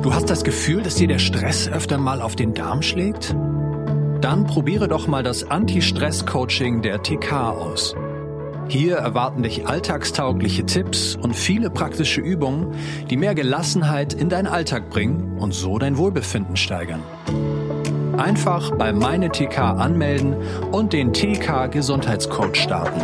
Du 0.03 0.14
hast 0.14 0.31
das 0.31 0.45
Gefühl, 0.45 0.83
dass 0.83 0.97
dir 0.97 1.09
der 1.09 1.18
Stress 1.18 1.68
öfter 1.68 1.99
mal 1.99 2.20
auf 2.22 2.35
den 2.35 2.55
Darm 2.55 2.83
schlägt? 2.83 3.35
Dann 4.20 4.47
probiere 4.47 4.89
doch 4.89 5.07
mal 5.07 5.22
das 5.22 5.45
Anti-Stress-Coaching 5.45 6.83
der 6.83 7.03
TK 7.03 7.33
aus. 7.33 7.95
Hier 8.71 8.99
erwarten 8.99 9.43
dich 9.43 9.66
alltagstaugliche 9.66 10.64
Tipps 10.64 11.16
und 11.16 11.35
viele 11.35 11.71
praktische 11.71 12.21
Übungen, 12.21 12.73
die 13.11 13.16
mehr 13.16 13.35
Gelassenheit 13.35 14.14
in 14.14 14.29
deinen 14.29 14.47
Alltag 14.47 14.91
bringen 14.91 15.39
und 15.41 15.53
so 15.53 15.81
dein 15.81 15.99
Wohlbefinden 15.99 16.57
steigern. 16.57 17.03
Einfach 18.16 18.71
bei 18.77 18.93
meine 18.93 19.31
TK 19.31 19.59
anmelden 19.59 20.37
und 20.71 20.93
den 20.93 21.12
TK 21.12 21.66
Gesundheitscoach 21.66 22.55
starten. 22.55 23.01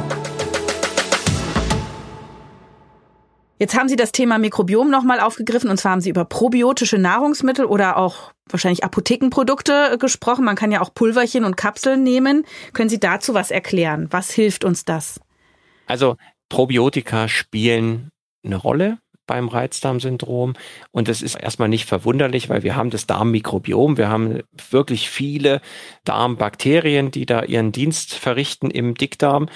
Jetzt 3.58 3.76
haben 3.76 3.88
Sie 3.88 3.96
das 3.96 4.12
Thema 4.12 4.38
Mikrobiom 4.38 4.88
nochmal 4.88 5.18
aufgegriffen 5.18 5.68
und 5.68 5.78
zwar 5.78 5.90
haben 5.90 6.00
Sie 6.00 6.10
über 6.10 6.26
probiotische 6.26 6.98
Nahrungsmittel 6.98 7.64
oder 7.64 7.96
auch 7.96 8.30
wahrscheinlich 8.48 8.84
Apothekenprodukte 8.84 9.94
äh, 9.94 9.98
gesprochen. 9.98 10.44
Man 10.44 10.54
kann 10.54 10.70
ja 10.70 10.80
auch 10.80 10.94
Pulverchen 10.94 11.44
und 11.44 11.56
Kapseln 11.56 12.04
nehmen. 12.04 12.44
Können 12.72 12.88
Sie 12.88 13.00
dazu 13.00 13.34
was 13.34 13.50
erklären? 13.50 14.06
Was 14.12 14.30
hilft 14.30 14.64
uns 14.64 14.84
das? 14.84 15.18
Also 15.86 16.16
Probiotika 16.48 17.28
spielen 17.28 18.10
eine 18.44 18.56
Rolle 18.56 18.98
beim 19.26 19.48
Reizdarmsyndrom. 19.48 20.54
Und 20.92 21.08
das 21.08 21.20
ist 21.22 21.34
erstmal 21.34 21.68
nicht 21.68 21.86
verwunderlich, 21.86 22.48
weil 22.48 22.62
wir 22.62 22.76
haben 22.76 22.90
das 22.90 23.06
Darmmikrobiom. 23.06 23.96
Wir 23.96 24.08
haben 24.08 24.42
wirklich 24.70 25.10
viele 25.10 25.60
Darmbakterien, 26.04 27.10
die 27.10 27.26
da 27.26 27.42
ihren 27.42 27.72
Dienst 27.72 28.14
verrichten 28.14 28.70
im 28.70 28.94
Dickdarm. 28.94 29.48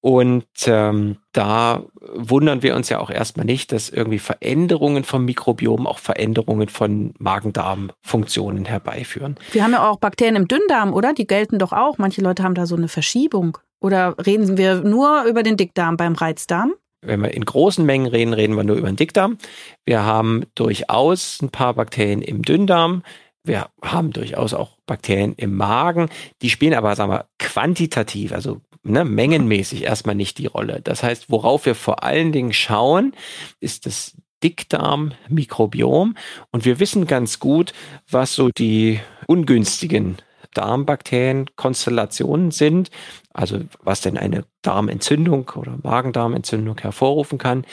Und 0.00 0.44
ähm, 0.66 1.16
da 1.32 1.82
wundern 2.14 2.62
wir 2.62 2.76
uns 2.76 2.90
ja 2.90 3.00
auch 3.00 3.08
erstmal 3.08 3.46
nicht, 3.46 3.72
dass 3.72 3.88
irgendwie 3.88 4.18
Veränderungen 4.18 5.02
vom 5.02 5.24
Mikrobiom 5.24 5.86
auch 5.86 5.98
Veränderungen 5.98 6.68
von 6.68 7.14
Magen-Darm-Funktionen 7.18 8.66
herbeiführen. 8.66 9.36
Wir 9.52 9.64
haben 9.64 9.72
ja 9.72 9.88
auch 9.88 9.96
Bakterien 9.96 10.36
im 10.36 10.46
Dünndarm, 10.46 10.92
oder? 10.92 11.14
Die 11.14 11.26
gelten 11.26 11.58
doch 11.58 11.72
auch. 11.72 11.96
Manche 11.96 12.20
Leute 12.20 12.42
haben 12.42 12.54
da 12.54 12.66
so 12.66 12.76
eine 12.76 12.88
Verschiebung. 12.88 13.56
Oder 13.84 14.16
reden 14.24 14.56
wir 14.56 14.76
nur 14.76 15.24
über 15.24 15.42
den 15.42 15.58
Dickdarm 15.58 15.98
beim 15.98 16.14
Reizdarm? 16.14 16.72
Wenn 17.02 17.20
wir 17.20 17.34
in 17.34 17.44
großen 17.44 17.84
Mengen 17.84 18.06
reden, 18.06 18.32
reden 18.32 18.56
wir 18.56 18.64
nur 18.64 18.76
über 18.76 18.90
den 18.90 18.96
Dickdarm. 18.96 19.36
Wir 19.84 20.04
haben 20.04 20.44
durchaus 20.54 21.42
ein 21.42 21.50
paar 21.50 21.74
Bakterien 21.74 22.22
im 22.22 22.40
Dünndarm. 22.40 23.02
Wir 23.44 23.68
haben 23.82 24.10
durchaus 24.10 24.54
auch 24.54 24.78
Bakterien 24.86 25.34
im 25.34 25.54
Magen. 25.54 26.08
Die 26.40 26.48
spielen 26.48 26.72
aber, 26.72 26.96
sagen 26.96 27.12
wir, 27.12 27.26
quantitativ, 27.38 28.32
also 28.32 28.62
ne, 28.84 29.04
mengenmäßig 29.04 29.82
erstmal 29.82 30.14
nicht 30.14 30.38
die 30.38 30.46
Rolle. 30.46 30.80
Das 30.82 31.02
heißt, 31.02 31.26
worauf 31.28 31.66
wir 31.66 31.74
vor 31.74 32.02
allen 32.04 32.32
Dingen 32.32 32.54
schauen, 32.54 33.12
ist 33.60 33.84
das 33.84 34.16
Dickdarm-Mikrobiom. 34.42 36.14
Und 36.50 36.64
wir 36.64 36.80
wissen 36.80 37.06
ganz 37.06 37.38
gut, 37.38 37.74
was 38.10 38.34
so 38.34 38.48
die 38.48 39.00
ungünstigen 39.26 40.16
Darmbakterienkonstellationen 40.54 42.50
sind, 42.50 42.90
also 43.32 43.60
was 43.82 44.00
denn 44.00 44.16
eine 44.16 44.44
Darmentzündung 44.62 45.50
oder 45.56 45.78
Magendarmentzündung 45.82 46.78
hervorrufen 46.80 47.38
kann. 47.38 47.66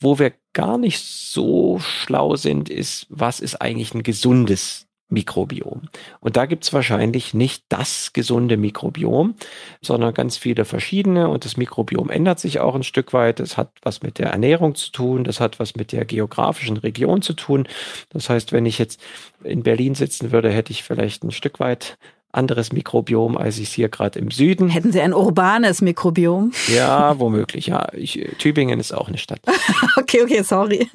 Wo 0.00 0.18
wir 0.18 0.32
gar 0.52 0.78
nicht 0.78 1.00
so 1.04 1.78
schlau 1.78 2.36
sind, 2.36 2.68
ist, 2.68 3.06
was 3.08 3.40
ist 3.40 3.62
eigentlich 3.62 3.94
ein 3.94 4.02
gesundes 4.02 4.86
Mikrobiom. 5.12 5.82
Und 6.20 6.36
da 6.36 6.46
gibt's 6.46 6.72
wahrscheinlich 6.72 7.34
nicht 7.34 7.64
das 7.68 8.12
gesunde 8.12 8.56
Mikrobiom, 8.56 9.34
sondern 9.82 10.14
ganz 10.14 10.36
viele 10.38 10.64
verschiedene. 10.64 11.28
Und 11.28 11.44
das 11.44 11.56
Mikrobiom 11.56 12.10
ändert 12.10 12.40
sich 12.40 12.60
auch 12.60 12.74
ein 12.74 12.82
Stück 12.82 13.12
weit. 13.12 13.38
Das 13.38 13.56
hat 13.56 13.70
was 13.82 14.02
mit 14.02 14.18
der 14.18 14.30
Ernährung 14.30 14.74
zu 14.74 14.90
tun, 14.90 15.24
das 15.24 15.38
hat 15.38 15.60
was 15.60 15.76
mit 15.76 15.92
der 15.92 16.04
geografischen 16.06 16.78
Region 16.78 17.22
zu 17.22 17.34
tun. 17.34 17.68
Das 18.08 18.30
heißt, 18.30 18.52
wenn 18.52 18.66
ich 18.66 18.78
jetzt 18.78 19.00
in 19.44 19.62
Berlin 19.62 19.94
sitzen 19.94 20.32
würde, 20.32 20.50
hätte 20.50 20.72
ich 20.72 20.82
vielleicht 20.82 21.22
ein 21.22 21.30
Stück 21.30 21.60
weit 21.60 21.98
anderes 22.32 22.72
Mikrobiom, 22.72 23.36
als 23.36 23.58
ich 23.58 23.68
es 23.68 23.74
hier 23.74 23.88
gerade 23.88 24.18
im 24.18 24.30
Süden. 24.30 24.68
Hätten 24.68 24.90
Sie 24.90 25.00
ein 25.00 25.14
urbanes 25.14 25.82
Mikrobiom? 25.82 26.52
Ja, 26.68 27.18
womöglich. 27.18 27.66
Ja, 27.66 27.88
ich, 27.92 28.26
Tübingen 28.38 28.80
ist 28.80 28.92
auch 28.92 29.08
eine 29.08 29.18
Stadt. 29.18 29.40
okay, 29.96 30.22
okay, 30.22 30.42
sorry. 30.42 30.88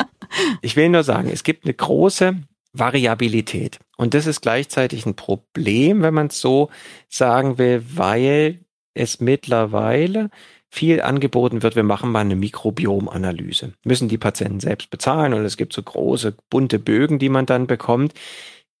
ich 0.62 0.76
will 0.76 0.88
nur 0.88 1.04
sagen, 1.04 1.30
es 1.30 1.44
gibt 1.44 1.64
eine 1.64 1.74
große 1.74 2.36
Variabilität. 2.72 3.78
Und 3.96 4.14
das 4.14 4.26
ist 4.26 4.40
gleichzeitig 4.40 5.04
ein 5.04 5.14
Problem, 5.14 6.02
wenn 6.02 6.14
man 6.14 6.28
es 6.28 6.40
so 6.40 6.70
sagen 7.08 7.58
will, 7.58 7.84
weil 7.94 8.60
es 8.94 9.20
mittlerweile 9.20 10.30
viel 10.70 11.02
angeboten 11.02 11.62
wird, 11.62 11.76
wir 11.76 11.82
machen 11.82 12.10
mal 12.10 12.20
eine 12.20 12.34
Mikrobiomanalyse. 12.34 13.74
Müssen 13.84 14.08
die 14.08 14.16
Patienten 14.16 14.58
selbst 14.58 14.88
bezahlen 14.88 15.34
und 15.34 15.44
es 15.44 15.58
gibt 15.58 15.74
so 15.74 15.82
große 15.82 16.34
bunte 16.48 16.78
Bögen, 16.78 17.18
die 17.18 17.28
man 17.28 17.44
dann 17.44 17.66
bekommt. 17.66 18.14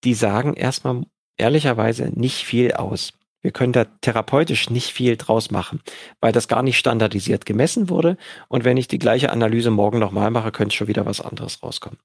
Die 0.02 0.14
sagen 0.14 0.54
erstmal 0.54 1.02
ehrlicherweise 1.36 2.10
nicht 2.14 2.44
viel 2.44 2.72
aus. 2.72 3.12
Wir 3.42 3.50
können 3.50 3.72
da 3.72 3.84
therapeutisch 3.84 4.70
nicht 4.70 4.92
viel 4.92 5.16
draus 5.16 5.50
machen, 5.50 5.80
weil 6.20 6.32
das 6.32 6.46
gar 6.46 6.62
nicht 6.62 6.78
standardisiert 6.78 7.44
gemessen 7.44 7.88
wurde. 7.88 8.16
Und 8.48 8.64
wenn 8.64 8.76
ich 8.76 8.86
die 8.86 9.00
gleiche 9.00 9.30
Analyse 9.30 9.70
morgen 9.70 9.98
nochmal 9.98 10.30
mache, 10.30 10.52
könnte 10.52 10.76
schon 10.76 10.86
wieder 10.86 11.06
was 11.06 11.20
anderes 11.20 11.62
rauskommen. 11.62 11.98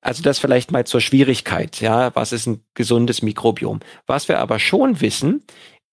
Also 0.00 0.22
das 0.22 0.38
vielleicht 0.38 0.72
mal 0.72 0.84
zur 0.86 1.00
Schwierigkeit. 1.00 1.80
Ja, 1.80 2.14
was 2.14 2.32
ist 2.32 2.46
ein 2.46 2.64
gesundes 2.74 3.22
Mikrobiom? 3.22 3.80
Was 4.06 4.28
wir 4.28 4.38
aber 4.38 4.58
schon 4.58 5.00
wissen, 5.00 5.44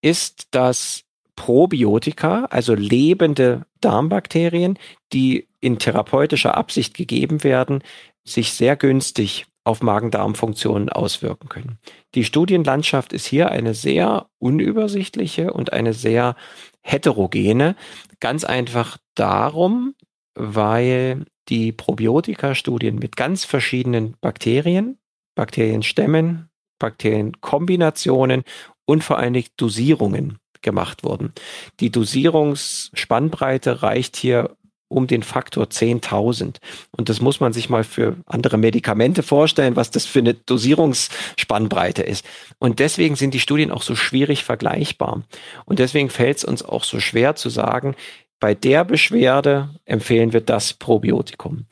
ist, 0.01 0.47
dass 0.51 1.03
Probiotika, 1.36 2.45
also 2.45 2.74
lebende 2.74 3.66
Darmbakterien, 3.82 4.78
die 5.14 5.47
in 5.62 5.80
therapeutischer 5.80 6.57
Absicht 6.57 6.95
gegeben 6.95 7.43
werden, 7.43 7.84
sich 8.24 8.53
sehr 8.53 8.76
günstig 8.76 9.45
auf 9.64 9.82
Magen-Darm-Funktionen 9.82 10.89
auswirken 10.89 11.49
können. 11.49 11.80
Die 12.16 12.24
Studienlandschaft 12.24 13.14
ist 13.14 13.26
hier 13.26 13.51
eine 13.51 13.74
sehr 13.74 14.28
unübersichtliche 14.39 15.53
und 15.53 15.74
eine 15.74 15.93
sehr 15.93 16.36
heterogene. 16.82 17.76
Ganz 18.20 18.43
einfach 18.43 18.97
darum, 19.16 19.95
weil 20.36 21.26
die 21.49 21.72
Probiotika-Studien 21.72 22.95
mit 22.95 23.16
ganz 23.16 23.45
verschiedenen 23.45 24.16
Bakterien, 24.22 24.97
Bakterienstämmen, 25.36 26.49
Bakterienkombinationen 26.80 28.43
und 28.86 29.03
vor 29.03 29.18
allen 29.18 29.34
Dingen 29.34 29.49
Dosierungen 29.57 30.39
gemacht 30.62 31.03
wurden. 31.03 31.34
Die 31.80 31.91
Dosierungsspannbreite 31.91 33.82
reicht 33.82 34.16
hier 34.16 34.55
um 34.90 35.08
den 35.08 35.24
Faktor 35.24 35.66
10.000. 35.66 36.58
Und 36.92 37.10
das 37.10 37.22
muss 37.22 37.40
man 37.40 37.54
sich 37.54 37.70
mal 37.70 37.84
für 37.84 38.18
andere 38.26 38.58
Medikamente 38.58 39.24
vorstellen, 39.24 39.76
was 39.76 39.92
das 39.92 40.06
für 40.06 40.20
eine 40.20 40.34
Dosierungsspannbreite 40.34 42.04
ist. 42.04 42.26
Und 42.58 42.80
deswegen 42.80 43.16
sind 43.16 43.34
die 43.34 43.40
Studien 43.40 43.72
auch 43.72 43.84
so 43.84 43.96
schwierig 43.96 44.44
vergleichbar. 44.44 45.24
Und 45.66 45.80
deswegen 45.80 46.10
fällt 46.10 46.38
es 46.38 46.44
uns 46.44 46.64
auch 46.64 46.84
so 46.84 47.00
schwer 47.00 47.36
zu 47.36 47.50
sagen, 47.50 47.96
bei 48.40 48.56
der 48.56 48.84
Beschwerde 48.84 49.70
empfehlen 49.86 50.34
wir 50.34 50.42
das 50.42 50.74
Probiotikum. 50.74 51.66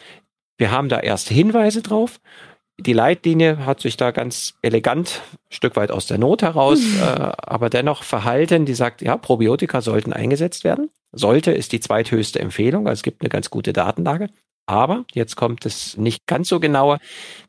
Wir 0.58 0.72
haben 0.72 0.90
da 0.90 1.00
erste 1.00 1.34
Hinweise 1.34 1.82
drauf. 1.82 2.20
Die 2.80 2.94
Leitlinie 2.94 3.66
hat 3.66 3.80
sich 3.80 3.98
da 3.98 4.12
ganz 4.12 4.54
elegant, 4.62 5.22
Stück 5.50 5.76
weit 5.76 5.92
aus 5.92 6.06
der 6.06 6.18
Not 6.20 6.44
heraus, 6.44 6.80
äh, 7.02 7.04
aber 7.04 7.70
dennoch 7.70 8.04
verhalten, 8.04 8.66
die 8.66 8.76
sagt, 8.76 9.02
ja, 9.02 9.18
Probiotika 9.18 9.82
sollten 9.82 10.14
eingesetzt 10.14 10.64
werden. 10.64 10.90
Sollte 11.12 11.52
ist 11.52 11.72
die 11.72 11.80
zweithöchste 11.80 12.40
Empfehlung, 12.40 12.88
also 12.88 13.00
es 13.00 13.04
gibt 13.04 13.22
eine 13.22 13.30
ganz 13.30 13.50
gute 13.50 13.74
Datenlage. 13.74 14.30
Aber 14.68 15.06
jetzt 15.14 15.38
kommt 15.38 15.66
es 15.66 15.96
nicht 15.96 16.28
ganz 16.28 16.50
so 16.50 16.60
genauer. 16.60 17.00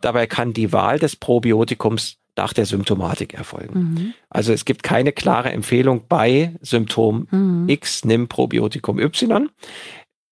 Dabei 0.01 0.29
kann 0.29 0.53
die 0.53 0.73
Wahl 0.73 1.01
des 1.01 1.17
Probiotikums 1.17 2.17
nach 2.37 2.53
der 2.53 2.65
Symptomatik 2.65 3.35
erfolgen. 3.35 3.79
Mhm. 3.79 4.15
Also 4.31 4.53
es 4.53 4.65
gibt 4.65 4.85
keine 4.85 5.13
klare 5.13 5.51
Empfehlung 5.51 6.05
bei 6.09 6.55
Symptom 6.63 7.27
mhm. 7.31 7.69
X, 7.69 8.05
nimm 8.05 8.29
Probiotikum 8.29 9.01
Y. 9.01 9.51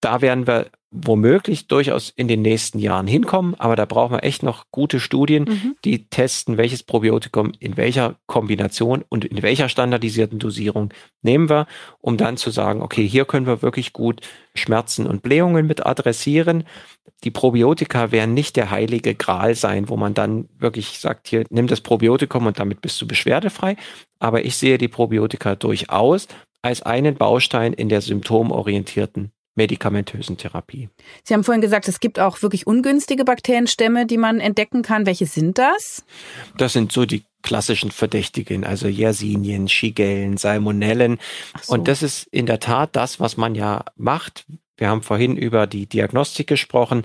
Da 0.01 0.20
werden 0.22 0.47
wir 0.47 0.70
womöglich 1.05 1.68
durchaus 1.68 2.11
in 2.11 2.28
den 2.28 2.42
nächsten 2.42 2.78
Jahren 2.78 3.07
hinkommen, 3.07 3.55
aber 3.59 3.76
da 3.76 3.84
brauchen 3.84 4.14
wir 4.14 4.24
echt 4.24 4.42
noch 4.42 4.64
gute 4.70 5.01
Studien, 5.01 5.44
mhm. 5.44 5.76
die 5.84 6.09
testen, 6.09 6.57
welches 6.57 6.82
Probiotikum 6.82 7.53
in 7.59 7.76
welcher 7.76 8.16
Kombination 8.26 9.05
und 9.09 9.24
in 9.24 9.42
welcher 9.42 9.68
standardisierten 9.68 10.38
Dosierung 10.38 10.92
nehmen 11.22 11.51
wir, 11.51 11.66
um 12.01 12.16
dann 12.16 12.36
zu 12.36 12.51
sagen, 12.51 12.82
okay, 12.82 13.07
hier 13.07 13.24
können 13.24 13.47
wir 13.47 13.62
wirklich 13.62 13.92
gut 13.92 14.22
Schmerzen 14.55 15.07
und 15.07 15.22
Blähungen 15.22 15.66
mit 15.66 15.84
adressieren. 15.84 16.64
Die 17.24 17.30
Probiotika 17.30 18.11
werden 18.12 18.34
nicht 18.34 18.57
der 18.57 18.70
heilige 18.70 19.14
Gral 19.14 19.55
sein, 19.55 19.88
wo 19.88 19.97
man 19.97 20.14
dann 20.14 20.49
wirklich 20.59 20.99
sagt, 20.99 21.28
hier 21.28 21.44
nimm 21.51 21.66
das 21.66 21.80
Probiotikum 21.80 22.47
und 22.47 22.59
damit 22.59 22.80
bist 22.80 23.01
du 23.01 23.07
beschwerdefrei, 23.07 23.76
aber 24.18 24.44
ich 24.44 24.57
sehe 24.57 24.78
die 24.78 24.88
Probiotika 24.88 25.57
durchaus 25.57 26.28
als 26.62 26.82
einen 26.82 27.14
Baustein 27.14 27.72
in 27.72 27.88
der 27.88 28.01
symptomorientierten 28.01 29.30
medikamentösen 29.57 30.36
Therapie. 30.36 30.88
Sie 31.24 31.34
haben 31.34 31.44
vorhin 31.44 31.61
gesagt, 31.61 31.88
es 31.88 32.00
gibt 32.00 32.20
auch 32.20 32.42
wirklich 32.42 32.66
ungünstige 32.66 33.24
Bakterienstämme, 33.24 34.07
die 34.07 34.18
man 34.18 34.40
entdecken 34.40 34.82
kann. 34.82 35.07
Welche 35.07 35.26
sind 35.26 35.59
das? 35.59 36.04
Das 36.57 36.72
sind 36.72 36.92
so 36.92 37.07
die 37.07 37.24
klassischen 37.42 37.90
Verdächtigen, 37.90 38.64
also 38.64 38.88
Yersinien, 38.88 39.68
Shigellen, 39.68 40.36
Salmonellen. 40.36 41.18
So. 41.62 41.74
Und 41.74 41.88
das 41.88 42.02
ist 42.02 42.26
in 42.30 42.46
der 42.46 42.61
Tat 42.61 42.90
das, 42.94 43.20
was 43.20 43.36
man 43.36 43.54
ja 43.54 43.84
macht. 43.96 44.46
Wir 44.76 44.88
haben 44.88 45.02
vorhin 45.02 45.36
über 45.36 45.66
die 45.66 45.86
Diagnostik 45.86 46.46
gesprochen 46.46 47.04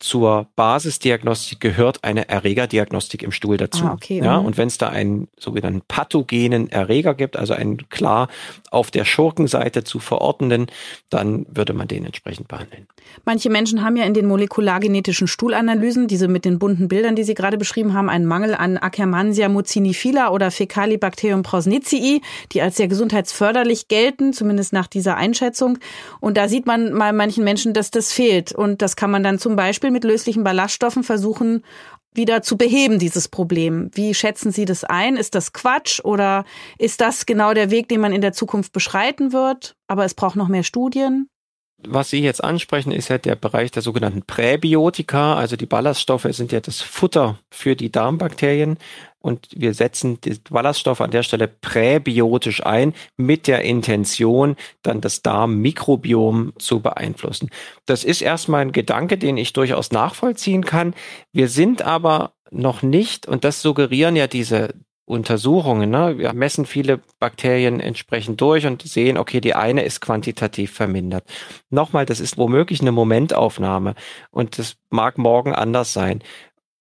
zur 0.00 0.48
Basisdiagnostik 0.56 1.60
gehört 1.60 2.02
eine 2.04 2.28
Erregerdiagnostik 2.28 3.22
im 3.22 3.32
Stuhl 3.32 3.58
dazu. 3.58 3.84
Ah, 3.84 3.92
okay. 3.92 4.20
Ja, 4.24 4.40
mhm. 4.40 4.46
und 4.46 4.56
wenn 4.56 4.68
es 4.68 4.78
da 4.78 4.88
einen 4.88 5.28
sogenannten 5.38 5.82
pathogenen 5.86 6.70
Erreger 6.70 7.14
gibt, 7.14 7.36
also 7.36 7.52
einen 7.52 7.88
klar 7.90 8.28
auf 8.70 8.90
der 8.90 9.04
Schurkenseite 9.04 9.84
zu 9.84 9.98
verortenden, 9.98 10.66
dann 11.10 11.46
würde 11.50 11.74
man 11.74 11.86
den 11.86 12.06
entsprechend 12.06 12.48
behandeln. 12.48 12.86
Manche 13.26 13.50
Menschen 13.50 13.84
haben 13.84 13.96
ja 13.96 14.04
in 14.04 14.14
den 14.14 14.26
molekulargenetischen 14.26 15.28
Stuhlanalysen, 15.28 16.08
diese 16.08 16.28
mit 16.28 16.46
den 16.46 16.58
bunten 16.58 16.88
Bildern, 16.88 17.14
die 17.14 17.24
Sie 17.24 17.34
gerade 17.34 17.58
beschrieben 17.58 17.92
haben, 17.92 18.08
einen 18.08 18.26
Mangel 18.26 18.54
an 18.54 18.78
Akkermansia 18.78 19.48
mucinifila 19.48 20.30
oder 20.30 20.50
Fecalibacterium 20.50 21.42
prausnitzii, 21.42 22.22
die 22.52 22.62
als 22.62 22.76
sehr 22.76 22.88
gesundheitsförderlich 22.88 23.88
gelten, 23.88 24.32
zumindest 24.32 24.72
nach 24.72 24.86
dieser 24.86 25.16
Einschätzung. 25.16 25.78
Und 26.20 26.38
da 26.38 26.48
sieht 26.48 26.66
man 26.66 26.92
mal 26.92 27.12
manchen 27.12 27.44
Menschen, 27.44 27.74
dass 27.74 27.90
das 27.90 28.12
fehlt. 28.12 28.52
Und 28.52 28.80
das 28.80 28.96
kann 28.96 29.10
man 29.10 29.22
dann 29.22 29.38
zum 29.38 29.56
Beispiel 29.56 29.89
Beispiel 29.90 29.92
mit 29.92 30.04
löslichen 30.04 30.44
Ballaststoffen 30.44 31.02
versuchen, 31.02 31.64
wieder 32.12 32.42
zu 32.42 32.56
beheben, 32.56 32.98
dieses 32.98 33.28
Problem. 33.28 33.90
Wie 33.94 34.14
schätzen 34.14 34.50
Sie 34.52 34.64
das 34.64 34.84
ein? 34.84 35.16
Ist 35.16 35.34
das 35.34 35.52
Quatsch 35.52 36.00
oder 36.02 36.44
ist 36.78 37.00
das 37.00 37.24
genau 37.24 37.54
der 37.54 37.70
Weg, 37.70 37.88
den 37.88 38.00
man 38.00 38.12
in 38.12 38.20
der 38.20 38.32
Zukunft 38.32 38.72
beschreiten 38.72 39.32
wird? 39.32 39.76
Aber 39.86 40.04
es 40.04 40.14
braucht 40.14 40.36
noch 40.36 40.48
mehr 40.48 40.64
Studien 40.64 41.28
was 41.86 42.10
Sie 42.10 42.20
jetzt 42.20 42.42
ansprechen, 42.42 42.92
ist 42.92 43.08
ja 43.08 43.18
der 43.18 43.36
Bereich 43.36 43.70
der 43.70 43.82
sogenannten 43.82 44.22
Präbiotika. 44.22 45.34
Also 45.34 45.56
die 45.56 45.66
Ballaststoffe 45.66 46.26
sind 46.30 46.52
ja 46.52 46.60
das 46.60 46.80
Futter 46.80 47.38
für 47.50 47.74
die 47.74 47.90
Darmbakterien. 47.90 48.76
Und 49.20 49.48
wir 49.54 49.74
setzen 49.74 50.20
die 50.22 50.38
Ballaststoffe 50.50 51.02
an 51.02 51.10
der 51.10 51.22
Stelle 51.22 51.46
präbiotisch 51.46 52.64
ein, 52.64 52.94
mit 53.16 53.46
der 53.46 53.62
Intention, 53.62 54.56
dann 54.82 55.00
das 55.00 55.22
Darmmikrobiom 55.22 56.54
zu 56.58 56.80
beeinflussen. 56.80 57.50
Das 57.86 58.02
ist 58.02 58.22
erstmal 58.22 58.62
ein 58.62 58.72
Gedanke, 58.72 59.18
den 59.18 59.36
ich 59.36 59.52
durchaus 59.52 59.92
nachvollziehen 59.92 60.64
kann. 60.64 60.94
Wir 61.32 61.48
sind 61.48 61.82
aber 61.82 62.32
noch 62.50 62.82
nicht, 62.82 63.26
und 63.26 63.44
das 63.44 63.62
suggerieren 63.62 64.16
ja 64.16 64.26
diese 64.26 64.70
Untersuchungen. 65.10 65.90
Ne? 65.90 66.18
Wir 66.18 66.32
messen 66.32 66.64
viele 66.64 67.00
Bakterien 67.18 67.80
entsprechend 67.80 68.40
durch 68.40 68.64
und 68.66 68.82
sehen, 68.82 69.18
okay, 69.18 69.40
die 69.40 69.54
eine 69.54 69.82
ist 69.82 70.00
quantitativ 70.00 70.72
vermindert. 70.72 71.24
Nochmal, 71.68 72.06
das 72.06 72.20
ist 72.20 72.38
womöglich 72.38 72.80
eine 72.80 72.92
Momentaufnahme 72.92 73.96
und 74.30 74.58
das 74.58 74.76
mag 74.88 75.18
morgen 75.18 75.52
anders 75.52 75.92
sein. 75.92 76.22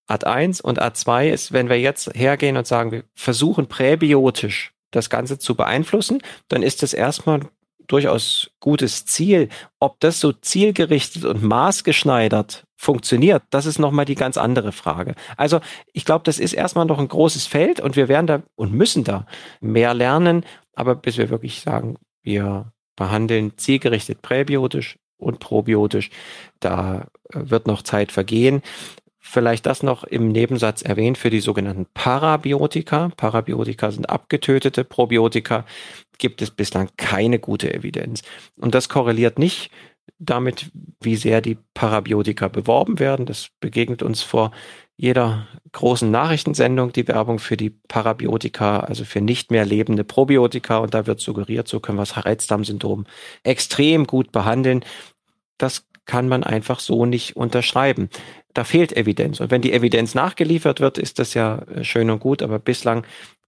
Ad 0.09 0.25
1 0.25 0.61
und 0.61 0.81
Ad 0.81 0.97
2 0.97 1.29
ist, 1.29 1.53
wenn 1.53 1.69
wir 1.69 1.79
jetzt 1.79 2.11
hergehen 2.15 2.57
und 2.57 2.67
sagen, 2.67 2.91
wir 2.91 3.03
versuchen 3.13 3.67
präbiotisch 3.67 4.73
das 4.91 5.09
Ganze 5.09 5.37
zu 5.37 5.55
beeinflussen, 5.55 6.21
dann 6.47 6.63
ist 6.63 6.81
das 6.81 6.93
erstmal 6.93 7.41
durchaus 7.87 8.51
gutes 8.59 9.05
Ziel. 9.05 9.49
Ob 9.79 9.99
das 9.99 10.19
so 10.19 10.31
zielgerichtet 10.31 11.25
und 11.25 11.43
maßgeschneidert 11.43 12.63
funktioniert, 12.75 13.43
das 13.49 13.65
ist 13.65 13.77
nochmal 13.77 14.05
die 14.05 14.15
ganz 14.15 14.37
andere 14.37 14.71
Frage. 14.71 15.15
Also 15.37 15.59
ich 15.93 16.05
glaube, 16.05 16.23
das 16.23 16.39
ist 16.39 16.53
erstmal 16.53 16.85
noch 16.85 16.99
ein 16.99 17.07
großes 17.07 17.45
Feld 17.45 17.79
und 17.79 17.95
wir 17.95 18.07
werden 18.07 18.27
da 18.27 18.41
und 18.55 18.73
müssen 18.73 19.03
da 19.03 19.25
mehr 19.59 19.93
lernen, 19.93 20.45
aber 20.73 20.95
bis 20.95 21.17
wir 21.17 21.29
wirklich 21.29 21.61
sagen, 21.61 21.97
wir 22.23 22.71
behandeln 22.95 23.57
zielgerichtet 23.57 24.21
präbiotisch 24.21 24.97
und 25.17 25.39
probiotisch, 25.39 26.09
da 26.59 27.07
äh, 27.33 27.49
wird 27.49 27.67
noch 27.67 27.81
Zeit 27.81 28.11
vergehen. 28.11 28.61
Vielleicht 29.31 29.67
das 29.67 29.83
noch 29.83 30.03
im 30.05 30.29
Nebensatz 30.29 30.81
erwähnt 30.81 31.19
für 31.19 31.29
die 31.29 31.39
sogenannten 31.39 31.85
Parabiotika. 31.93 33.11
Parabiotika 33.15 33.91
sind 33.91 34.09
abgetötete 34.09 34.83
Probiotika. 34.83 35.65
Gibt 36.17 36.41
es 36.41 36.49
bislang 36.49 36.89
keine 36.97 37.37
gute 37.37 37.71
Evidenz. 37.71 38.23
Und 38.59 38.73
das 38.73 38.89
korreliert 38.89 39.37
nicht 39.37 39.69
damit, 40.17 40.71
wie 40.99 41.15
sehr 41.15 41.41
die 41.41 41.59
Parabiotika 41.75 42.47
beworben 42.47 42.97
werden. 42.97 43.27
Das 43.27 43.49
begegnet 43.59 44.01
uns 44.01 44.23
vor 44.23 44.49
jeder 44.97 45.47
großen 45.73 46.09
Nachrichtensendung 46.09 46.91
die 46.91 47.07
Werbung 47.07 47.37
für 47.37 47.55
die 47.55 47.69
Parabiotika, 47.69 48.79
also 48.79 49.05
für 49.05 49.21
nicht 49.21 49.51
mehr 49.51 49.63
lebende 49.63 50.03
Probiotika. 50.03 50.79
Und 50.79 50.95
da 50.95 51.05
wird 51.05 51.19
suggeriert, 51.19 51.67
so 51.67 51.79
können 51.79 51.99
wir 51.99 52.01
das 52.01 52.25
Reizdarmsyndrom 52.25 53.05
extrem 53.43 54.07
gut 54.07 54.31
behandeln. 54.31 54.83
Das 55.59 55.85
kann 56.09 56.27
man 56.27 56.43
einfach 56.43 56.79
so 56.79 57.05
nicht 57.05 57.35
unterschreiben. 57.35 58.09
Da 58.53 58.63
fehlt 58.63 58.95
Evidenz. 58.95 59.39
Und 59.39 59.51
wenn 59.51 59.61
die 59.61 59.73
Evidenz 59.73 60.15
nachgeliefert 60.15 60.79
wird, 60.79 60.97
ist 60.97 61.19
das 61.19 61.33
ja 61.33 61.59
äh, 61.59 61.83
schön 61.83 62.09
und 62.09 62.19
gut, 62.19 62.41
aber 62.41 62.59
bislang 62.59 63.05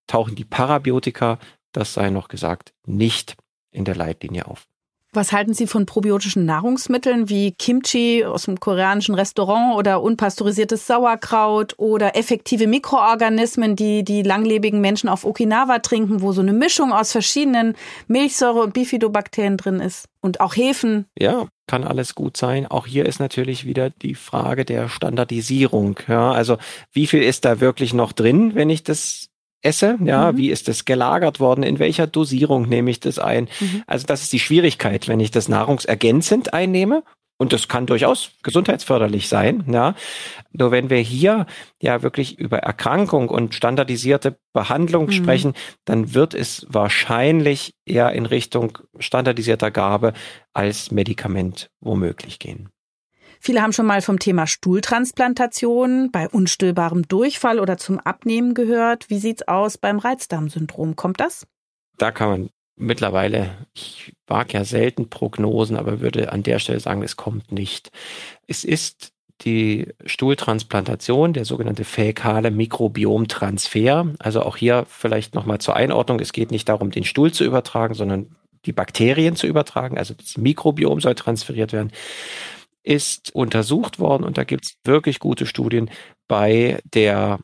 tauchen 0.08 0.36
die 0.36 0.46
Parabiotika, 0.46 1.40
das 1.72 1.94
sei 1.94 2.10
noch 2.10 2.28
gesagt, 2.28 2.74
nicht 2.86 3.36
in 3.72 3.86
der 3.86 3.96
Leitlinie 3.96 4.48
auf. 4.48 4.68
Was 5.14 5.34
halten 5.34 5.54
Sie 5.54 5.68
von 5.68 5.86
probiotischen 5.86 6.46
Nahrungsmitteln 6.46 7.28
wie 7.28 7.52
Kimchi 7.52 8.24
aus 8.24 8.44
dem 8.44 8.62
koreanischen 8.62 9.14
Restaurant 9.14 9.76
oder 9.76 10.02
unpasteurisiertes 10.02 10.88
Sauerkraut 10.88 11.74
oder 11.76 12.16
effektive 12.16 12.66
Mikroorganismen, 12.66 13.76
die 13.76 14.06
die 14.06 14.24
langlebigen 14.24 14.80
Menschen 14.80 15.10
auf 15.10 15.26
Okinawa 15.26 15.80
trinken, 15.80 16.22
wo 16.22 16.32
so 16.32 16.40
eine 16.40 16.54
Mischung 16.54 16.94
aus 16.94 17.12
verschiedenen 17.12 17.76
Milchsäure- 18.08 18.62
und 18.62 18.74
Bifidobakterien 18.74 19.58
drin 19.58 19.82
ist? 19.82 20.06
Und 20.22 20.40
auch 20.40 20.56
Hefen. 20.56 21.08
Ja, 21.20 21.48
kann 21.72 21.86
alles 21.86 22.16
gut 22.16 22.36
sein. 22.36 22.68
Auch 22.68 22.86
hier 22.86 23.06
ist 23.06 23.22
natürlich 23.22 23.66
wieder 23.66 23.92
die 23.92 24.14
Frage 24.14 24.66
der 24.66 24.90
Standardisierung. 24.90 25.98
Ja, 26.10 26.34
also 26.34 26.58
wie 26.92 27.08
viel 27.08 27.24
ist 27.24 27.46
da 27.46 27.62
wirklich 27.62 27.94
noch 27.94 28.12
drin, 28.12 28.56
wenn 28.56 28.70
ich 28.70 28.84
das 28.84 29.30
esse, 29.62 29.98
ja, 30.04 30.34
mhm. 30.34 30.38
wie 30.38 30.50
ist 30.50 30.68
das 30.68 30.84
gelagert 30.84 31.40
worden, 31.40 31.64
in 31.64 31.80
welcher 31.80 32.08
Dosierung 32.08 32.68
nehme 32.68 32.92
ich 32.92 33.00
das 33.00 33.20
ein. 33.20 33.48
Mhm. 33.62 33.84
Also 33.88 34.06
das 34.06 34.24
ist 34.24 34.34
die 34.34 34.40
Schwierigkeit, 34.40 35.08
wenn 35.08 35.22
ich 35.22 35.32
das 35.32 35.48
nahrungsergänzend 35.48 36.54
einnehme. 36.54 37.04
Und 37.42 37.54
das 37.54 37.68
kann 37.68 37.88
durchaus 37.88 38.34
gesundheitsförderlich 38.44 39.28
sein, 39.28 39.64
ja. 39.68 39.96
Nur 40.52 40.70
wenn 40.70 40.92
wir 40.92 41.00
hier 41.00 41.48
ja 41.82 42.04
wirklich 42.04 42.38
über 42.38 42.60
Erkrankung 42.60 43.30
und 43.30 43.56
standardisierte 43.56 44.38
Behandlung 44.54 45.08
mhm. 45.08 45.12
sprechen, 45.12 45.54
dann 45.84 46.14
wird 46.14 46.36
es 46.36 46.68
wahrscheinlich 46.70 47.74
eher 47.84 48.12
in 48.12 48.28
Richtung 48.28 48.78
standardisierter 49.00 49.72
Gabe 49.72 50.14
als 50.54 50.92
Medikament 50.92 51.72
womöglich 51.80 52.38
gehen. 52.38 52.70
Viele 53.40 53.64
haben 53.64 53.74
schon 53.74 53.88
mal 53.88 54.04
vom 54.04 54.20
Thema 54.20 54.46
Stuhltransplantation 54.46 56.12
bei 56.12 56.30
unstillbarem 56.30 57.08
Durchfall 57.08 57.60
oder 57.60 57.78
zum 57.78 57.98
Abnehmen 57.98 58.54
gehört. 58.54 59.10
Wie 59.10 59.18
sieht's 59.18 59.48
aus 59.48 59.80
beim 59.80 59.98
Reizdarmsyndrom? 59.98 60.96
Kommt 60.96 61.20
das? 61.20 61.48
Da 61.98 62.12
kann 62.12 62.30
man 62.30 62.50
mittlerweile, 62.76 63.68
ich 63.74 64.14
wage 64.28 64.54
ja 64.54 64.64
selten 64.64 65.10
Prognosen, 65.10 65.78
aber 65.78 66.02
würde 66.02 66.32
an 66.32 66.44
der 66.44 66.60
Stelle 66.60 66.80
sagen, 66.80 67.04
es 67.04 67.18
kommt 67.18 67.52
nicht. 67.52 67.92
Es 68.48 68.64
ist 68.64 69.14
die 69.42 69.88
Stuhltransplantation, 70.06 71.34
der 71.34 71.46
sogenannte 71.46 71.84
fäkale 71.84 72.52
Mikrobiomtransfer. 72.52 74.14
Also 74.20 74.44
auch 74.44 74.58
hier 74.58 74.86
vielleicht 74.88 75.34
nochmal 75.34 75.60
zur 75.60 75.76
Einordnung. 75.76 76.20
Es 76.20 76.34
geht 76.34 76.52
nicht 76.52 76.70
darum, 76.70 76.92
den 76.92 77.04
Stuhl 77.04 77.32
zu 77.32 77.44
übertragen, 77.44 77.94
sondern 77.94 78.36
die 78.66 78.74
Bakterien 78.74 79.36
zu 79.36 79.48
übertragen. 79.48 79.98
Also 79.98 80.14
das 80.14 80.38
Mikrobiom 80.38 81.02
soll 81.02 81.16
transferiert 81.16 81.74
werden 81.74 81.92
ist 82.84 83.34
untersucht 83.36 84.00
worden 84.00 84.24
und 84.24 84.38
da 84.38 84.44
gibt 84.44 84.66
es 84.66 84.78
wirklich 84.84 85.20
gute 85.20 85.46
Studien, 85.46 85.90
bei 86.28 86.82
der 86.84 87.40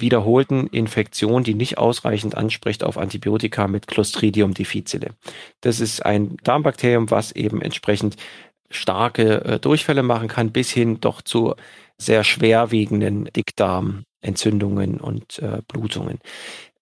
wiederholten 0.00 0.66
Infektion, 0.68 1.44
die 1.44 1.54
nicht 1.54 1.78
ausreichend 1.78 2.36
anspricht 2.36 2.84
auf 2.84 2.98
Antibiotika 2.98 3.68
mit 3.68 3.86
Clostridium 3.86 4.54
difficile. 4.54 5.10
Das 5.60 5.80
ist 5.80 6.04
ein 6.04 6.36
Darmbakterium, 6.42 7.10
was 7.10 7.32
eben 7.32 7.62
entsprechend 7.62 8.16
starke 8.70 9.44
äh, 9.44 9.58
Durchfälle 9.58 10.02
machen 10.02 10.28
kann, 10.28 10.52
bis 10.52 10.70
hin 10.70 11.00
doch 11.00 11.22
zu 11.22 11.54
sehr 11.96 12.24
schwerwiegenden 12.24 13.24
Dickdarmentzündungen 13.34 15.00
und 15.00 15.38
äh, 15.40 15.62
Blutungen. 15.66 16.18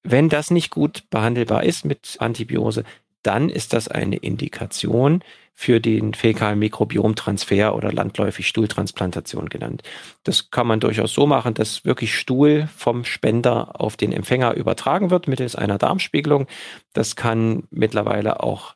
Wenn 0.02 0.28
das 0.28 0.50
nicht 0.50 0.70
gut 0.70 1.04
behandelbar 1.10 1.64
ist 1.64 1.84
mit 1.84 2.16
Antibiose, 2.18 2.84
dann 3.22 3.48
ist 3.48 3.72
das 3.72 3.88
eine 3.88 4.16
Indikation 4.16 5.22
für 5.58 5.80
den 5.80 6.12
fäkalen 6.12 6.58
Mikrobiomtransfer 6.58 7.74
oder 7.74 7.90
landläufig 7.90 8.46
Stuhltransplantation 8.46 9.48
genannt. 9.48 9.82
Das 10.22 10.50
kann 10.50 10.66
man 10.66 10.80
durchaus 10.80 11.14
so 11.14 11.26
machen, 11.26 11.54
dass 11.54 11.84
wirklich 11.86 12.14
Stuhl 12.14 12.68
vom 12.76 13.04
Spender 13.04 13.80
auf 13.80 13.96
den 13.96 14.12
Empfänger 14.12 14.52
übertragen 14.54 15.10
wird 15.10 15.28
mittels 15.28 15.56
einer 15.56 15.78
Darmspiegelung. 15.78 16.46
Das 16.92 17.16
kann 17.16 17.64
mittlerweile 17.70 18.42
auch 18.42 18.74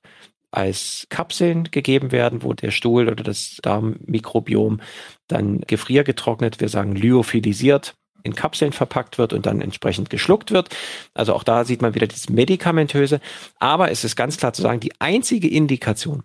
als 0.51 1.07
Kapseln 1.11 1.65
gegeben 1.65 2.13
werden, 2.13 2.43
wo 2.43 2.55
der 2.55 2.71
Stuhl 2.71 3.09
oder 3.09 3.23
das 3.23 3.59
Darmmikrobiom 3.63 4.81
dann 5.29 5.61
gefriergetrocknet, 5.61 6.61
wir 6.61 6.71
sagen 6.71 6.97
lyophilisiert, 6.97 7.95
in 8.23 8.35
Kapseln 8.35 8.73
verpackt 8.73 9.19
wird 9.19 9.33
und 9.33 9.47
dann 9.47 9.61
entsprechend 9.61 10.11
geschluckt 10.11 10.51
wird. 10.51 10.69
Also 11.15 11.35
auch 11.35 11.45
da 11.45 11.65
sieht 11.65 11.83
man 11.83 11.95
wieder 11.95 12.07
das 12.07 12.29
Medikamentöse. 12.29 13.21
Aber 13.59 13.91
es 13.91 14.03
ist 14.05 14.17
ganz 14.17 14.37
klar 14.39 14.53
zu 14.53 14.63
sagen, 14.63 14.81
die 14.81 14.93
einzige 14.99 15.49
Indikation 15.49 16.23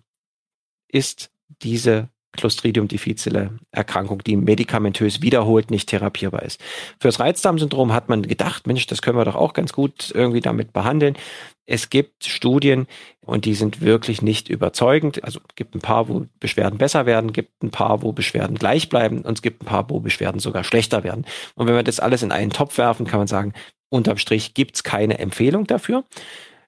ist 0.88 1.30
diese 1.62 2.08
Clostridium 2.36 2.86
difficile 2.86 3.58
Erkrankung, 3.72 4.22
die 4.22 4.36
medikamentös 4.36 5.22
wiederholt 5.22 5.70
nicht 5.70 5.88
therapierbar 5.88 6.42
ist. 6.42 6.60
Fürs 7.00 7.18
Reizdarmsyndrom 7.18 7.92
hat 7.92 8.08
man 8.08 8.22
gedacht, 8.22 8.66
Mensch, 8.66 8.86
das 8.86 9.02
können 9.02 9.18
wir 9.18 9.24
doch 9.24 9.34
auch 9.34 9.52
ganz 9.52 9.72
gut 9.72 10.12
irgendwie 10.14 10.40
damit 10.40 10.72
behandeln. 10.72 11.16
Es 11.64 11.90
gibt 11.90 12.24
Studien 12.24 12.86
und 13.20 13.44
die 13.44 13.54
sind 13.54 13.80
wirklich 13.80 14.22
nicht 14.22 14.48
überzeugend. 14.48 15.24
Also 15.24 15.40
es 15.48 15.54
gibt 15.56 15.74
ein 15.74 15.80
paar, 15.80 16.08
wo 16.08 16.26
Beschwerden 16.38 16.78
besser 16.78 17.06
werden, 17.06 17.32
gibt 17.32 17.62
ein 17.62 17.70
paar, 17.70 18.02
wo 18.02 18.12
Beschwerden 18.12 18.56
gleich 18.56 18.88
bleiben 18.88 19.22
und 19.22 19.38
es 19.38 19.42
gibt 19.42 19.62
ein 19.62 19.66
paar, 19.66 19.90
wo 19.90 19.98
Beschwerden 19.98 20.40
sogar 20.40 20.62
schlechter 20.62 21.02
werden. 21.02 21.24
Und 21.56 21.66
wenn 21.66 21.74
wir 21.74 21.82
das 21.82 21.98
alles 21.98 22.22
in 22.22 22.30
einen 22.30 22.50
Topf 22.50 22.78
werfen, 22.78 23.06
kann 23.06 23.18
man 23.18 23.26
sagen, 23.26 23.52
unterm 23.88 24.18
Strich 24.18 24.54
gibt 24.54 24.76
es 24.76 24.84
keine 24.84 25.18
Empfehlung 25.18 25.66
dafür. 25.66 26.04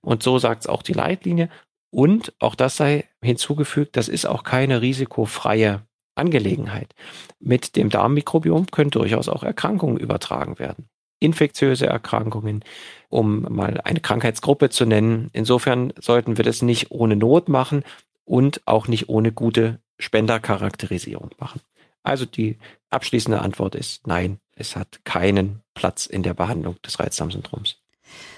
Und 0.00 0.22
so 0.22 0.38
sagt 0.38 0.62
es 0.62 0.66
auch 0.66 0.82
die 0.82 0.92
Leitlinie. 0.92 1.48
Und 1.90 2.34
auch 2.38 2.54
das 2.54 2.76
sei 2.76 3.04
hinzugefügt, 3.22 3.96
das 3.96 4.08
ist 4.08 4.26
auch 4.26 4.44
keine 4.44 4.82
risikofreie 4.82 5.82
Angelegenheit. 6.14 6.94
Mit 7.40 7.76
dem 7.76 7.88
Darmmikrobiom 7.88 8.66
können 8.66 8.90
durchaus 8.90 9.28
auch 9.28 9.42
Erkrankungen 9.42 9.96
übertragen 9.96 10.58
werden. 10.58 10.88
Infektiöse 11.20 11.86
Erkrankungen, 11.86 12.64
um 13.08 13.42
mal 13.42 13.80
eine 13.82 14.00
Krankheitsgruppe 14.00 14.70
zu 14.70 14.84
nennen. 14.84 15.30
Insofern 15.32 15.92
sollten 15.98 16.36
wir 16.36 16.44
das 16.44 16.62
nicht 16.62 16.90
ohne 16.90 17.16
Not 17.16 17.48
machen 17.48 17.82
und 18.24 18.60
auch 18.66 18.86
nicht 18.86 19.08
ohne 19.08 19.32
gute 19.32 19.80
Spendercharakterisierung 19.98 21.30
machen. 21.38 21.60
Also 22.02 22.24
die 22.24 22.58
abschließende 22.90 23.40
Antwort 23.40 23.74
ist 23.74 24.06
nein, 24.06 24.38
es 24.54 24.76
hat 24.76 25.00
keinen 25.04 25.62
Platz 25.74 26.06
in 26.06 26.22
der 26.22 26.34
Behandlung 26.34 26.80
des 26.82 26.98
Reizdarmsyndroms. 27.00 27.82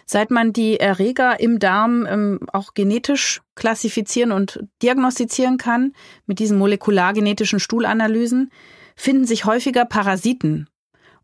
Seit 0.06 0.30
man 0.30 0.52
die 0.52 0.78
Erreger 0.78 1.40
im 1.40 1.58
Darm 1.58 2.06
ähm, 2.06 2.40
auch 2.52 2.74
genetisch 2.74 3.40
klassifizieren 3.54 4.32
und 4.32 4.60
diagnostizieren 4.82 5.58
kann, 5.58 5.92
mit 6.26 6.38
diesen 6.38 6.58
molekulargenetischen 6.58 7.60
Stuhlanalysen, 7.60 8.50
finden 8.96 9.24
sich 9.24 9.44
häufiger 9.44 9.84
Parasiten. 9.84 10.68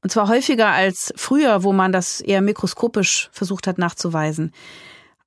Und 0.03 0.11
zwar 0.11 0.28
häufiger 0.28 0.68
als 0.68 1.12
früher, 1.16 1.62
wo 1.62 1.72
man 1.72 1.92
das 1.92 2.20
eher 2.20 2.42
mikroskopisch 2.42 3.28
versucht 3.32 3.66
hat 3.66 3.78
nachzuweisen. 3.78 4.53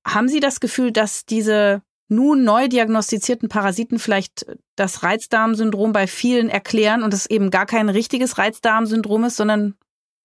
Haben 0.08 0.30
Sie 0.30 0.40
das 0.40 0.60
Gefühl, 0.60 0.92
dass 0.92 1.26
diese 1.26 1.82
nun 2.08 2.44
neu 2.44 2.68
diagnostizierten 2.68 3.50
Parasiten 3.50 4.00
vielleicht 4.00 4.46
das 4.76 5.04
Reizdarmsyndrom 5.04 5.94
bei 5.94 6.08
vielen 6.08 6.50
erklären 6.50 7.04
und 7.04 7.14
es 7.14 7.30
eben 7.30 7.52
gar 7.52 7.66
kein 7.66 7.88
richtiges 7.88 8.38
Reizdarmsyndrom 8.38 9.26
ist, 9.26 9.38
sondern 9.38 9.76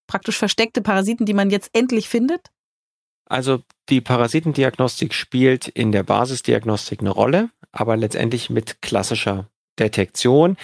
praktisch 0.06 0.38
versteckte 0.38 0.80
Parasiten, 0.80 1.26
die 1.26 1.34
man 1.34 1.50
jetzt 1.50 1.70
endlich 1.72 2.08
findet? 2.08 2.50
Also 3.26 3.62
die 3.88 4.00
Parasitendiagnostik 4.00 5.14
spielt 5.14 5.68
in 5.68 5.92
der 5.92 6.02
Basisdiagnostik 6.02 7.00
eine 7.00 7.10
Rolle, 7.10 7.50
aber 7.72 7.96
letztendlich 7.96 8.50
mit 8.50 8.82
klassischer 8.82 9.48
Detektion. 9.78 10.56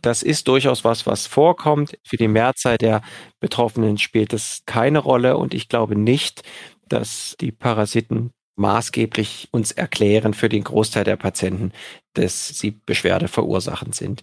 Das 0.00 0.22
ist 0.22 0.48
durchaus 0.48 0.84
was, 0.84 1.06
was 1.06 1.26
vorkommt. 1.26 1.98
Für 2.04 2.16
die 2.16 2.28
Mehrzahl 2.28 2.78
der 2.78 3.02
Betroffenen 3.40 3.98
spielt 3.98 4.32
es 4.32 4.62
keine 4.64 5.00
Rolle 5.00 5.36
und 5.36 5.54
ich 5.54 5.68
glaube 5.68 5.96
nicht, 5.96 6.42
dass 6.88 7.36
die 7.40 7.52
Parasiten 7.52 8.32
maßgeblich 8.56 9.48
uns 9.50 9.72
erklären 9.72 10.34
für 10.34 10.48
den 10.48 10.64
Großteil 10.64 11.04
der 11.04 11.16
Patienten, 11.16 11.72
dass 12.14 12.48
sie 12.48 12.70
Beschwerde 12.70 13.28
verursachend 13.28 13.94
sind. 13.94 14.22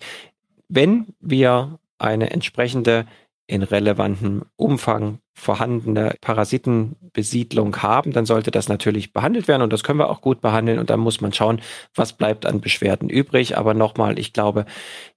Wenn 0.67 1.07
wir 1.19 1.79
eine 1.97 2.29
entsprechende 2.29 3.05
in 3.47 3.63
relevantem 3.63 4.45
Umfang 4.55 5.19
vorhandene 5.39 6.15
Parasitenbesiedlung 6.21 7.77
haben, 7.81 8.11
dann 8.11 8.25
sollte 8.25 8.51
das 8.51 8.67
natürlich 8.67 9.13
behandelt 9.13 9.47
werden 9.47 9.61
und 9.61 9.73
das 9.73 9.83
können 9.83 9.99
wir 9.99 10.09
auch 10.09 10.21
gut 10.21 10.41
behandeln 10.41 10.79
und 10.79 10.89
dann 10.89 10.99
muss 10.99 11.21
man 11.21 11.33
schauen, 11.33 11.61
was 11.95 12.13
bleibt 12.13 12.45
an 12.45 12.61
Beschwerden 12.61 13.09
übrig. 13.09 13.57
Aber 13.57 13.73
nochmal, 13.73 14.19
ich 14.19 14.33
glaube, 14.33 14.65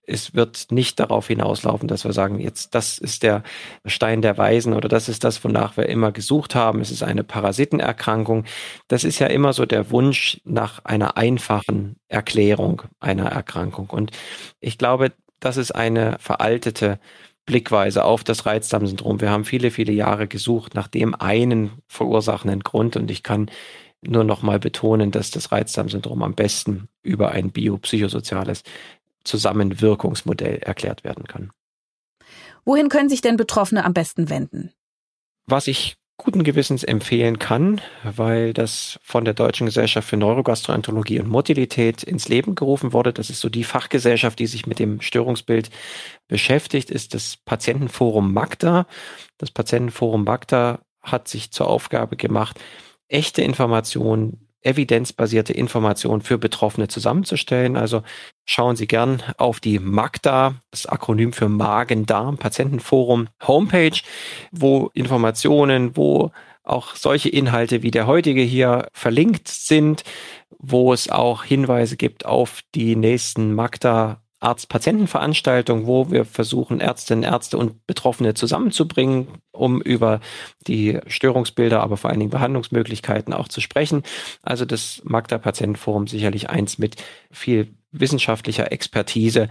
es 0.04 0.34
wird 0.34 0.66
nicht 0.70 1.00
darauf 1.00 1.28
hinauslaufen, 1.28 1.88
dass 1.88 2.04
wir 2.04 2.12
sagen, 2.12 2.40
jetzt 2.40 2.74
das 2.74 2.98
ist 2.98 3.22
der 3.22 3.42
Stein 3.84 4.22
der 4.22 4.38
Weisen 4.38 4.74
oder 4.74 4.88
das 4.88 5.08
ist 5.08 5.24
das, 5.24 5.42
wonach 5.44 5.76
wir 5.76 5.88
immer 5.88 6.12
gesucht 6.12 6.54
haben. 6.54 6.80
Es 6.80 6.90
ist 6.90 7.02
eine 7.02 7.24
Parasitenerkrankung. 7.24 8.44
Das 8.88 9.04
ist 9.04 9.18
ja 9.18 9.26
immer 9.26 9.52
so 9.52 9.66
der 9.66 9.90
Wunsch 9.90 10.40
nach 10.44 10.84
einer 10.84 11.16
einfachen 11.16 11.96
Erklärung 12.08 12.82
einer 13.00 13.26
Erkrankung. 13.26 13.90
Und 13.90 14.12
ich 14.60 14.78
glaube, 14.78 15.12
das 15.40 15.56
ist 15.56 15.72
eine 15.72 16.16
veraltete 16.20 17.00
Blickweise 17.44 18.04
auf 18.04 18.22
das 18.24 18.46
Reizdarmsyndrom. 18.46 19.20
Wir 19.20 19.30
haben 19.30 19.44
viele, 19.44 19.70
viele 19.70 19.92
Jahre 19.92 20.28
gesucht 20.28 20.74
nach 20.74 20.88
dem 20.88 21.14
einen 21.14 21.72
verursachenden 21.88 22.60
Grund 22.60 22.96
und 22.96 23.10
ich 23.10 23.22
kann 23.22 23.50
nur 24.00 24.24
noch 24.24 24.42
mal 24.42 24.58
betonen, 24.58 25.10
dass 25.10 25.30
das 25.30 25.52
Reizdarmsyndrom 25.52 26.22
am 26.22 26.34
besten 26.34 26.88
über 27.02 27.30
ein 27.30 27.50
biopsychosoziales 27.50 28.62
Zusammenwirkungsmodell 29.24 30.58
erklärt 30.58 31.04
werden 31.04 31.26
kann. 31.26 31.50
Wohin 32.64 32.88
können 32.88 33.08
sich 33.08 33.20
denn 33.20 33.36
Betroffene 33.36 33.84
am 33.84 33.94
besten 33.94 34.28
wenden? 34.28 34.72
Was 35.46 35.66
ich 35.66 35.96
guten 36.16 36.44
Gewissens 36.44 36.84
empfehlen 36.84 37.38
kann, 37.38 37.80
weil 38.04 38.52
das 38.52 39.00
von 39.02 39.24
der 39.24 39.34
Deutschen 39.34 39.66
Gesellschaft 39.66 40.08
für 40.08 40.16
Neurogastroenterologie 40.16 41.18
und 41.20 41.28
Motilität 41.28 42.02
ins 42.02 42.28
Leben 42.28 42.54
gerufen 42.54 42.92
wurde. 42.92 43.12
Das 43.12 43.30
ist 43.30 43.40
so 43.40 43.48
die 43.48 43.64
Fachgesellschaft, 43.64 44.38
die 44.38 44.46
sich 44.46 44.66
mit 44.66 44.78
dem 44.78 45.00
Störungsbild 45.00 45.70
beschäftigt, 46.28 46.90
ist 46.90 47.14
das 47.14 47.36
Patientenforum 47.36 48.32
Magda. 48.32 48.86
Das 49.38 49.50
Patientenforum 49.50 50.24
Magda 50.24 50.80
hat 51.02 51.28
sich 51.28 51.50
zur 51.50 51.68
Aufgabe 51.68 52.16
gemacht, 52.16 52.60
echte 53.08 53.42
Informationen 53.42 54.41
evidenzbasierte 54.62 55.52
Informationen 55.52 56.22
für 56.22 56.38
Betroffene 56.38 56.88
zusammenzustellen. 56.88 57.76
Also 57.76 58.02
schauen 58.44 58.76
Sie 58.76 58.86
gern 58.86 59.22
auf 59.36 59.60
die 59.60 59.78
MAGDA, 59.78 60.54
das 60.70 60.86
Akronym 60.86 61.32
für 61.32 61.48
Magen-Darm, 61.48 62.38
Patientenforum 62.38 63.28
Homepage, 63.46 63.98
wo 64.50 64.90
Informationen, 64.94 65.96
wo 65.96 66.30
auch 66.64 66.94
solche 66.94 67.28
Inhalte 67.28 67.82
wie 67.82 67.90
der 67.90 68.06
heutige 68.06 68.42
hier 68.42 68.88
verlinkt 68.92 69.48
sind, 69.48 70.04
wo 70.58 70.92
es 70.92 71.10
auch 71.10 71.42
Hinweise 71.42 71.96
gibt 71.96 72.24
auf 72.24 72.60
die 72.74 72.94
nächsten 72.94 73.54
Magda 73.54 74.22
Arzt-Patienten-Veranstaltung, 74.42 75.86
wo 75.86 76.10
wir 76.10 76.24
versuchen, 76.24 76.80
Ärztinnen, 76.80 77.24
Ärzte 77.24 77.58
und 77.58 77.86
Betroffene 77.86 78.34
zusammenzubringen, 78.34 79.28
um 79.52 79.80
über 79.80 80.20
die 80.66 80.98
Störungsbilder, 81.06 81.82
aber 81.82 81.96
vor 81.96 82.10
allen 82.10 82.20
Dingen 82.20 82.30
Behandlungsmöglichkeiten 82.30 83.32
auch 83.32 83.48
zu 83.48 83.60
sprechen. 83.60 84.02
Also 84.42 84.64
das 84.64 85.00
Magda 85.04 85.38
Patientenforum 85.38 86.06
sicherlich 86.06 86.50
eins 86.50 86.78
mit 86.78 86.96
viel 87.30 87.74
wissenschaftlicher 87.92 88.72
Expertise 88.72 89.48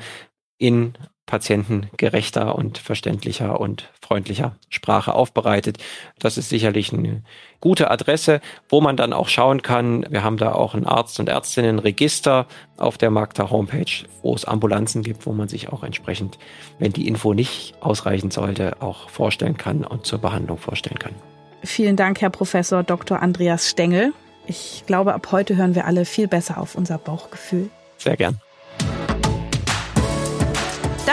in 0.62 0.94
patientengerechter 1.26 2.56
und 2.56 2.78
verständlicher 2.78 3.60
und 3.60 3.90
freundlicher 4.02 4.58
Sprache 4.70 5.14
aufbereitet. 5.14 5.78
Das 6.20 6.38
ist 6.38 6.50
sicherlich 6.50 6.92
eine 6.92 7.24
gute 7.62 7.90
Adresse, 7.90 8.42
wo 8.68 8.82
man 8.82 8.98
dann 8.98 9.14
auch 9.14 9.30
schauen 9.30 9.62
kann. 9.62 10.06
Wir 10.10 10.24
haben 10.24 10.36
da 10.36 10.52
auch 10.52 10.76
ein 10.76 10.86
Arzt- 10.86 11.20
und 11.22 11.30
Ärztinnenregister 11.30 12.48
auf 12.78 12.98
der 12.98 13.12
Magda 13.12 13.50
Homepage, 13.50 14.06
wo 14.22 14.36
es 14.36 14.44
Ambulanzen 14.44 15.04
gibt, 15.04 15.26
wo 15.26 15.32
man 15.32 15.48
sich 15.48 15.72
auch 15.72 15.84
entsprechend, 15.84 16.38
wenn 16.80 16.92
die 16.92 17.08
Info 17.08 17.34
nicht 17.34 17.76
ausreichen 17.80 18.30
sollte, 18.30 18.82
auch 18.82 19.10
vorstellen 19.10 19.58
kann 19.58 19.86
und 19.86 20.06
zur 20.06 20.20
Behandlung 20.20 20.58
vorstellen 20.58 21.00
kann. 21.00 21.16
Vielen 21.64 21.96
Dank, 21.96 22.20
Herr 22.20 22.30
Professor 22.30 22.84
Dr. 22.84 23.22
Andreas 23.22 23.70
Stengel. 23.70 24.14
Ich 24.48 24.84
glaube, 24.86 25.14
ab 25.14 25.30
heute 25.32 25.56
hören 25.56 25.76
wir 25.76 25.86
alle 25.86 26.04
viel 26.04 26.28
besser 26.28 26.58
auf 26.58 26.76
unser 26.76 26.98
Bauchgefühl. 26.98 27.70
Sehr 27.98 28.18
gern. 28.18 28.42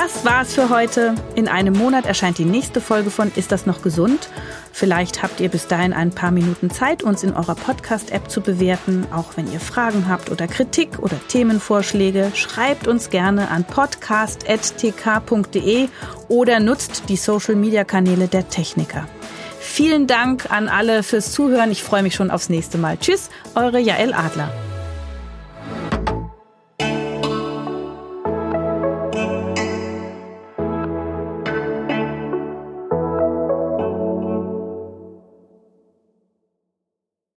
Das 0.00 0.24
war's 0.24 0.54
für 0.54 0.70
heute. 0.70 1.16
In 1.34 1.48
einem 1.48 1.74
Monat 1.74 2.06
erscheint 2.06 2.38
die 2.38 2.44
nächste 2.44 2.80
Folge 2.80 3.10
von 3.10 3.32
Ist 3.34 3.50
das 3.50 3.66
noch 3.66 3.82
gesund? 3.82 4.28
Vielleicht 4.72 5.24
habt 5.24 5.40
ihr 5.40 5.48
bis 5.48 5.66
dahin 5.66 5.92
ein 5.92 6.12
paar 6.12 6.30
Minuten 6.30 6.70
Zeit, 6.70 7.02
uns 7.02 7.24
in 7.24 7.34
eurer 7.34 7.56
Podcast-App 7.56 8.30
zu 8.30 8.40
bewerten. 8.40 9.08
Auch 9.12 9.36
wenn 9.36 9.50
ihr 9.52 9.58
Fragen 9.58 10.08
habt 10.08 10.30
oder 10.30 10.46
Kritik 10.46 11.00
oder 11.00 11.16
Themenvorschläge, 11.26 12.30
schreibt 12.34 12.86
uns 12.86 13.10
gerne 13.10 13.50
an 13.50 13.64
podcast.tk.de 13.64 14.68
oder 16.28 16.60
nutzt 16.60 17.08
die 17.08 17.16
Social-Media-Kanäle 17.16 18.28
der 18.28 18.48
Techniker. 18.48 19.08
Vielen 19.58 20.06
Dank 20.06 20.48
an 20.52 20.68
alle 20.68 21.02
fürs 21.02 21.32
Zuhören. 21.32 21.72
Ich 21.72 21.82
freue 21.82 22.04
mich 22.04 22.14
schon 22.14 22.30
aufs 22.30 22.50
nächste 22.50 22.78
Mal. 22.78 22.98
Tschüss, 22.98 23.30
eure 23.56 23.80
Jael 23.80 24.14
Adler. 24.14 24.52